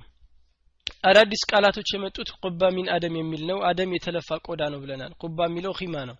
አዳዲስ 1.07 1.41
ቃላቶች 1.51 1.89
የመጡት 1.93 2.29
ቁባ 2.39 2.61
ሚን 2.75 2.87
አደም 2.95 3.15
የሚል 3.19 3.43
ነው። 3.49 3.59
አደም 3.69 3.93
የተለፋ 3.95 4.39
ቆዳ 4.47 4.61
ነው 4.73 4.79
ብለናል። 4.83 5.13
ቁባ 5.23 5.47
የሚለው 5.47 5.73
ኺማ 5.79 5.95
ነው 6.09 6.17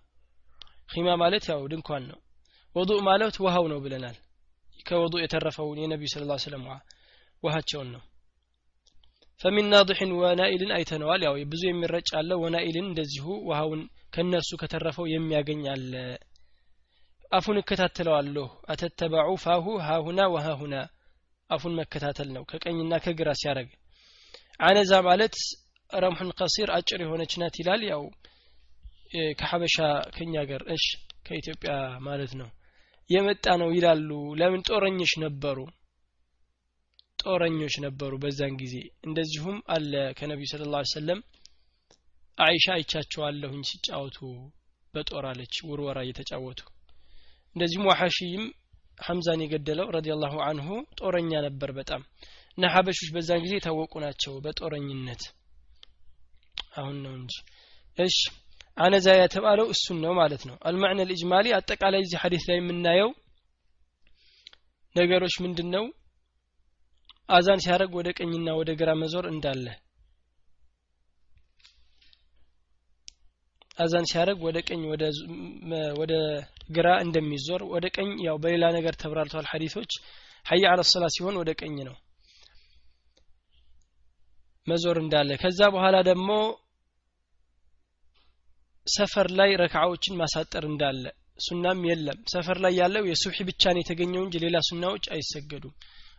ኺማ 0.90 1.08
ማለት 1.22 1.44
ያው 1.50 1.62
ድንኳን 1.72 2.04
ነው። 2.10 2.18
ወዱእ 2.76 3.00
ማለት 3.08 3.36
ውሃው 3.44 3.64
ነው 3.72 3.78
ብለናል። 3.84 4.16
ከወዱእ 4.86 5.22
የተረፈውን 5.22 5.80
የነቢዩ 5.82 6.08
ስለ 6.12 6.22
ላ 6.28 6.36
ስለም 6.44 6.64
ውሃቸውን 7.42 7.88
ነው። 7.94 8.02
ፈሚን 9.40 9.68
ናضሕን 9.72 10.10
ወናኢልን 10.20 10.72
አይተነዋል። 10.76 11.20
ያው 11.26 11.36
ብዙ 11.52 11.62
የሚረጭ 11.68 12.08
አለ። 12.18 12.30
ወናኢልን 12.42 12.86
እንደዚሁ 12.88 13.26
ውሃውን 13.48 13.82
ከእነርሱ 14.14 14.50
ከተረፈው 14.62 15.06
የሚያገኝ 15.12 15.62
አለ። 15.74 15.92
አፉን 17.32 17.58
እከታተለዋለሁ። 17.60 18.46
አተተበዑ 18.72 19.30
ፋሁ 19.44 19.66
ሃሁና 19.86 20.20
ወሃሁና 20.34 20.74
አፉን 21.50 21.76
መከታተል 21.80 22.28
ነው። 22.36 22.42
ከቀኝና 22.50 22.94
ከግራ 23.04 23.30
ሲያደረግ 23.40 23.70
አነዛ 24.60 24.92
ማለት 25.08 25.34
ረምሑን 25.90 26.30
ቀሲር 26.38 26.68
አጭር 26.76 27.00
የሆነች 27.04 27.32
ናት 27.40 27.54
ይላል። 27.60 27.82
ያው 27.90 28.02
ከሐበሻ 29.38 29.76
ከኛ 30.14 30.42
ገር 30.50 30.62
እሽ 30.74 30.84
ከኢትዮጵያ 31.26 31.72
ማለት 32.06 32.32
ነው። 32.40 32.48
የመጣ 33.10 33.46
ነው 33.60 33.70
ይላሉ። 33.76 34.10
ለምን 34.40 34.60
ጦረኞች 34.68 35.12
ነበሩ? 35.22 35.58
ጦረኞች 37.22 37.74
ነበሩ 37.84 38.12
በዛን 38.22 38.54
ጊዜ። 38.60 38.74
እንደዚሁም 39.06 39.56
አለ 39.74 39.92
ከነቢዩ 40.18 40.48
ስለ 40.52 40.64
ላ 40.72 40.82
ሰለም 40.92 41.20
አይሻ 42.38 42.66
አይቻቸዋለሁኝ 42.76 43.62
ሲጫወቱ 43.70 44.18
በጦር 44.94 45.24
አለች 45.30 45.54
ውርወራ 45.68 45.98
እየተጫወቱ 46.04 46.60
እንደዚሁም 47.56 47.88
ዋሐሺይም 47.90 48.44
ሐምዛን 48.98 49.42
የገደለው 49.44 49.86
ረዲየላሁ 49.96 50.34
አንሁ 50.46 50.68
ጦረኛ 50.98 51.32
ነበር 51.46 51.70
በጣም። 51.78 52.02
እና 52.58 52.70
ሀበሾች 52.74 53.08
በዛን 53.14 53.42
ጊዜ 53.44 53.52
የታወቁ 53.56 53.92
ናቸው 54.04 54.32
በጦረኝነት። 54.44 55.22
አሁን 56.74 56.96
ነው 57.04 57.12
እንጂ 57.18 57.34
እሺ 57.98 58.18
አነዛ 58.80 59.06
የተባለው 59.16 59.66
እሱን 59.72 59.98
ነው 60.04 60.12
ማለት 60.18 60.42
ነው። 60.48 60.56
አልማዕነ 60.68 61.00
ልእጅማሊ 61.08 61.46
አጠቃላይ 61.56 62.02
እዚህ 62.02 62.18
ሀዲስ 62.22 62.44
ላይ 62.50 62.58
የምናየው 62.58 63.10
ነገሮች 64.96 65.34
ምንድን 65.44 65.68
ነው 65.74 65.84
አዛን 67.28 67.60
ሲያደርግ 67.64 67.92
ወደ 67.98 68.08
ቀኝና 68.18 68.48
ወደ 68.60 68.70
ግራ 68.80 68.90
መዞር 69.00 69.26
እንዳለ 69.32 69.66
አዛን 73.78 74.06
ሲያደርግ 74.10 74.40
ወደ 74.46 74.58
ቀኝ 74.68 74.80
ወደ 76.00 76.14
ግራ 76.76 76.88
እንደሚዞር 77.04 77.62
ወደ 77.74 77.86
ቀኝ 77.96 78.10
ያው 78.26 78.36
በሌላ 78.42 78.64
ነገር 78.76 78.94
ተብራርቷል 79.02 79.46
ሀዲሶች 79.52 79.92
ሀያ 80.46 80.64
አለ 80.72 80.80
ሰላ 80.90 81.06
ሲሆን 81.14 81.38
ወደ 81.40 81.50
ቀኝ 81.60 81.76
ነው 81.88 81.96
መዞር 84.66 84.96
እንዳለ። 85.02 85.30
ከዛ 85.42 85.60
በኋላ 85.74 85.96
ደግሞ 86.10 86.28
ሰፈር 88.86 89.28
ላይ 89.38 89.50
ረክዓዎችን 89.62 90.18
ማሳጠር 90.20 90.64
እንዳለ። 90.68 91.04
ሱናም 91.40 91.80
የለም። 91.88 92.18
ሰፈር 92.32 92.58
ላይ 92.64 92.72
ያለው 92.80 93.04
የሱብሒ 93.08 93.38
ብቻ 93.50 93.62
ነው 93.74 93.80
የተገኘው 93.82 94.22
እንጂ 94.24 94.36
ሌላ 94.44 94.56
ሱናዎች 94.68 95.04
አይሰገዱም። 95.14 95.74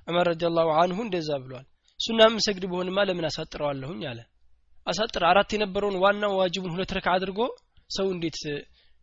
ዑመር 0.07 0.25
ረዲየላሁ 0.31 0.69
አንሁ 0.81 0.97
እንደዛ 1.05 1.31
ብሏል። 1.43 1.65
ሱና 1.99 2.19
የምሰግድ 2.27 2.63
በሆንማ 2.71 2.99
ለምን 3.07 3.25
አሳጥረዋለሁኝ? 3.29 4.01
አለ። 4.11 4.19
አሳጥር 4.87 5.23
አራት 5.31 5.49
የነበረውን 5.55 5.97
ዋናው 6.03 6.33
ዋጅቡን 6.39 6.73
ሁለት 6.75 6.93
ረካ 6.97 7.07
አድርጎ 7.15 7.39
ሰው 7.89 8.07
እንዴት 8.13 8.37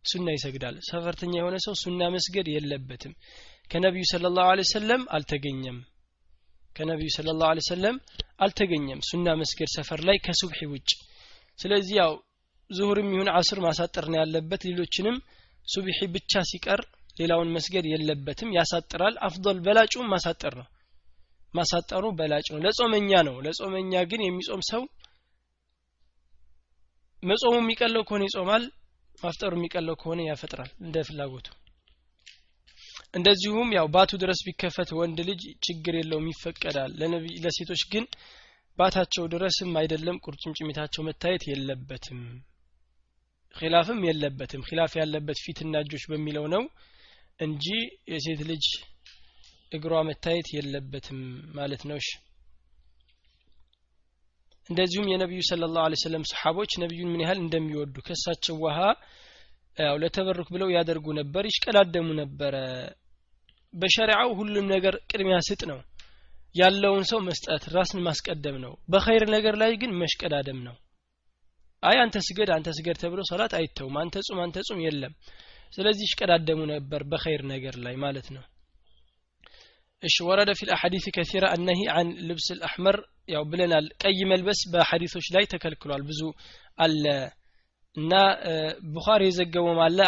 ሱና 0.03 0.27
ይሰግዳል? 0.35 0.75
ሰፈርተኛ 0.89 1.33
የሆነ 1.39 1.55
ሰው 1.65 1.73
ሱና 1.83 2.01
መስገድ 2.15 2.47
የለበትም። 2.49 3.13
ከነቢዩ 3.71 4.03
ሰለላሁ 4.11 4.45
ዐለይሂ 4.51 4.67
ወሰለም 4.67 5.01
አልተገኘም። 5.15 5.77
ከነቢዩ 6.75 7.09
ሰለላሁ 7.17 7.47
ዐለይሂ 7.51 7.65
ወሰለም 7.65 7.95
አልተገኘም 8.43 8.99
ሱና 9.09 9.27
መስገድ 9.41 9.69
ሰፈር 9.77 10.01
ላይ 10.09 10.17
ከሱብሒ 10.25 10.61
ውጭ። 10.73 10.89
ስለዚህ 11.59 11.95
ያው 12.01 12.11
ዙሁርም 12.69 13.09
ይሁን 13.13 13.29
አስር 13.37 13.59
ማሳጠር 13.65 14.05
ነው 14.11 14.17
ያለበት። 14.21 14.61
ሌሎችንም 14.67 15.15
ሱብሒ 15.67 15.99
ብቻ 16.15 16.41
ሲቀር 16.49 16.81
ሌላውን 17.17 17.53
መስገድ 17.55 17.85
የለበትም። 17.89 18.53
ያሳጥራል። 18.57 19.15
አፍضል 19.27 19.57
በላጩም 19.65 20.09
ማሳጠር 20.13 20.53
ነው። 20.59 20.67
ማሳጠሩ 21.53 22.05
በላጭ 22.17 22.45
ነው። 22.53 22.59
ለጾመኛ 22.65 23.11
ነው። 23.27 23.35
ለጾመኛ 23.45 24.01
ግን 24.11 24.21
የሚጾም 24.25 24.61
ሰው 24.71 24.81
መጾሙ 27.23 27.53
የሚቀለው 27.59 28.03
ከሆነ 28.07 28.23
ይጾማል 28.27 28.63
ማፍጠሩ 29.15 29.51
የሚቀለው 29.57 29.95
ከሆነ 30.01 30.19
ያፈጥራል 30.27 30.69
እንደ 30.83 30.97
ፍላጎቱ። 31.07 31.47
እንደዚሁም 33.13 33.69
ያው 33.75 33.87
ባቱ 33.93 34.11
ድረስ 34.21 34.39
ቢከፈት 34.47 34.89
ወንድ 34.99 35.19
ልጅ 35.29 35.41
ችግር 35.65 35.93
የለውም 35.97 36.27
ይፈቀዳል። 36.31 36.91
ለሴቶች 37.43 37.81
ግን 37.93 38.05
ባታቸው 38.77 39.23
ድረስም 39.33 39.71
አይደለም 39.79 40.21
ቁርጭምጭሚታቸው 40.25 41.03
መታየት 41.07 41.43
የለበትም 41.49 42.21
ኺላፍም 43.55 43.99
የለበትም። 44.07 44.65
ኺላፍ 44.67 44.93
ያለበት 44.99 45.37
ፊትና 45.45 45.81
እጆች 45.83 46.03
በሚለው 46.11 46.45
ነው 46.53 46.63
እንጂ 47.39 47.65
የሴት 48.11 48.41
ልጅ 48.49 48.65
እግሯ 49.71 49.93
መታየት 50.07 50.47
የለበትም 50.55 51.19
ማለት 51.57 51.83
ነው። 51.89 51.99
እንደዚሁም 54.69 55.07
የነቢዩ 55.11 55.41
ስለ 55.47 55.67
ላሁ 55.75 55.99
ሰለም 56.01 56.23
ሰሓቦች 56.31 56.71
ነቢዩን 56.81 57.11
ምን 57.11 57.21
ያህል 57.23 57.39
እንደሚወዱ 57.41 57.95
ከሳቸው 58.07 58.55
ውሃ 58.63 58.77
ያው 59.77 59.95
ለተበሩክ 60.01 60.49
ብለው 60.53 60.69
ያደርጉ 60.75 61.07
ነበር 61.19 61.43
ይሽቀዳደሙ 61.49 62.07
ነበረ። 62.19 62.55
በሸሪዓው 63.73 64.29
ሁሉም 64.39 64.65
ነገር 64.73 64.95
ቅድሚያ 65.11 65.37
ስጥ 65.47 65.61
ነው። 65.71 65.79
ያለውን 66.55 67.03
ሰው 67.09 67.19
መስጠት 67.27 67.63
ራስን 67.75 67.99
ማስቀደም 68.07 68.55
ነው። 68.63 68.73
በኸይር 68.91 69.25
ነገር 69.35 69.55
ላይ 69.61 69.71
ግን 69.81 69.91
መሽቀዳደም 70.01 70.59
ነው 70.67 70.75
አይ 71.83 71.97
አንተ 72.03 72.17
ስገድ 72.27 72.49
አንተ 72.55 72.69
ስገድ 72.77 72.97
ተብሎ 73.01 73.21
ሰላት 73.29 73.53
አይተውም። 73.59 73.95
አንተ 74.01 74.15
ጹም 74.27 74.39
አንተ 74.45 74.57
ጹም 74.67 74.79
የለም። 74.85 75.13
ስለዚህ 75.73 76.03
ይሽቀዳደሙ 76.07 76.59
ነበር 76.71 77.01
በኸይር 77.11 77.41
ነገር 77.51 77.75
ላይ 77.85 77.95
ማለት 78.03 78.27
ነው። 78.35 78.43
እሺ 80.03 80.15
ወረደ 80.27 80.49
ፊ 80.57 80.67
ልአሐዲስ 80.67 81.05
ከሲራ 81.15 81.45
አነሂ 81.55 81.79
አን 81.95 82.09
ልብስ 82.27 82.47
ልአሕመር 82.59 82.97
ያው 83.29 83.43
ብለናል 83.51 83.85
ቀይ 84.03 84.19
መልበስ 84.31 84.59
በሐዲሶች 84.73 85.27
ላይ 85.35 85.45
ተከልክሏል። 85.53 86.03
ብዙ 86.09 86.21
አለ 86.77 87.05
እና 87.97 88.13
ቡኻሪ 88.93 89.23
የዘገበውም 89.27 89.79
አለ 89.85 89.99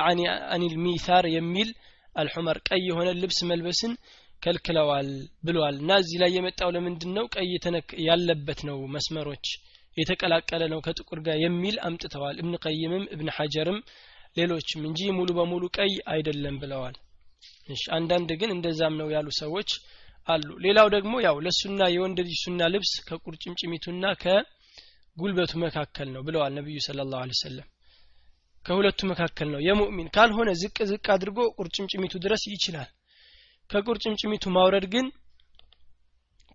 አኒል 0.54 0.76
ሚሳር 0.86 1.26
የሚል 1.36 1.70
አልሑመር 2.16 2.58
ቀይ 2.70 2.82
የሆነ 2.90 3.10
ልብስ 3.22 3.40
መልበስን 3.52 3.94
ከልክለዋል 4.42 5.10
ብለዋል 5.46 5.76
እና 5.82 5.92
እዚህ 6.02 6.18
ላይ 6.24 6.32
የመጣው 6.36 6.70
ለምንድን 6.76 7.12
ነው 7.18 7.26
ቀይ 7.36 7.52
ያለበት 8.08 8.60
ነው 8.70 8.78
መስመሮች 8.96 9.48
የተቀላቀለ 9.98 10.64
ነው 10.74 10.80
ከጥቁር 10.86 11.20
ጋር 11.26 11.38
የሚል 11.42 11.76
አምጥተዋል። 11.88 12.36
እብን 12.42 12.56
ቀይምም 12.66 13.04
እብን 13.14 13.30
ሐጀርም 13.38 13.80
ሌሎችም 14.38 14.82
እንጂ 14.90 15.00
ሙሉ 15.18 15.30
በሙሉ 15.38 15.64
ቀይ 15.78 15.94
አይደለም 16.14 16.58
ብለዋል። 16.62 16.96
አንዳንድ 17.92 18.30
ግን 18.40 18.54
እንደዛም 18.56 18.96
ነው 19.00 19.08
ያሉ 19.16 19.28
ሰዎች 19.40 19.70
አሉ። 20.28 20.48
ሌላው 20.66 20.88
ደግሞ 20.96 21.14
ያው 21.26 21.38
ለሱና 21.46 21.82
የወንድ 21.94 22.20
ልጅ 22.22 22.36
ሱና 22.44 22.62
ልብስ 22.74 22.94
ከቁርጭምጭሚቱና 23.08 24.06
ከጉልበቱ 24.24 25.52
መካከል 25.64 26.08
ነው 26.16 26.22
ብለዋል 26.28 26.54
ነቢዩ 26.60 26.80
ስለ 26.88 27.06
ላሁ 27.12 27.38
ሰለም 27.42 27.68
ከሁለቱ 28.66 29.00
መካከል 29.12 29.48
ነው። 29.54 29.60
የሙእሚን 29.68 30.10
ካልሆነ 30.16 30.50
ዝቅ 30.62 30.78
ዝቅ 30.90 31.06
አድርጎ 31.14 31.40
ቁርጭምጭሚቱ 31.58 32.14
ድረስ 32.26 32.44
ይችላል። 32.54 32.90
ከቁርጭምጭሚቱ 33.70 34.46
ማውረድ 34.56 34.86
ግን 34.94 35.06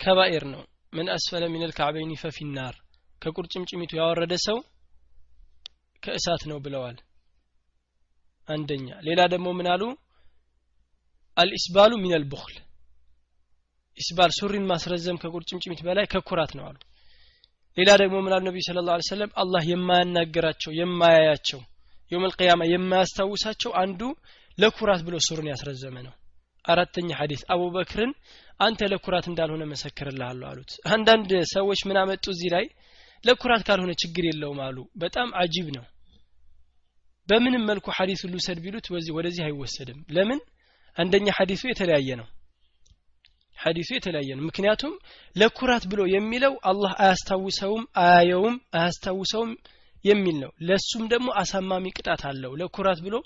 ከባኤር 0.00 0.44
ነው። 0.52 0.62
ምን 0.92 1.06
አስፈለ 1.14 1.44
ሚነል 1.52 1.72
ካዕበይኒ 1.78 2.12
ፈፊናር 2.22 2.74
ከቁርጭምጭሚቱ 3.26 3.92
ያወረደ 3.98 4.34
ሰው 4.46 4.58
ከእሳት 6.02 6.42
ነው 6.50 6.58
ብለዋል። 6.64 6.96
አንደኛ። 8.48 8.88
ሌላ 9.06 9.20
ደግሞ 9.32 9.48
ምን 9.58 9.68
አሉ? 9.72 9.82
አልኢስባሉ 11.36 11.92
ሚነል 12.02 12.24
ቡኽል 12.32 12.56
ኢስባል 13.98 14.30
ሱሪን 14.38 14.64
ማስረዘም 14.70 15.18
ከቁርጭምጭሚት 15.22 15.80
በላይ 15.86 16.06
ከኩራት 16.12 16.52
ነው 16.58 16.64
አሉ። 16.68 16.76
ሌላ 17.76 17.90
ደግሞ 18.02 18.16
ምን 18.24 18.32
አሉ? 18.34 18.42
ነቢዩ 18.48 18.62
ስለ 18.66 18.80
ላ 18.88 18.96
ሰለም 19.08 19.30
አላህ 19.42 19.62
የማያናገራቸው 19.70 20.72
የማያያቸው 20.78 21.60
የውም 22.12 22.26
ልቅያማ 22.26 22.62
የማያስታውሳቸው 22.72 23.70
አንዱ 23.82 24.00
ለኩራት 24.58 25.00
ብሎ 25.06 25.16
ሱሩን 25.26 25.48
ያስረዘመ 25.52 25.96
ነው። 26.06 26.14
አራተኛ 26.64 27.08
ሐዲስ። 27.18 27.42
አቡበክርን 27.54 28.12
አንተ 28.60 28.80
ለኩራት 28.92 29.26
እንዳልሆነ 29.30 29.64
መሰክርልሃለሁ 29.72 30.46
አሉት። 30.50 30.70
አንዳንድ 30.88 31.30
ሰዎች 31.52 31.80
ምን 31.88 31.98
አመጡ 32.02 32.24
እዚህ 32.34 32.50
ላይ 32.54 32.64
ለኩራት 33.26 33.62
ካልሆነ 33.68 33.92
ችግር 34.02 34.24
የለውም 34.28 34.60
አሉ። 34.66 34.78
በጣም 34.96 35.28
አጂብ 35.40 35.68
ነው። 35.76 35.84
በምንም 37.28 37.62
መልኩ 37.70 37.86
ሐዲሱ 37.96 38.22
ልውሰድ 38.32 38.58
ቢሉት 38.64 38.86
ወደዚህ 39.16 39.42
አይወሰድም። 39.46 40.00
ለምን? 40.16 40.40
አንደኛ 40.96 41.26
ሐዲሱ 41.38 41.62
የተለያየ 41.70 42.10
ነው። 42.20 42.28
ሐዲሱ 43.58 43.88
የተለያየ 43.94 44.30
ነው። 44.36 44.44
ምክንያቱም 44.48 44.92
ለኩራት 45.36 45.84
ብሎ 45.92 46.00
የሚለው 46.14 46.54
አላህ 46.70 46.92
አያስታውሰውም 47.02 47.84
አያየውም 48.02 48.56
አያስታውሰውም 48.78 49.50
የሚል 50.04 50.36
ነው። 50.42 50.50
ለሱም 50.68 51.04
ደግሞ 51.12 51.28
አሳማሚ 51.40 51.86
ቅጣት 51.96 52.22
አለው። 52.30 52.52
ለኩራት 52.60 53.00
ብሎ 53.06 53.16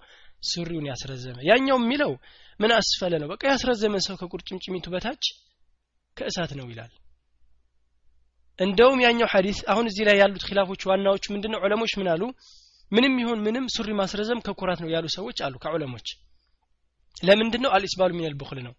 ሱሪውን 0.42 0.86
ያስረዘመ 0.90 1.36
ያኛው 1.48 1.78
የሚለው 1.80 2.12
ምን 2.60 2.72
አስፈለ 2.78 3.12
ነው? 3.22 3.28
በቃ 3.32 3.42
ያስረዘመ 3.52 3.94
ሰው 4.06 4.16
ከቁርጭምጭሚቱ 4.20 4.86
በታች 4.94 5.24
ከእሳት 6.16 6.52
ነው 6.58 6.66
ይላል 6.72 6.92
እንደውም 8.60 8.98
ያኛው 9.04 9.28
ሐዲስ 9.32 9.58
አሁን 9.72 9.86
እዚህ 9.90 10.04
ላይ 10.08 10.16
ያሉት 10.20 10.42
ኪላፎች 10.48 10.82
ዋናዎቹ 10.90 11.24
ምንድነው? 11.34 11.60
ዑለሞች 11.64 11.92
ምን 12.00 12.08
አሉ? 12.12 12.22
ምንም 12.92 13.14
ይሁን 13.22 13.40
ምንም 13.46 13.64
ሱሪ 13.74 13.90
ማስረዘም 13.92 14.40
ከኩራት 14.46 14.80
ነው 14.84 14.90
ያሉ 14.90 15.06
ሰዎች 15.16 15.38
አሉ 15.46 15.54
ከዑለሞች። 15.64 16.08
ለምንድን 17.22 17.62
ነው 17.64 17.70
አልኢስባሉ 17.70 18.10
ሚነል 18.18 18.34
ቡኽል 18.40 18.58
ነው። 18.66 18.74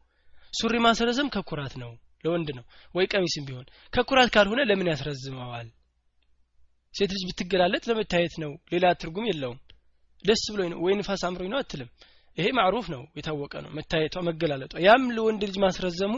ሱሪ 0.60 0.76
ማስረዘም 0.80 1.30
ከኩራት 1.36 1.74
ነው። 1.84 1.92
ለወንድ 2.24 2.50
ነው። 2.58 2.64
ወይ 2.96 3.06
ቀሚስም 3.14 3.44
ቢሆን 3.48 3.66
ከኩራት 3.94 4.30
ካልሆነ 4.36 4.62
ለምን 4.70 4.90
ያስረዝመዋል? 4.92 5.68
ሴት 6.94 7.12
ልጅ 7.16 7.24
ብትገላለጥ 7.30 7.84
ለመታየት 7.90 8.34
ነው። 8.44 8.52
ሌላ 8.74 8.86
ትርጉም 8.94 9.28
የለውም። 9.30 9.60
ደስ 10.26 10.44
ብሎኝ 10.54 10.70
ነው። 10.74 10.80
ወይ 10.86 10.94
ንፋስ 11.00 11.22
አምሮኝ 11.28 11.50
ነው 11.54 11.60
አትልም። 11.62 11.90
ይሄ 12.38 12.48
ማዕሩፍ 12.58 12.86
ነው። 12.94 13.02
የታወቀ 13.18 13.54
ነው። 13.66 13.72
መታየቷ 13.78 14.16
መገላለጧ። 14.28 14.74
ያም 14.86 15.06
ለወንድ 15.16 15.42
ልጅ 15.44 15.58
ማስረዘሙ 15.66 16.14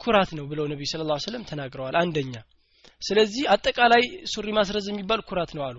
ኩራት 0.00 0.30
ነው 0.38 0.44
ብለው 0.50 0.66
ነቢዩ 0.72 0.88
ስለ 0.92 1.04
ላ 1.06 1.14
ተናግረዋል። 1.50 1.94
አንደኛ 2.02 2.34
ስለዚህ 3.02 3.44
አጠቃላይ 3.54 4.02
ሱሪ 4.32 4.48
ማስረዘም 4.52 4.94
የሚባል 4.94 5.20
ኩራት 5.28 5.50
ነው 5.56 5.64
አሉ። 5.66 5.76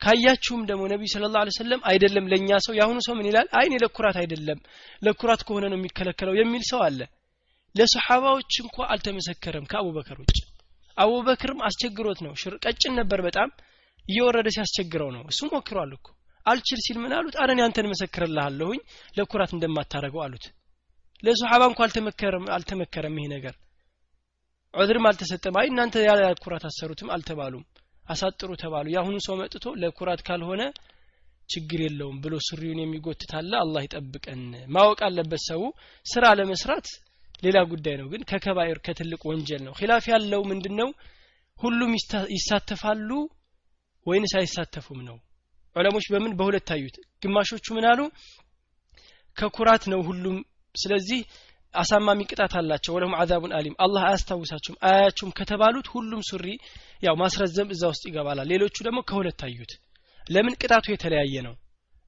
ካያችሁም 0.00 0.62
ደግሞ 0.68 0.82
ነቢዩ 0.92 1.08
ስለ 1.12 1.26
ላ 1.34 1.42
ሰለም 1.56 1.80
አይደለም 1.90 2.24
ለእኛ 2.30 2.50
ሰው 2.66 2.72
የአሁኑ 2.78 2.98
ሰው 3.06 3.14
ምን 3.18 3.26
ይላል? 3.30 3.48
አይኔ 3.58 3.72
ለኩራት 3.82 4.16
አይደለም 4.22 4.58
ለኩራት 5.02 5.42
ከሆነ 5.46 5.64
ነው 5.72 5.78
የሚከለከለው 5.78 6.34
የሚል 6.38 6.62
ሰው 6.70 6.80
አለ። 6.86 7.00
ለሰሓባዎች 7.74 8.52
እንኳ 8.64 8.76
አልተመሰከረም 8.92 9.68
ከአቡበከር 9.70 10.18
ውጭ። 10.22 10.38
አቡበክርም 10.96 11.60
አስቸግሮት 11.68 12.18
ነው። 12.26 12.32
ቀጭን 12.64 12.92
ነበር 13.00 13.20
በጣም። 13.28 13.50
እየወረደ 14.06 14.48
ሲያስቸግረው 14.50 15.10
ነው። 15.16 15.22
እሱ 15.30 15.40
ሞክሯል 15.54 15.92
እኮ። 15.96 16.06
አልችል 16.46 16.80
ሲል 16.86 16.96
ምን 16.98 17.12
አሉት? 17.16 17.34
አረን 17.42 17.60
ያንተን 17.62 17.90
መሰክርልሃለሁኝ 17.92 18.80
ለኩራት 19.16 19.50
እንደማታረገው 19.54 20.22
አሉት። 20.24 20.46
ለሶሓባ 21.22 21.62
እንኳ 21.70 21.80
አልተመከረም 22.56 23.18
ይሄ 23.18 23.26
ነገር 23.36 23.54
ዑድርም 24.74 25.06
አልተሰጠም። 25.08 25.56
አይ 25.60 25.66
እናንተ 25.70 25.94
ያለ 26.06 26.20
ኩራት 26.44 26.64
አሰሩትም 26.68 27.08
አልተባሉም። 27.14 27.64
አሳጥሩ 28.06 28.50
ተባሉ። 28.62 28.86
የአሁኑ 28.92 29.16
ሰው 29.26 29.34
መጥቶ 29.40 29.64
ለኩራት 29.82 30.20
ካልሆነ 30.28 30.62
ችግር 31.48 31.80
የለውም 31.84 32.16
ብሎ 32.24 32.34
ሱሪውን 32.48 32.80
የሚጎትታለ 32.82 33.52
አላህ 33.62 33.82
ይጠብቀን። 33.86 34.42
ማወቅ 34.74 35.00
አለበት 35.08 35.42
ሰው። 35.48 35.62
ስራ 36.06 36.24
ለመስራት 36.38 36.86
ሌላ 37.42 37.58
ጉዳይ 37.70 37.96
ነው። 38.00 38.06
ግን 38.12 38.22
ከከባይር 38.30 38.78
ከትልቅ 38.86 39.20
ወንጀል 39.30 39.62
ነው። 39.66 39.74
ኺላፍ 39.78 40.04
ያለው 40.12 40.42
ምንድነው? 40.50 40.90
ሁሉም 41.56 41.92
ይሳተፋሉ 42.36 43.10
ወይንስ 44.06 44.32
አይሳተፉም 44.38 45.00
ነው? 45.08 45.16
ዑለሞች 45.76 46.06
በምን 46.12 46.32
በሁለት 46.38 46.64
ታዩት 46.68 46.94
ግማሾቹ 47.22 47.66
ምን 47.76 47.86
አሉ? 47.90 48.00
ከኩራት 49.36 49.84
ነው 49.92 50.00
ሁሉም። 50.08 50.38
ስለዚህ 50.74 51.20
አሳማሚ 51.74 52.20
ቅጣት 52.30 52.52
አላቸው። 52.58 52.92
ወለሁም 52.96 53.14
አዛቡን 53.20 53.52
አሊም። 53.58 53.76
አላህ 53.84 54.02
አያስታውሳቸውም 54.08 54.78
አያያቸውም 54.88 55.32
ከተባሉት 55.38 55.86
ሁሉም 55.94 56.22
ሱሪ 56.30 56.46
ያው 57.02 57.14
ማስረዘም 57.22 57.72
እዛ 57.74 57.82
ውስጥ 57.92 58.02
ይገባላል። 58.10 58.48
ሌሎቹ 58.52 58.76
ደግሞ 58.86 59.00
ከሁለት 59.08 59.36
ታዩት 59.42 59.72
ለምን 60.26 60.54
ቅጣቱ 60.60 60.86
የተለያየ 60.92 61.34
ነው? 61.46 61.54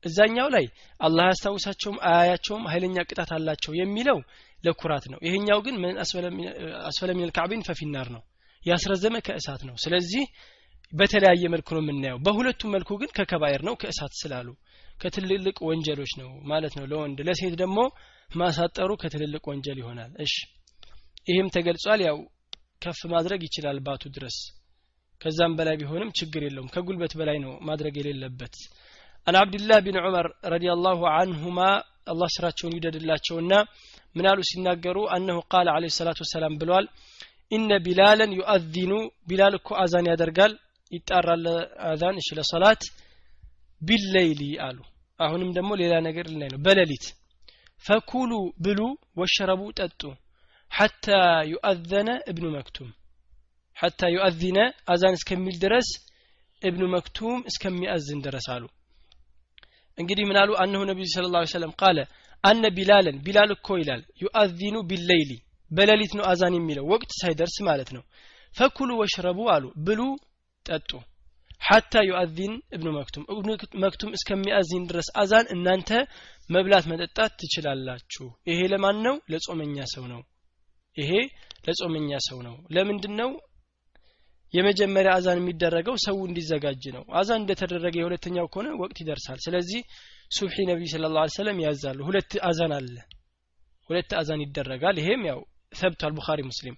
እዛኛው 0.04 0.48
ላይ 0.54 0.66
አላህ 1.00 1.24
ያስታውሳቸውም 1.30 1.98
አያያቸውም 2.08 2.64
ኃይለኛ 2.72 2.96
ቅጣት 3.10 3.30
አላቸው 3.36 3.72
የሚለው 3.80 4.18
ለኩራት 4.64 5.04
ነው። 5.12 5.18
ይሄኛው 5.26 5.58
ግን 5.66 5.76
ምን 5.82 5.94
አስፈለ 6.88 7.10
ሚነል 7.14 7.32
ፈፊናር 7.68 8.08
ነው። 8.16 8.22
ያስረዘመ 8.62 9.16
ከእሳት 9.26 9.62
ነው። 9.68 9.74
ስለዚህ 9.76 10.22
በተለያየ 10.94 11.44
መልኩ 11.54 11.68
ነው 11.76 11.82
የምናየው። 11.84 12.18
በሁለቱም 12.26 12.72
መልኩ 12.74 12.90
ግን 13.00 13.10
ከከባይር 13.16 13.62
ነው 13.68 13.74
ከእሳት 13.80 14.12
ስላሉ። 14.20 14.48
ከትልልቅ 14.98 15.56
ወንጀሎች 15.68 16.12
ነው 16.20 16.28
ማለት 16.50 16.74
ነው። 16.78 16.84
ለወንድ 16.90 17.18
ለሴት 17.28 17.54
ደግሞ 17.62 17.78
ማሳጠሩ 18.30 18.90
ከትልልቅ 19.02 19.42
ወንጀል 19.50 19.78
ይሆናል። 19.82 20.12
እሺ 20.24 20.34
ይህም 21.28 21.48
ተገልጿል። 21.56 22.00
ያው 22.06 22.18
ከፍ 22.82 23.00
ማድረግ 23.12 23.40
ይችላል 23.46 23.78
ባቱ 23.86 24.04
ድረስ። 24.16 24.36
ከዛም 25.20 25.52
በላይ 25.58 25.76
ቢሆንም 25.80 26.10
ችግር 26.18 26.42
የለውም። 26.44 26.70
ከጉልበት 26.74 27.12
በላይ 27.18 27.38
ነው 27.44 27.52
ማድረግ 27.68 27.94
የሌለበት። 27.98 28.54
عن 29.26 29.36
عبد 29.40 29.59
الله 29.59 29.78
بن 29.84 29.98
عمر 30.02 30.26
رضي 30.52 30.76
الله 30.76 31.00
عنهما 31.14 31.58
አላህ 32.12 32.28
ስራቸውን 32.34 32.74
ይውደድላቸውና 32.76 33.52
ምን 34.16 34.26
አሉ? 34.30 34.40
ሲናገሩ 34.48 34.96
أنه 35.14 35.38
قال 35.52 35.68
عليه 35.74 35.84
الصلاة 35.96 36.18
والسلام 36.24 36.54
ብሏል 36.60 36.86
إن 37.52 37.70
بلالا 37.86 38.30
يؤذن 38.38 38.92
ቢላል 39.28 39.54
እኮ 39.58 39.68
አዛን 39.82 40.06
ያደርጋል 40.12 40.52
ይጣራል 40.92 41.44
አዛን 41.88 42.16
እሺ 42.20 42.28
ለሰላት 42.38 42.82
بليل 43.82 44.42
አሉ። 44.66 44.78
አሁንም 45.20 45.50
ደግሞ 45.56 45.70
ሌላ 45.80 45.94
ነገር 46.06 46.26
ልናይ 46.32 46.50
ነው። 46.54 46.60
በሌሊት 46.66 47.04
فكلوا 47.84 48.32
ብሉ 48.64 48.80
واشربوا 49.20 49.62
ጠጡ 49.78 50.02
حتى 50.70 51.06
يؤذن 51.52 52.08
ابن 52.30 52.44
مكتوم 52.56 52.88
حتى 53.76 54.00
يؤذن 54.14 54.58
አዛን 54.92 55.16
እስከሚል 55.18 55.56
ድረስ 55.64 55.88
እብኑ 56.62 56.82
መክቱም 56.94 57.38
እስከሚያዝን 57.50 58.20
ድረስ 58.26 58.46
አሉ። 58.54 58.64
እንግዲህ 59.98 60.24
ምን 60.28 60.36
አሉ? 60.42 60.50
أن 60.62 60.80
النبي 60.90 61.06
صلى 61.12 61.26
الله 61.34 61.38
عليه 61.38 61.42
وسلم 61.52 61.72
قال 61.80 61.98
إن 62.44 62.62
بلالا 62.76 63.16
ቢላል 63.26 63.50
እኮ 63.56 63.68
ይላል 63.80 64.02
يؤذن 64.22 64.76
بليل 64.90 65.30
በሌሊት 65.70 66.12
ነው 66.18 66.24
አዛን 66.30 66.54
የሚለው 66.56 66.84
ወቅት 66.92 67.10
ሳይደርስ 67.20 67.56
ማለት 67.68 67.90
ነው። 67.96 68.02
فكلوا 68.56 68.90
واشربوا 69.00 69.38
አሉ 69.54 69.64
ብሉ 69.86 70.00
ጠጡ። 70.66 70.90
حتى 71.62 71.92
يؤذن 72.08 72.54
ابن 72.74 72.88
مكتوم። 72.96 73.24
እብኑ 73.32 73.48
መክቱም 73.82 74.14
እስከሚያዚን 74.16 74.84
ድረስ 74.90 75.08
አዛን 75.20 75.46
እናንተ 75.54 75.90
መብላት 76.50 76.84
መጠጣት 76.90 77.32
ትችላላችሁ። 77.40 78.26
ይሄ 78.50 78.60
ለማን 78.72 78.98
ነው? 79.06 79.14
ለጾመኛ 79.32 79.76
ሰው 79.94 80.04
ነው። 80.12 80.20
ይሄ 80.96 81.12
ለጾመኛ 81.66 82.10
ሰው 82.28 82.38
ነው። 82.46 82.56
ለምንድን 82.74 83.14
ነው 83.20 83.30
የመጀመሪያ 84.54 85.12
አዛን 85.18 85.38
የሚደረገው 85.40 85.96
ሰው 86.04 86.16
እንዲዘጋጅ 86.26 86.82
ነው። 86.96 87.04
አዛን 87.18 87.40
እንደተደረገ 87.42 87.94
የሁለተኛው 88.00 88.46
ከሆነ 88.52 88.68
ወቅት 88.82 88.98
ይደርሳል። 89.02 89.38
ስለዚህ 89.46 89.80
ሱብሒ 90.30 90.56
ነቢይ 90.70 90.88
ስለ 90.92 91.10
ላ 91.16 91.24
ሰለም 91.36 91.58
ያዛሉ። 91.64 91.98
ሁለት 92.08 92.32
አዛን 92.48 92.72
አለ። 92.76 92.94
ሁለት 93.90 94.10
አዛን 94.20 94.42
ይደረጋል። 94.44 94.96
ይሄም 95.02 95.22
ያው 95.30 95.40
ሰብቷል 95.72 96.12
ቡኻሪ 96.18 96.40
ሙስሊም። 96.50 96.76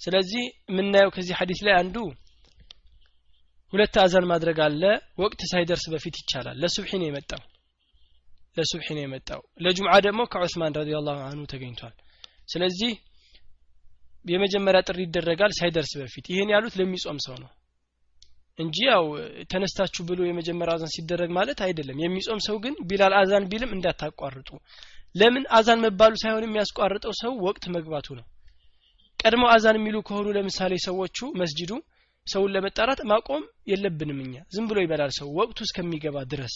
ስለዚህ 0.00 0.42
የምናየው 0.70 1.10
ከዚህ 1.16 1.34
ሐዲስ 1.40 1.60
ላይ 1.66 1.74
አንዱ 1.80 1.96
ሁለት 3.72 3.94
አዛን 4.02 4.26
ማድረግ 4.30 4.58
አለ። 4.64 4.82
ወቅት 5.22 5.40
ሳይደርስ 5.50 5.84
በፊት 5.92 6.16
ይቻላል። 6.20 6.56
ለሱብሒ 6.62 6.92
ነው 7.00 7.08
የመጣው። 7.08 7.42
ለሱብሒ 8.56 8.88
ነው 8.96 9.02
የመጣው። 9.04 9.40
ለጁምዓ 9.64 9.94
ደግሞ 10.06 10.20
ከዑስማን 10.32 10.76
ረዲየላሁ 10.78 11.18
አንሁ 11.28 11.44
ተገኝቷል። 11.52 11.94
ስለዚህ 12.52 12.92
የመጀመሪያ 14.24 14.80
ጥሪ 14.88 15.00
ይደረጋል 15.06 15.52
ሳይደርስ 15.58 15.92
በፊት። 16.00 16.24
ይሄን 16.32 16.52
ያሉት 16.54 16.74
ለሚጾም 16.80 17.18
ሰው 17.26 17.36
ነው 17.42 17.50
እንጂ 18.58 18.76
ያው 18.88 19.04
ተነስታችሁ 19.52 20.02
ብሎ 20.08 20.20
የመጀመሪያ 20.26 20.72
አዛን 20.76 20.90
ሲደረግ 20.94 21.30
ማለት 21.36 21.58
አይደለም። 21.66 22.00
የሚጾም 22.02 22.40
ሰው 22.46 22.56
ግን 22.64 22.74
ቢላል 22.88 23.14
አዛን 23.20 23.44
ቢልም 23.52 23.70
እንዳታቋርጡ። 23.76 24.50
ለምን 25.14 25.44
አዛን 25.58 25.80
መባሉ 25.84 26.12
ሳይሆን 26.22 26.44
የሚያስቋርጠው 26.46 27.12
ሰው 27.22 27.32
ወቅት 27.46 27.64
መግባቱ 27.76 28.08
ነው። 28.18 28.26
ቀድሞ 29.20 29.44
አዛን 29.54 29.78
የሚሉ 29.78 29.96
ከሆኑ 30.08 30.26
ለምሳሌ 30.36 30.74
ሰዎቹ 30.84 31.18
መስጂዱ 31.40 31.72
ሰውን 32.30 32.52
ለመጣራት 32.54 33.00
ማቆም 33.10 33.42
የለብንም 33.70 34.18
እኛ። 34.24 34.34
ዝም 34.54 34.66
ብሎ 34.70 34.78
ይበላል 34.82 35.12
ሰው 35.18 35.28
ወቅቱ 35.38 35.58
እስከሚገባ 35.66 36.16
ድረስ። 36.32 36.54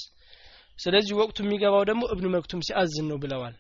ስለዚህ 0.79 1.15
ወቅቱ 1.21 1.39
የሚገባው 1.43 1.83
ደግሞ 1.91 2.03
እብኑ 2.13 2.27
መክቱም 2.35 2.65
ሲአዝን 2.67 3.07
ነው 3.11 3.19
ብለዋል። 3.23 3.55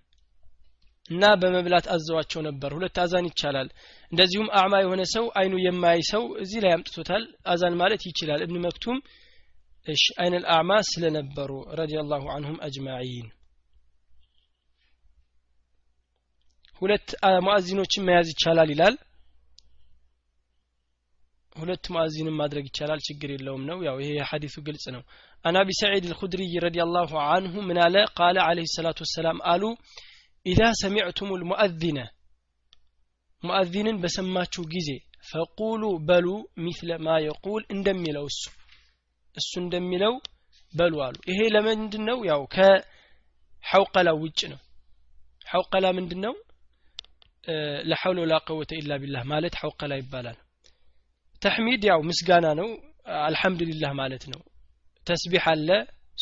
እና 1.11 1.25
በመብላት 1.41 1.87
አዘዋቸው 1.95 2.41
ነበር። 2.47 2.71
ሁለት 2.77 2.97
አዛን 3.03 3.27
ይቻላል። 3.31 3.69
እንደዚሁም 4.13 4.49
አዕማ 4.59 4.75
የሆነ 4.83 5.03
ሰው 5.13 5.25
አይኑ 5.39 5.55
የማያይ 5.63 6.03
ሰው 6.11 6.23
እዚህ 6.43 6.61
ላይ 6.65 6.73
አምጥቶታል። 6.77 7.25
አዛን 7.47 7.75
ማለት 7.81 8.03
ይችላል። 8.09 8.43
እብን 8.45 8.59
መክቱም 8.65 8.99
እሺ 9.87 10.05
አይን 10.23 10.45
አዕማ 10.53 10.73
ስለነበሩ 10.91 11.51
ረዲየላሁ 11.79 12.25
አንሁም 12.37 12.61
አጅማዒን። 12.67 13.27
ሁለት 16.83 17.09
ሙአዚኖችን 17.45 18.07
መያዝ 18.07 18.29
ይቻላል 18.33 18.71
ይላል 18.73 18.95
ሁለት 21.57 21.85
ሙአዚንም 21.93 22.37
ማድረግ 22.41 22.65
ይቻላል 22.69 23.01
ችግር 23.07 23.31
የለውም 23.33 23.63
ነው። 23.69 23.79
ያው 23.87 23.97
ይሄ 24.03 24.09
የሐዲሱ 24.17 24.57
ግልጽ 24.67 24.85
ነው። 24.95 25.03
አን 25.45 25.57
አቢ 25.61 25.71
ሰዒድ 25.81 26.05
አልኹድሪይ 26.09 26.55
ረዲየላሁ 26.65 27.11
አንሁ 27.29 27.55
ምን 27.69 27.79
አለ? 27.85 27.97
ቃለ 28.17 28.37
አለይሂ 28.47 28.69
ሰላቱ 28.75 28.99
ወሰላም 29.05 29.39
አሉ 29.53 29.63
ኢዛ 30.47 30.61
ሰሚዕቱም 30.83 31.31
ልሙአዚነ 31.41 31.99
ሙአዚንን 33.43 33.97
በሰማችሁ 34.03 34.63
ጊዜ 34.75 34.89
ፈቁሉ 35.31 35.83
በሉ 36.09 36.27
ሚስለ 36.65 36.91
ማ 37.05 37.17
የቁል 37.25 37.63
እንደሚለው 37.75 38.25
እሱ 38.31 38.43
እሱ 39.37 39.53
እንደሚለው 39.63 40.15
በሉ 40.75 40.95
አሉ። 41.07 41.17
ይሄ 41.31 41.41
ለምንድን 41.55 42.05
ነው 42.11 42.19
ያው 42.31 42.43
ከሐውቀላ 42.55 44.11
ውጭ 44.23 44.41
ነው። 44.53 44.61
ሐውቀላ 45.47 45.87
ምንድን 45.99 46.21
ነው 46.27 46.35
ለሐውለ 47.91 48.19
ወላ 48.23 48.35
ቀወተ 48.47 48.73
ኢላ 48.81 48.93
ቢላህ 49.03 49.23
ማለት 49.33 49.55
ሐውቀላ 49.63 49.95
ይባላል 50.01 50.39
ተሕሚድ 51.45 51.83
ያው 51.91 52.01
ምስጋና 52.09 52.47
ነው። 52.61 52.69
አልሐምዱሊላህ 53.25 53.93
ማለት 54.01 54.25
ነው። 54.33 54.41
ተስቢሕ 55.07 55.47
አለ። 55.53 55.69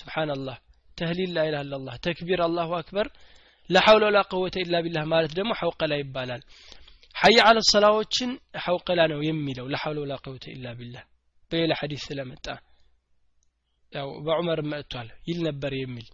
ስብሓንላህ 0.00 0.56
ተህሊል 0.98 1.30
ላ 1.36 1.44
ኢላሃ 1.48 1.62
ኢላላህ 1.64 1.94
ተክቢር 2.06 2.40
አላሁ 2.46 2.70
አክበር። 2.78 3.06
ለሐውለ 3.70 4.02
ወላ 4.08 4.18
ቀወተ 4.30 4.56
ኢላ 4.64 4.76
ቢላህ 4.84 5.04
ማለት 5.12 5.32
ደግሞ 5.38 5.52
ሐውቀላ 5.60 5.92
ይባላል። 6.00 6.42
ሐይ 7.16 7.36
አለ 7.46 7.58
ሰላዎችን 7.72 8.30
ሐውቀላ 8.64 9.00
ነው 9.12 9.20
የሚለው። 9.28 9.66
ለሐውለ 9.72 9.98
ወላ 10.04 10.14
ቀወተ 10.24 10.46
ኢላ 10.54 10.66
ቢላህ። 10.78 11.04
በሌላ 11.50 11.72
ሐዲስ 11.80 12.02
ስለመጣ 12.08 12.46
ያው 13.92 14.08
በዑመር 14.26 14.60
መጥቷል 14.72 15.08
ይል 15.28 15.40
ነበር 15.48 15.72
የሚል። 15.78 16.06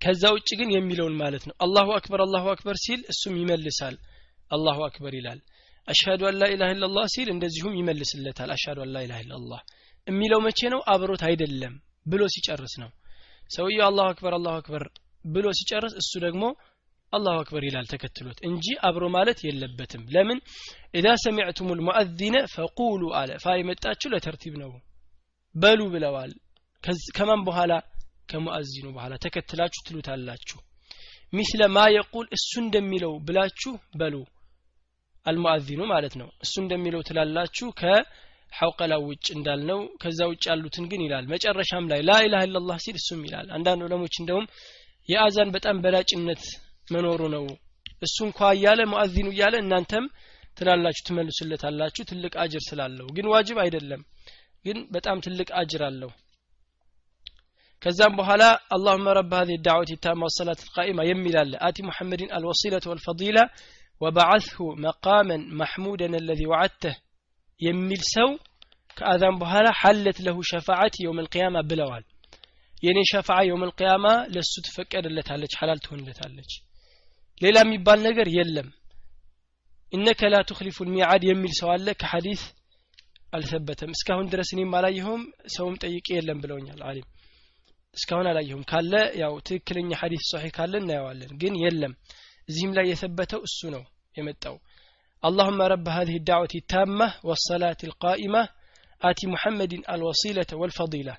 ከዛ 0.00 0.24
ውጭ 0.36 0.48
ግን 0.58 0.68
የሚለውን 0.74 1.14
ማለት 1.22 1.44
ነው። 1.48 1.54
አላሁ 1.64 1.88
አክበር 1.96 2.20
አላሁ 2.26 2.44
አክበር 2.52 2.76
ሲል 2.84 3.00
እሱም 3.12 3.34
ይመልሳል። 3.40 3.96
አላሁ 4.50 4.78
አክበር 4.88 5.14
ይላል 5.18 5.40
አሽሀዱ 5.88 6.22
አን 6.28 6.36
ላኢላህ 6.40 6.70
ኢላላህ 6.74 7.04
ሲል 7.14 7.28
እንደዚሁም 7.32 7.74
ይመልስለታል። 7.78 8.50
አሽሀዱ 8.54 8.78
አን 8.84 8.90
ላኢላህ 8.94 9.18
ኢላላህ 9.24 9.60
የሚለው 10.06 10.40
መቼ 10.46 10.60
ነው? 10.74 10.80
አብሮት 10.92 11.22
አይደለም 11.28 11.74
ብሎ 12.06 12.22
ሲጨርስ 12.34 12.74
ነው። 12.82 12.90
ሰውየው 13.50 13.84
አላሁ 13.88 14.04
አክበር 14.12 14.34
አላሁ 14.38 14.54
አክበር 14.60 14.84
ብሎ 15.24 15.46
ሲጨርስ 15.58 15.94
እሱ 16.00 16.12
ደግሞ 16.24 16.44
አላሁ 17.12 17.34
አክበር 17.40 17.62
ይላል 17.66 17.86
ተከትሎት 17.92 18.38
እንጂ 18.48 18.66
አብሮ 18.88 19.04
ማለት 19.16 19.38
የለበትም። 19.46 20.02
ለምን? 20.14 20.38
ኢዛ 20.94 21.06
ሰሚዕቱም 21.24 21.68
ልሙአዚነ 21.78 22.36
ፈቁሉ 22.54 23.02
አለ። 23.20 23.30
ፋ 23.42 23.54
የመጣችሁ 23.58 24.08
ለተርቲብ 24.12 24.54
ነው። 24.62 24.72
በሉ 25.54 25.80
ብለዋል። 25.92 26.32
ከማን 27.16 27.42
በኋላ? 27.46 27.72
ከሙአዚኑ 28.30 28.86
በኋላ። 28.96 29.14
ተከትላችሁ 29.24 29.80
ትሉታላችሁ። 29.86 30.58
ሚስለ 31.32 31.62
ማ 31.74 31.84
የቁል 31.94 32.26
እሱ 32.36 32.50
እንደሚለው 32.64 33.12
ብላችሁ 33.26 33.72
በሉ 34.00 34.14
አልሙአዚኑ 35.26 35.80
ማለት 35.92 36.14
ነው። 36.20 36.28
እሱ 36.44 36.54
እንደሚለው 36.62 37.02
ትላላችሁ 37.08 37.68
ከሐውቀላ 37.80 38.94
ውጭ 39.04 39.26
እንዳልነው 39.36 39.80
ከዛ 40.02 40.20
ውጭ 40.32 40.44
ያሉትን 40.50 40.84
ግን 40.90 41.02
ይላል። 41.06 41.24
መጨረሻም 41.32 41.88
ላይ 41.92 42.02
ላኢላህ 42.08 42.42
ኢላላህ 42.48 42.78
ሲል 42.84 42.98
እሱም 43.00 43.22
ይላል። 43.26 43.48
አንዳንድ 43.56 43.82
ዑለሞች 43.86 44.16
እንደውም 44.22 44.46
የአዛን 45.08 45.50
በጣም 45.56 45.76
በላጭነት 45.84 46.44
መኖሩ 46.88 47.22
ነው። 47.34 47.44
እሱ 48.02 48.16
እንኳ 48.28 48.48
እያለ 48.56 48.80
ሙአዚኑ 48.90 49.28
እያለ 49.34 49.56
እናንተም 49.62 50.06
ትላላችሁ 50.58 51.04
ትመልሱለታላችሁ። 51.06 52.02
ትልቅ 52.10 52.34
አጅር 52.42 52.62
ስላለው 52.68 53.08
ግን 53.16 53.26
ዋጅብ 53.32 53.58
አይደለም። 53.64 54.02
ግን 54.64 54.78
በጣም 54.94 55.18
ትልቅ 55.24 55.48
አጅር 55.58 55.82
አለው። 55.88 56.10
ከዛም 57.82 58.14
በኋላ 58.18 58.44
አላሁመ 58.74 59.12
ረብ 59.16 59.32
ሀዚህ 59.38 59.58
ዳዕወት 59.66 59.90
የታማ 59.92 60.22
ወሰላት 60.28 60.60
ልቃኢማ 60.66 61.00
የሚላለ 61.08 61.52
አቲ 61.66 61.84
ሙሐመድን 61.88 62.30
አልወሲለት 62.36 62.84
ወልፈዲላ 62.90 63.38
وبعثه 64.01 64.59
مقاما 64.87 65.37
محمودا 65.61 66.07
الذي 66.21 66.45
وعدته 66.51 66.95
የሚል 67.61 68.01
ሰው 68.15 68.29
ከአዛን 68.97 69.35
በኋላ 69.41 69.67
ሐለት 69.81 70.17
ለሁ 70.25 70.37
ሸፋዓት 70.51 70.95
የውም 71.03 71.19
القيامة 71.23 71.59
ብለዋል 71.69 72.05
የኔ 72.85 72.99
ሸፋዓ 73.11 73.39
የውም 73.47 73.63
القيامة 73.69 74.13
ለሱ 74.35 74.53
ትፈቀድለታለች 74.65 75.53
ሐላል 75.59 75.79
ትሆንለታለች 75.85 76.51
ሌላ 77.41 77.57
የሚባል 77.65 77.99
ነገር 78.07 78.27
የለም 78.37 78.69
ኢነከ 79.93 80.21
ላ 80.33 80.37
ትኽሊፉ 80.49 80.77
ልሚዓድ 80.87 81.23
የሚል 81.29 81.53
ሰው 81.59 81.69
አለ 81.75 81.87
ከሐዲስ 82.01 82.41
አልሰበተም 83.33 83.91
እስካሁን 83.95 84.29
ድረስ 84.33 84.49
እኔም 84.55 84.73
አላየኸውም 84.79 85.23
ሰውም 85.55 85.75
ጠይቄ 85.83 86.07
የለም 86.17 86.39
ብለውኛል 86.43 86.81
አሊም 86.89 87.07
እስካሁን 87.95 88.27
አላየሁም 88.31 88.63
ካለ 88.71 88.93
ያው 89.21 89.33
ትክክለኛ 89.47 89.91
ሐዲስ 90.01 90.23
ሶሒህ 90.31 90.51
ካለ 90.57 90.73
እናየዋለን 90.81 91.31
ግን 91.41 91.53
የለም 91.63 91.93
እዚህም 92.49 92.73
ላይ 92.77 92.85
የሰበተው 92.91 93.41
እሱ 93.49 93.59
ነው 93.77 93.85
የመጣው 94.19 94.57
اللهم 95.23 95.59
رب 95.73 95.87
هذه 95.97 96.15
الدعوة 96.21 96.53
التامة 96.61 97.07
والصلاة 97.27 97.81
القائمة 97.89 98.41
آت 99.01 99.19
محمد 99.33 99.73
الوصيلة 99.95 100.49
والفضيلة 100.61 101.15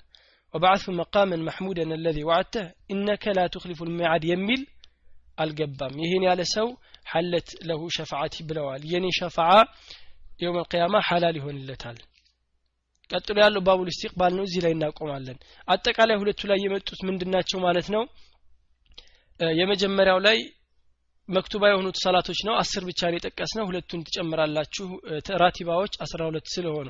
وبعثه 0.53 0.89
مقاما 1.01 1.37
محمودا 1.49 1.83
الذي 1.99 2.23
وعدته 2.23 2.65
إنك 2.91 3.23
لا 3.37 3.45
تخلف 3.47 3.79
الميعاد 3.83 4.23
يميل 4.23 4.61
القبام 5.43 5.93
يهين 6.03 6.23
على 6.31 6.43
سو 6.55 6.67
حلت 7.11 7.47
له 7.69 7.79
شفاعتي 7.97 8.39
بلوال 8.47 8.81
يني 8.93 9.11
شفاعة 9.19 9.63
يوم 10.43 10.55
القيامة 10.63 10.97
حلال 11.09 11.35
هون 11.43 11.57
اللتال 11.61 11.97
ቀጥሎ 13.11 13.37
ያለው 13.43 13.61
ባቡል 13.67 13.87
ኢስቲቅባል 13.91 14.31
ነው 14.37 14.43
እዚህ 14.47 14.59
ላይ 14.65 14.71
እናቆማለን 14.75 15.37
አጠቃላይ 15.73 16.17
ሁለቱ 16.21 16.41
ላይ 16.51 16.59
የመጡት 16.65 16.99
ምንድናቸው 17.07 17.59
ማለት 17.65 17.87
ነው 17.95 18.03
የመጀመሪያው 19.59 20.19
ላይ 20.27 20.37
መክቱባ 21.28 21.62
የሆኑት 21.70 21.96
ሰላቶች 22.04 22.38
ነው። 22.46 22.54
አስር 22.54 22.82
ብቻ 22.84 23.00
ነው 23.06 23.16
የጠቀስ 23.18 23.52
ነው 23.58 23.66
ሁለቱን 23.68 24.04
ትጨምራላችሁ። 24.06 24.86
ራቲባዎች 25.42 25.94
አስራ 26.00 26.20
ሁለት 26.24 26.46
ስለሆኑ 26.54 26.88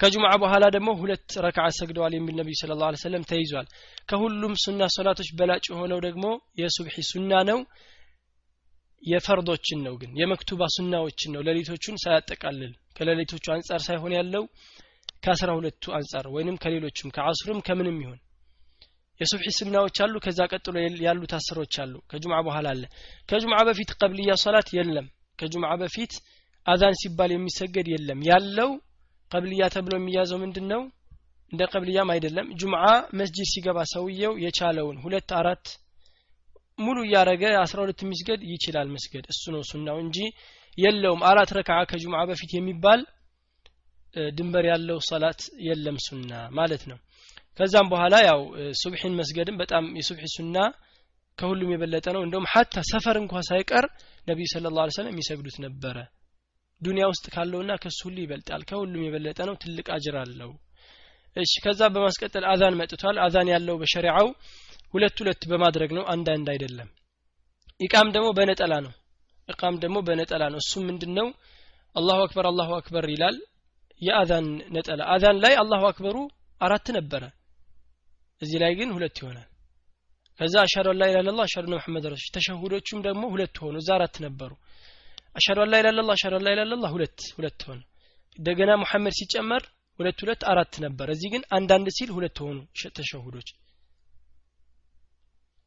ከጁምዓ 0.00 0.30
በኋላ 0.36 0.64
ደግሞ 0.74 0.90
ሁለት 1.00 1.28
ረክዓ 1.44 1.66
ሰግደዋል 1.78 2.14
የሚል 2.16 2.34
ነቢዩ 2.36 2.56
ስለ 2.60 2.72
ላ 2.80 2.88
ሰለም 3.02 3.22
ተይዟል። 3.22 3.66
ከሁሉም 4.08 4.54
ሱና 4.64 4.88
ሶላቶች 4.96 5.28
በላጭ 5.38 5.64
የሆነው 5.70 6.00
ደግሞ 6.06 6.24
የሱብሒ 6.60 6.96
ሱና 7.10 7.40
ነው። 7.50 7.60
የፈርዶችን 9.02 9.80
ነው 9.86 9.94
ግን 9.96 10.12
የመክቱባ 10.20 10.62
ሱናዎችን 10.76 11.32
ነው። 11.34 11.42
ሌሊቶቹን 11.42 11.96
ሳያጠቃልል 12.04 12.72
ከሌሊቶቹ 12.96 13.46
አንጻር 13.54 13.80
ሳይሆን 13.80 14.14
ያለው 14.18 14.44
ከአስራ 15.24 15.50
ሁለቱ 15.58 15.84
አንጻር 15.98 16.24
ወይንም 16.28 16.56
ከሌሎችም 16.56 17.12
ከአስሩም 17.16 17.60
ከምንም 17.60 17.98
ይሁን 18.02 18.18
የሱብሒ 19.20 19.48
ስናዎች 19.58 19.96
አሉ 20.04 20.14
ከዛ 20.24 20.40
ቀጥሎ 20.52 20.74
ያሉት 21.06 21.32
አስሮች 21.38 21.74
አሉ። 21.82 21.94
ከጁምዓ 22.10 22.38
በኋላ 22.46 22.66
አለ። 22.74 22.82
ከጁምዓ 23.28 23.60
በፊት 23.68 23.90
ቀብልያ 24.00 24.32
ሶላት 24.42 24.68
የለም። 24.76 25.06
ከጁምዓ 25.38 25.70
በፊት 25.82 26.12
አዛን 26.66 26.94
ሲባል 27.00 27.30
የሚሰገድ 27.34 27.88
የለም። 27.92 28.20
ያለው 28.30 28.70
ቀብልያ 29.30 29.64
ተብሎ 29.74 29.94
የሚያዘው 29.98 30.38
ምንድን 30.42 30.66
ነው 30.72 30.82
እንደ 31.52 31.62
ቀብልያም 31.72 32.12
አይደለም። 32.14 32.46
ጁምዓ 32.60 32.84
መስጂድ 33.18 33.46
ሲገባ 33.52 33.78
ሰውየው 33.92 34.32
የቻለውን 34.44 34.96
ሁለት 35.04 35.30
አራት 35.40 35.66
ሙሉ 36.78 36.96
እያረገ 37.06 37.42
አስራ 37.60 37.78
ሁለት 37.84 38.00
የሚስገድ 38.04 38.40
ይችላል 38.52 38.88
መስገድ። 38.94 39.24
እሱ 39.32 39.44
ነው 39.54 39.62
ሱናው 39.70 39.98
እንጂ 40.04 40.18
የለውም። 40.78 41.22
አራት 41.30 41.50
ረክዓ 41.58 41.78
ከጁምዓ 41.90 42.22
በፊት 42.30 42.50
የሚባል 42.56 43.02
ድንበር 44.36 44.64
ያለው 44.70 44.98
ሰላት 45.08 45.40
የለም 45.66 45.96
ሱና 46.04 46.32
ማለት 46.58 46.82
ነው 46.90 46.98
ከዛም 47.58 47.86
በኋላ 47.92 48.14
ያው 48.26 48.40
ሱብሒን 48.80 49.14
መስገድም 49.18 49.56
በጣም 49.60 49.84
የሱብሒ 49.98 50.26
ሱና 50.34 50.56
ከሁሉም 51.38 51.70
የበለጠ 51.72 52.06
ነው። 52.16 52.22
እንደውም 52.26 52.46
ሀታ 52.52 52.74
ሰፈር 52.90 53.16
እንኳ 53.22 53.42
ሳይቀር 53.48 53.84
ነቢዩ 54.26 54.46
ስለ 54.52 54.72
ላ 54.76 54.84
ሰለም 54.96 55.12
የሚሰግዱት 55.12 55.56
ነበረ። 55.64 55.96
ዱንያ 56.80 57.04
ውስጥ 57.10 57.26
ካለውና 57.34 57.72
ከሱ 57.82 57.98
ሁሉ 58.06 58.16
ይበልጣል። 58.22 58.62
ከሁሉም 58.68 59.02
የበለጠ 59.06 59.38
ነው። 59.48 59.54
ትልቅ 59.62 59.86
አጅር 59.96 60.16
አለው። 60.22 60.50
እሺ 61.36 61.52
ከዛ 61.64 61.82
በማስቀጠል 61.94 62.44
አዛን 62.52 62.76
መጥቷል። 62.80 63.16
አዛን 63.24 63.48
ያለው 63.54 63.76
በሸሪዓው 63.80 64.28
ሁለት 64.94 65.16
ሁለት 65.22 65.42
በማድረግ 65.50 65.90
ነው። 65.98 66.04
አንድ 66.12 66.26
አንድ 66.34 66.48
አይደለም። 66.52 66.88
ኢቃም 67.80 68.10
ደግሞ 68.14 68.28
በነጠላ 68.38 68.74
ነው። 68.86 68.92
ኢቃም 69.48 69.74
ደግሞ 69.82 69.96
በነጠላ 70.06 70.44
ነው። 70.52 70.60
እሱም 70.64 70.84
ምንድን 70.90 71.12
ነው 71.18 71.28
አላሁ 71.96 72.18
አክበር 72.24 72.46
አላሁ 72.50 72.70
አክበር 72.78 73.04
ይላል። 73.12 73.36
የአዛን 74.00 74.46
ነጠላ። 74.74 75.02
አዛን 75.12 75.36
ላይ 75.44 75.54
አላሁ 75.62 75.82
አክበሩ 75.90 76.16
አራት 76.60 76.86
ነበረ 76.96 77.22
እዚህ 78.42 78.58
ላይ 78.62 78.72
ግን 78.78 78.90
ሁለት 78.96 79.16
ይሆናል። 79.20 79.48
ከዛ 80.40 80.54
አሻዱ 80.64 80.86
አላ 80.92 81.02
ኢላha 81.10 81.22
ኢላላህ 81.24 81.44
አሻዱ 81.48 81.66
መሐመድ 81.74 82.04
ረሱል። 82.12 82.30
ተሸሁዶቹም 82.36 82.98
ደግሞ 83.06 83.22
ሁለት 83.34 83.56
ሆኑ። 83.62 83.74
እዛ 83.82 83.88
አራት 83.98 84.16
ነበሩ። 84.26 84.50
አሻዱ 85.36 85.58
አላ 85.64 85.72
ኢላha 85.80 85.92
ኢላላህ 85.94 86.14
አሻዱ 86.16 86.34
አላ 86.38 86.48
ኢላha 86.54 86.66
ኢላላህ 86.68 86.90
ሁለት 86.96 87.20
ሁለት 87.38 87.60
ሆነ። 87.68 87.80
እንደገና 88.38 88.70
ሙሐመድ 88.82 89.14
ሲጨመር 89.20 89.62
ሁለት 89.98 90.18
ሁለት 90.24 90.42
አራት 90.52 90.74
ነበር። 90.84 91.06
እዚህ 91.14 91.28
ግን 91.34 91.42
አንዳንድ 91.56 91.86
ሲል 91.98 92.10
ሁለት 92.16 92.38
ሆኑ 92.44 92.56
ተሸሁዶች። 92.98 93.48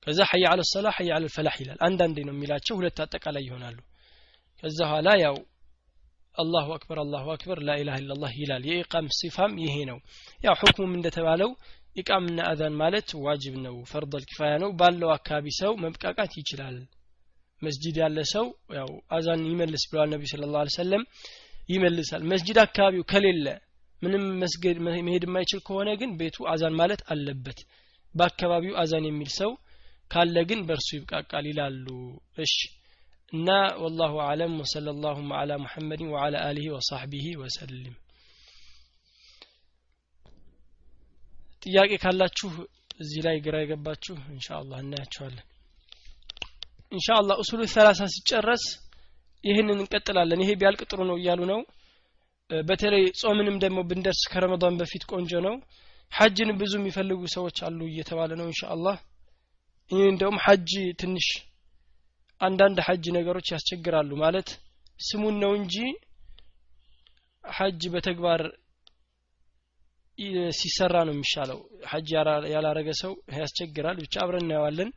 ከዛ 0.07 0.19
ሐይ 0.29 0.43
አለ 0.49 0.61
ሰላ 0.71 0.87
ሐይ 0.97 1.09
አለ 1.15 1.25
ፈላህ 1.35 1.55
ይላል። 1.61 1.79
አንዳንዴ 1.87 2.17
ነው 2.27 2.33
የሚላቸው 2.35 2.75
ሁለት 2.79 2.97
አጠቃላይ 3.03 3.43
ይሆናሉ። 3.47 3.77
ከዛ 4.63 4.77
ኋላ 4.91 5.09
ያው 5.23 5.35
አላሁ 6.37 6.67
አክበር 6.75 6.97
አላሁ 7.03 7.25
አክበር 7.33 7.59
ላኢላሃ 7.67 7.95
ኢላላህ 8.03 8.31
ይላል። 8.41 8.63
የኢቃም 8.69 9.07
ሲፋም 9.17 9.53
ይሄ 9.63 9.75
ነው። 9.89 9.97
ያው 10.41 10.55
ሁክሙም 10.61 10.93
እንደተባለው 10.97 11.49
ኢቃምና 11.99 12.39
አዛን 12.49 12.73
ማለት 12.81 13.09
ዋጅብ 13.25 13.55
ነው 13.65 13.75
ፈርደል 13.91 14.23
ኪፋያ 14.29 14.53
ነው። 14.63 14.71
ባለው 14.79 15.09
አካባቢ 15.15 15.45
ሰው 15.59 15.71
መብቃቃት 15.83 16.33
ይችላል። 16.39 16.77
መስጂድ 17.61 17.95
ያለ 18.01 18.19
ሰው 18.33 18.45
ያው 18.75 18.89
አዛን 19.09 19.41
ይመልስ 19.49 19.83
ብለዋል 19.89 20.09
ነቢ 20.13 20.23
ስለ 20.31 20.43
ላ 20.53 20.65
ሰለም 20.75 21.03
ይመልሳል። 21.69 22.23
መስጂድ 22.31 22.57
አካባቢው 22.63 23.03
ከሌለ 23.11 23.47
ምንም 24.01 24.25
መስገድ 24.41 24.77
መሄድ 24.85 25.23
የማይችል 25.27 25.59
ከሆነ 25.67 25.89
ግን 26.01 26.11
ቤቱ 26.19 26.37
አዛን 26.51 26.75
ማለት 26.81 27.01
አለበት። 27.13 27.59
በአካባቢው 28.15 28.75
አዛን 28.83 29.07
የሚል 29.09 29.31
ሰው 29.39 29.51
ካለ 30.11 30.35
ግን 30.49 30.59
በእርሱ 30.67 30.89
ይብቃቃል 30.95 31.45
ይላሉ። 31.49 31.87
እሺ። 32.43 32.53
እና 33.33 33.49
ወላሁ 33.81 34.13
አለም 34.27 34.53
ወሰለ 34.61 34.93
ላሁም 35.03 35.27
አላ 35.39 35.57
ሙሐመድን 35.63 36.11
ወአላ 36.13 36.35
አሊህ 36.47 36.67
ወሳሕቢህ 36.75 37.25
ወሰልም 37.41 37.95
ጥያቄ 41.63 41.91
ካላችሁ 42.03 42.49
እዚህ 42.99 43.19
ላይ 43.25 43.37
ግራ 43.45 43.55
የገባችሁ 43.61 44.15
እንሻ 44.31 44.47
አላህ 44.57 44.77
እናያቸዋለን 44.83 45.45
እንሻ 46.91 47.07
ኡሱሉ 47.41 47.61
ሰላሳ 47.73 48.01
ሲጨረስ 48.13 48.63
ይህንን 49.43 49.77
እንቀጥላለን። 49.77 50.41
ይሄ 50.43 50.51
ቢያልቅ 50.59 50.81
ጥሩ 50.89 51.01
ነው 51.09 51.17
እያሉ 51.19 51.41
ነው። 51.51 51.59
በተለይ 52.49 53.03
ጾምንም 53.21 53.57
ደግሞ 53.63 53.79
ብንደርስ 53.89 54.21
ከረመዳን 54.31 54.77
በፊት 54.79 55.03
ቆንጆ 55.11 55.31
ነው። 55.47 55.55
ሐጅን 56.11 56.49
ብዙ 56.59 56.73
የሚፈልጉ 56.79 57.21
ሰዎች 57.35 57.57
አሉ 57.67 57.79
እየተባለ 57.89 58.31
ነው 58.39 58.45
እንሻ 58.49 58.61
አላህ 58.75 58.97
ይህ 59.91 60.03
እንደውም 60.13 60.37
ሐጅ 60.45 60.71
ትንሽ 61.01 61.27
አንዳንድ 62.41 62.77
ሐጅ 62.87 63.05
ነገሮች 63.17 63.47
ያስቸግራሉ። 63.53 64.11
ማለት 64.23 64.49
ስሙን 64.99 65.35
ነው 65.43 65.51
እንጂ 65.59 65.75
ሐጅ 67.43 67.81
በተግባር 67.93 68.41
ሲሰራ 70.59 70.95
ነው 71.07 71.13
የሚሻለው። 71.15 71.59
ሐጅ 71.87 72.09
ያላረገ 72.53 72.89
ሰው 73.01 73.11
ያስቸግራል። 73.37 73.97
ብቻ 74.03 74.15
አብረን 74.23 74.45
እናየዋለን። 74.45 74.89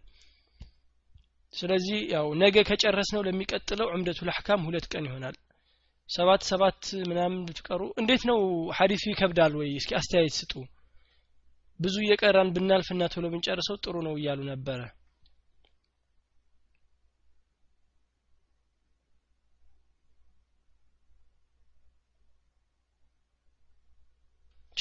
ስለዚህ 1.54 1.98
ያው 2.14 2.26
ነገ 2.42 2.56
ከጨረስ 2.68 3.08
ነው 3.14 3.22
ለሚቀጥለው 3.26 3.88
ዑምደቱል 3.94 4.28
አሕካም 4.32 4.64
ሁለት 4.68 4.86
ቀን 4.92 5.06
ይሆናል። 5.08 5.36
ሰባት 6.08 6.42
ሰባት 6.50 6.80
ምናምን 7.10 7.40
ብትቀሩ 7.48 7.82
እንዴት 8.00 8.22
ነው 8.30 8.38
ሀዲሱ 8.78 9.04
ይከብዳል 9.10 9.52
ወይ? 9.60 9.70
እስኪ 9.80 9.90
አስተያየት 10.00 10.34
ስጡ። 10.38 10.52
ብዙ 11.80 11.94
እየቀራን 12.02 12.52
ብናልፍና 12.54 13.02
ቶሎ 13.14 13.26
ብንጨርሰው 13.32 13.76
ጥሩ 13.84 13.96
ነው 14.06 14.14
እያሉ 14.18 14.40
ነበረ 14.50 14.80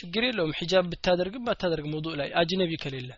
ችግር 0.02 0.24
የለውም። 0.26 0.56
ሒጃብ 0.60 0.86
ብታደርግም 0.92 1.46
ባታደርግም 1.48 1.96
ውዱእ 1.98 2.16
ላይ 2.20 2.30
አጅነቢ 2.42 2.72
ከሌለ 2.84 3.10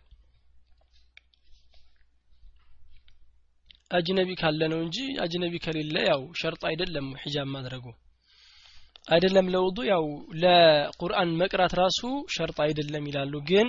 አጅነቢ 3.92 4.30
ካለ 4.40 4.62
ነው 4.72 4.80
እንጂ 4.84 4.98
አጅነቢ 5.24 5.56
ከሌለ 5.66 5.96
ያው 6.10 6.22
ሸርጥ 6.40 6.62
አይደለም 6.70 7.08
ሒጃብ 7.24 7.48
ማድረጉ። 7.56 7.86
አይደለም 9.08 9.48
ለውዱ 9.54 9.78
ያው 9.92 10.06
ለቁርአን 10.44 11.32
መቅራት 11.42 11.74
ራሱ 11.82 12.00
ሸርጥ 12.36 12.58
አይደለም 12.66 13.04
ይላሉ። 13.10 13.34
ግን 13.50 13.68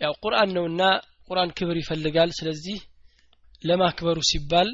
ያው 0.00 0.14
ቁርአን 0.24 0.50
ነውና 0.56 0.82
ቁርአን 1.28 1.50
ክብር 1.58 1.76
ይፈልጋል። 1.80 2.30
ስለዚህ 2.38 2.78
ለማክበሩ 3.64 4.18
ሲባል 4.30 4.68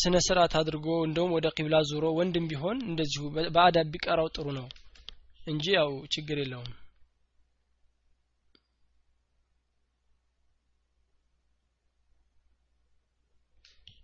ስነ 0.00 0.16
ስርዓት 0.26 0.52
አድርጎ 0.60 0.86
እንደውም 1.06 1.32
ወደ 1.36 1.46
ቂብላ 1.56 1.76
ዙሮ 1.90 2.04
ወንድም 2.18 2.44
ቢሆን 2.50 2.78
እንደዚሁ 2.90 3.22
በአዳብ 3.54 3.88
ቢቀራው 3.94 4.28
ጥሩ 4.36 4.46
ነው 4.58 4.66
እንጂ 5.50 5.66
ያው 5.76 5.90
ችግር 6.14 6.38
የለውም። 6.40 6.70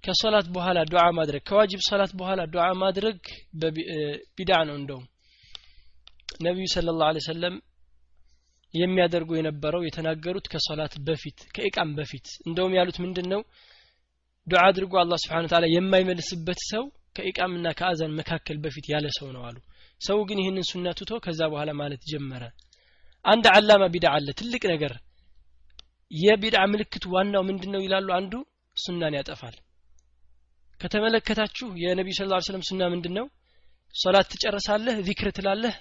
ከሶላት 0.04 0.48
በኋላ 0.54 0.78
ዱዓ 0.90 1.04
ማድረግ 1.16 1.42
ከዋጅብ 1.48 1.80
ሶላት 1.86 2.12
በኋላ 2.18 2.40
ዱዓ 2.52 2.66
ማድረግ 2.82 3.18
ቢድዓ 4.36 4.58
ነው 4.68 4.76
እንደውም። 4.80 5.06
ነቢዩ 6.40 6.66
ስለ 6.72 6.92
ላሁ 6.94 7.22
ሰለም 7.26 7.54
የሚያደርጉ 8.74 9.30
የነበረው 9.36 9.82
የተናገሩት 9.84 10.46
ከሶላት 10.52 10.94
በፊት 11.06 11.38
ከኢቃም 11.54 11.90
በፊት። 11.98 12.26
እንደውም 12.48 12.76
ያሉት 12.78 12.98
ምንድን 13.04 13.26
ነው 13.32 13.42
ዱዓ 14.46 14.62
አድርጎ 14.68 14.94
አላህ 15.02 15.18
ስብሓን 15.22 15.48
ታላ 15.52 15.66
የማይመልስበት 15.72 16.60
ሰው 16.70 16.84
ከኢቃምና 17.16 17.66
ከአዛን 17.78 18.12
መካከል 18.18 18.56
በፊት 18.64 18.86
ያለ 18.92 19.06
ሰው 19.18 19.28
ነው 19.36 19.42
አሉ 19.48 19.56
ሰው 20.00 20.18
ግን 20.28 20.38
ይህንን 20.42 20.64
ሱና 20.70 20.86
ትቶ 20.98 21.12
ከዛ 21.24 21.40
በኋላ 21.52 21.70
ማለት 21.80 22.02
ጀመረ። 22.10 22.42
አንድ 23.24 23.44
አላማ 23.52 23.84
ቢዳ 23.94 24.06
አለ 24.16 24.28
ትልቅ 24.40 24.62
ነገር። 24.72 24.92
የቢድዓ 26.10 26.60
ምልክት 26.72 27.04
ዋናው 27.12 27.42
ምንድን 27.48 27.70
ነው 27.74 27.80
ይላሉ? 27.84 28.08
አንዱ 28.18 28.32
ሱናን 28.76 29.16
ያጠፋል። 29.18 29.56
ከተመለከታችሁ 30.80 31.66
የነቢዩ 31.82 32.14
ስ 32.18 32.26
ላ 32.30 32.38
ስለም 32.46 32.62
ሱና 32.68 32.82
ምንድን 32.92 33.14
ነው 33.18 33.26
ሶላት 33.94 34.26
ትጨርሳለህ 34.32 34.96
ዚክር 35.06 35.28
ትላለህ 35.36 35.74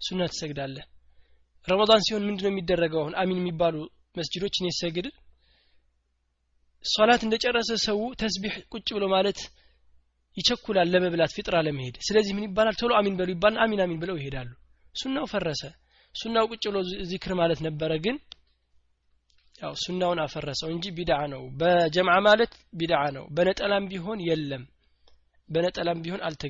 ሱና 0.00 0.20
ትሰግዳለህ። 0.32 0.84
ረመዳን 1.68 2.04
ሲሆን 2.06 2.26
ምንድን 2.28 2.44
ነው 2.46 2.52
የሚደረገው? 2.52 3.00
አሁን 3.02 3.14
አሚን 3.20 3.40
የሚባሉ 3.40 3.74
መስጅዶች 4.16 4.54
እኔ 4.60 4.68
ሰግድ 4.80 5.06
ሶላት 6.84 7.22
እንደጨረሰ 7.26 7.70
ሰው 7.86 7.98
ተስቢሕ 8.20 8.54
ቁጭ 8.72 8.88
ብሎ 8.96 9.04
ማለት 9.14 9.38
ይቸኩላል 10.36 10.88
ለመብላት 10.92 11.32
ፊጥራ 11.36 11.56
ለመሄድ። 11.66 11.96
ስለዚህ 12.00 12.32
ምን 12.36 12.46
ይባላል? 12.46 12.76
ቶሎ 12.80 12.92
አሚን 12.98 13.14
በሉ 13.18 13.28
ይባል 13.34 13.54
አሚን 13.64 13.80
አሚን 13.84 13.98
ብለው 14.02 14.16
ይሄዳሉ። 14.20 14.50
ሱናው 14.94 15.26
ፈረሰ። 15.32 15.62
ሱናው 16.14 16.46
ቁጭ 16.50 16.62
ብሎ 16.70 16.78
ዚክር 17.10 17.32
ማለት 17.40 17.60
ነበረ 17.66 17.92
ግን 18.04 18.16
ያው 19.58 19.72
ሱናውን 19.82 20.20
አፈረሰው 20.22 20.68
እንጂ 20.74 20.84
ቢድዓ 20.96 21.18
ነው። 21.32 21.42
በጀምዓ 21.60 22.14
ማለት 22.26 22.52
ቢድዓ 22.78 23.02
ነው። 23.16 23.24
በነጠላም 23.36 23.84
ቢሆን 23.90 24.20
የለም። 24.28 24.62
በነጠላም 25.48 26.00
ቢሆን 26.04 26.22
አልተ 26.26 26.42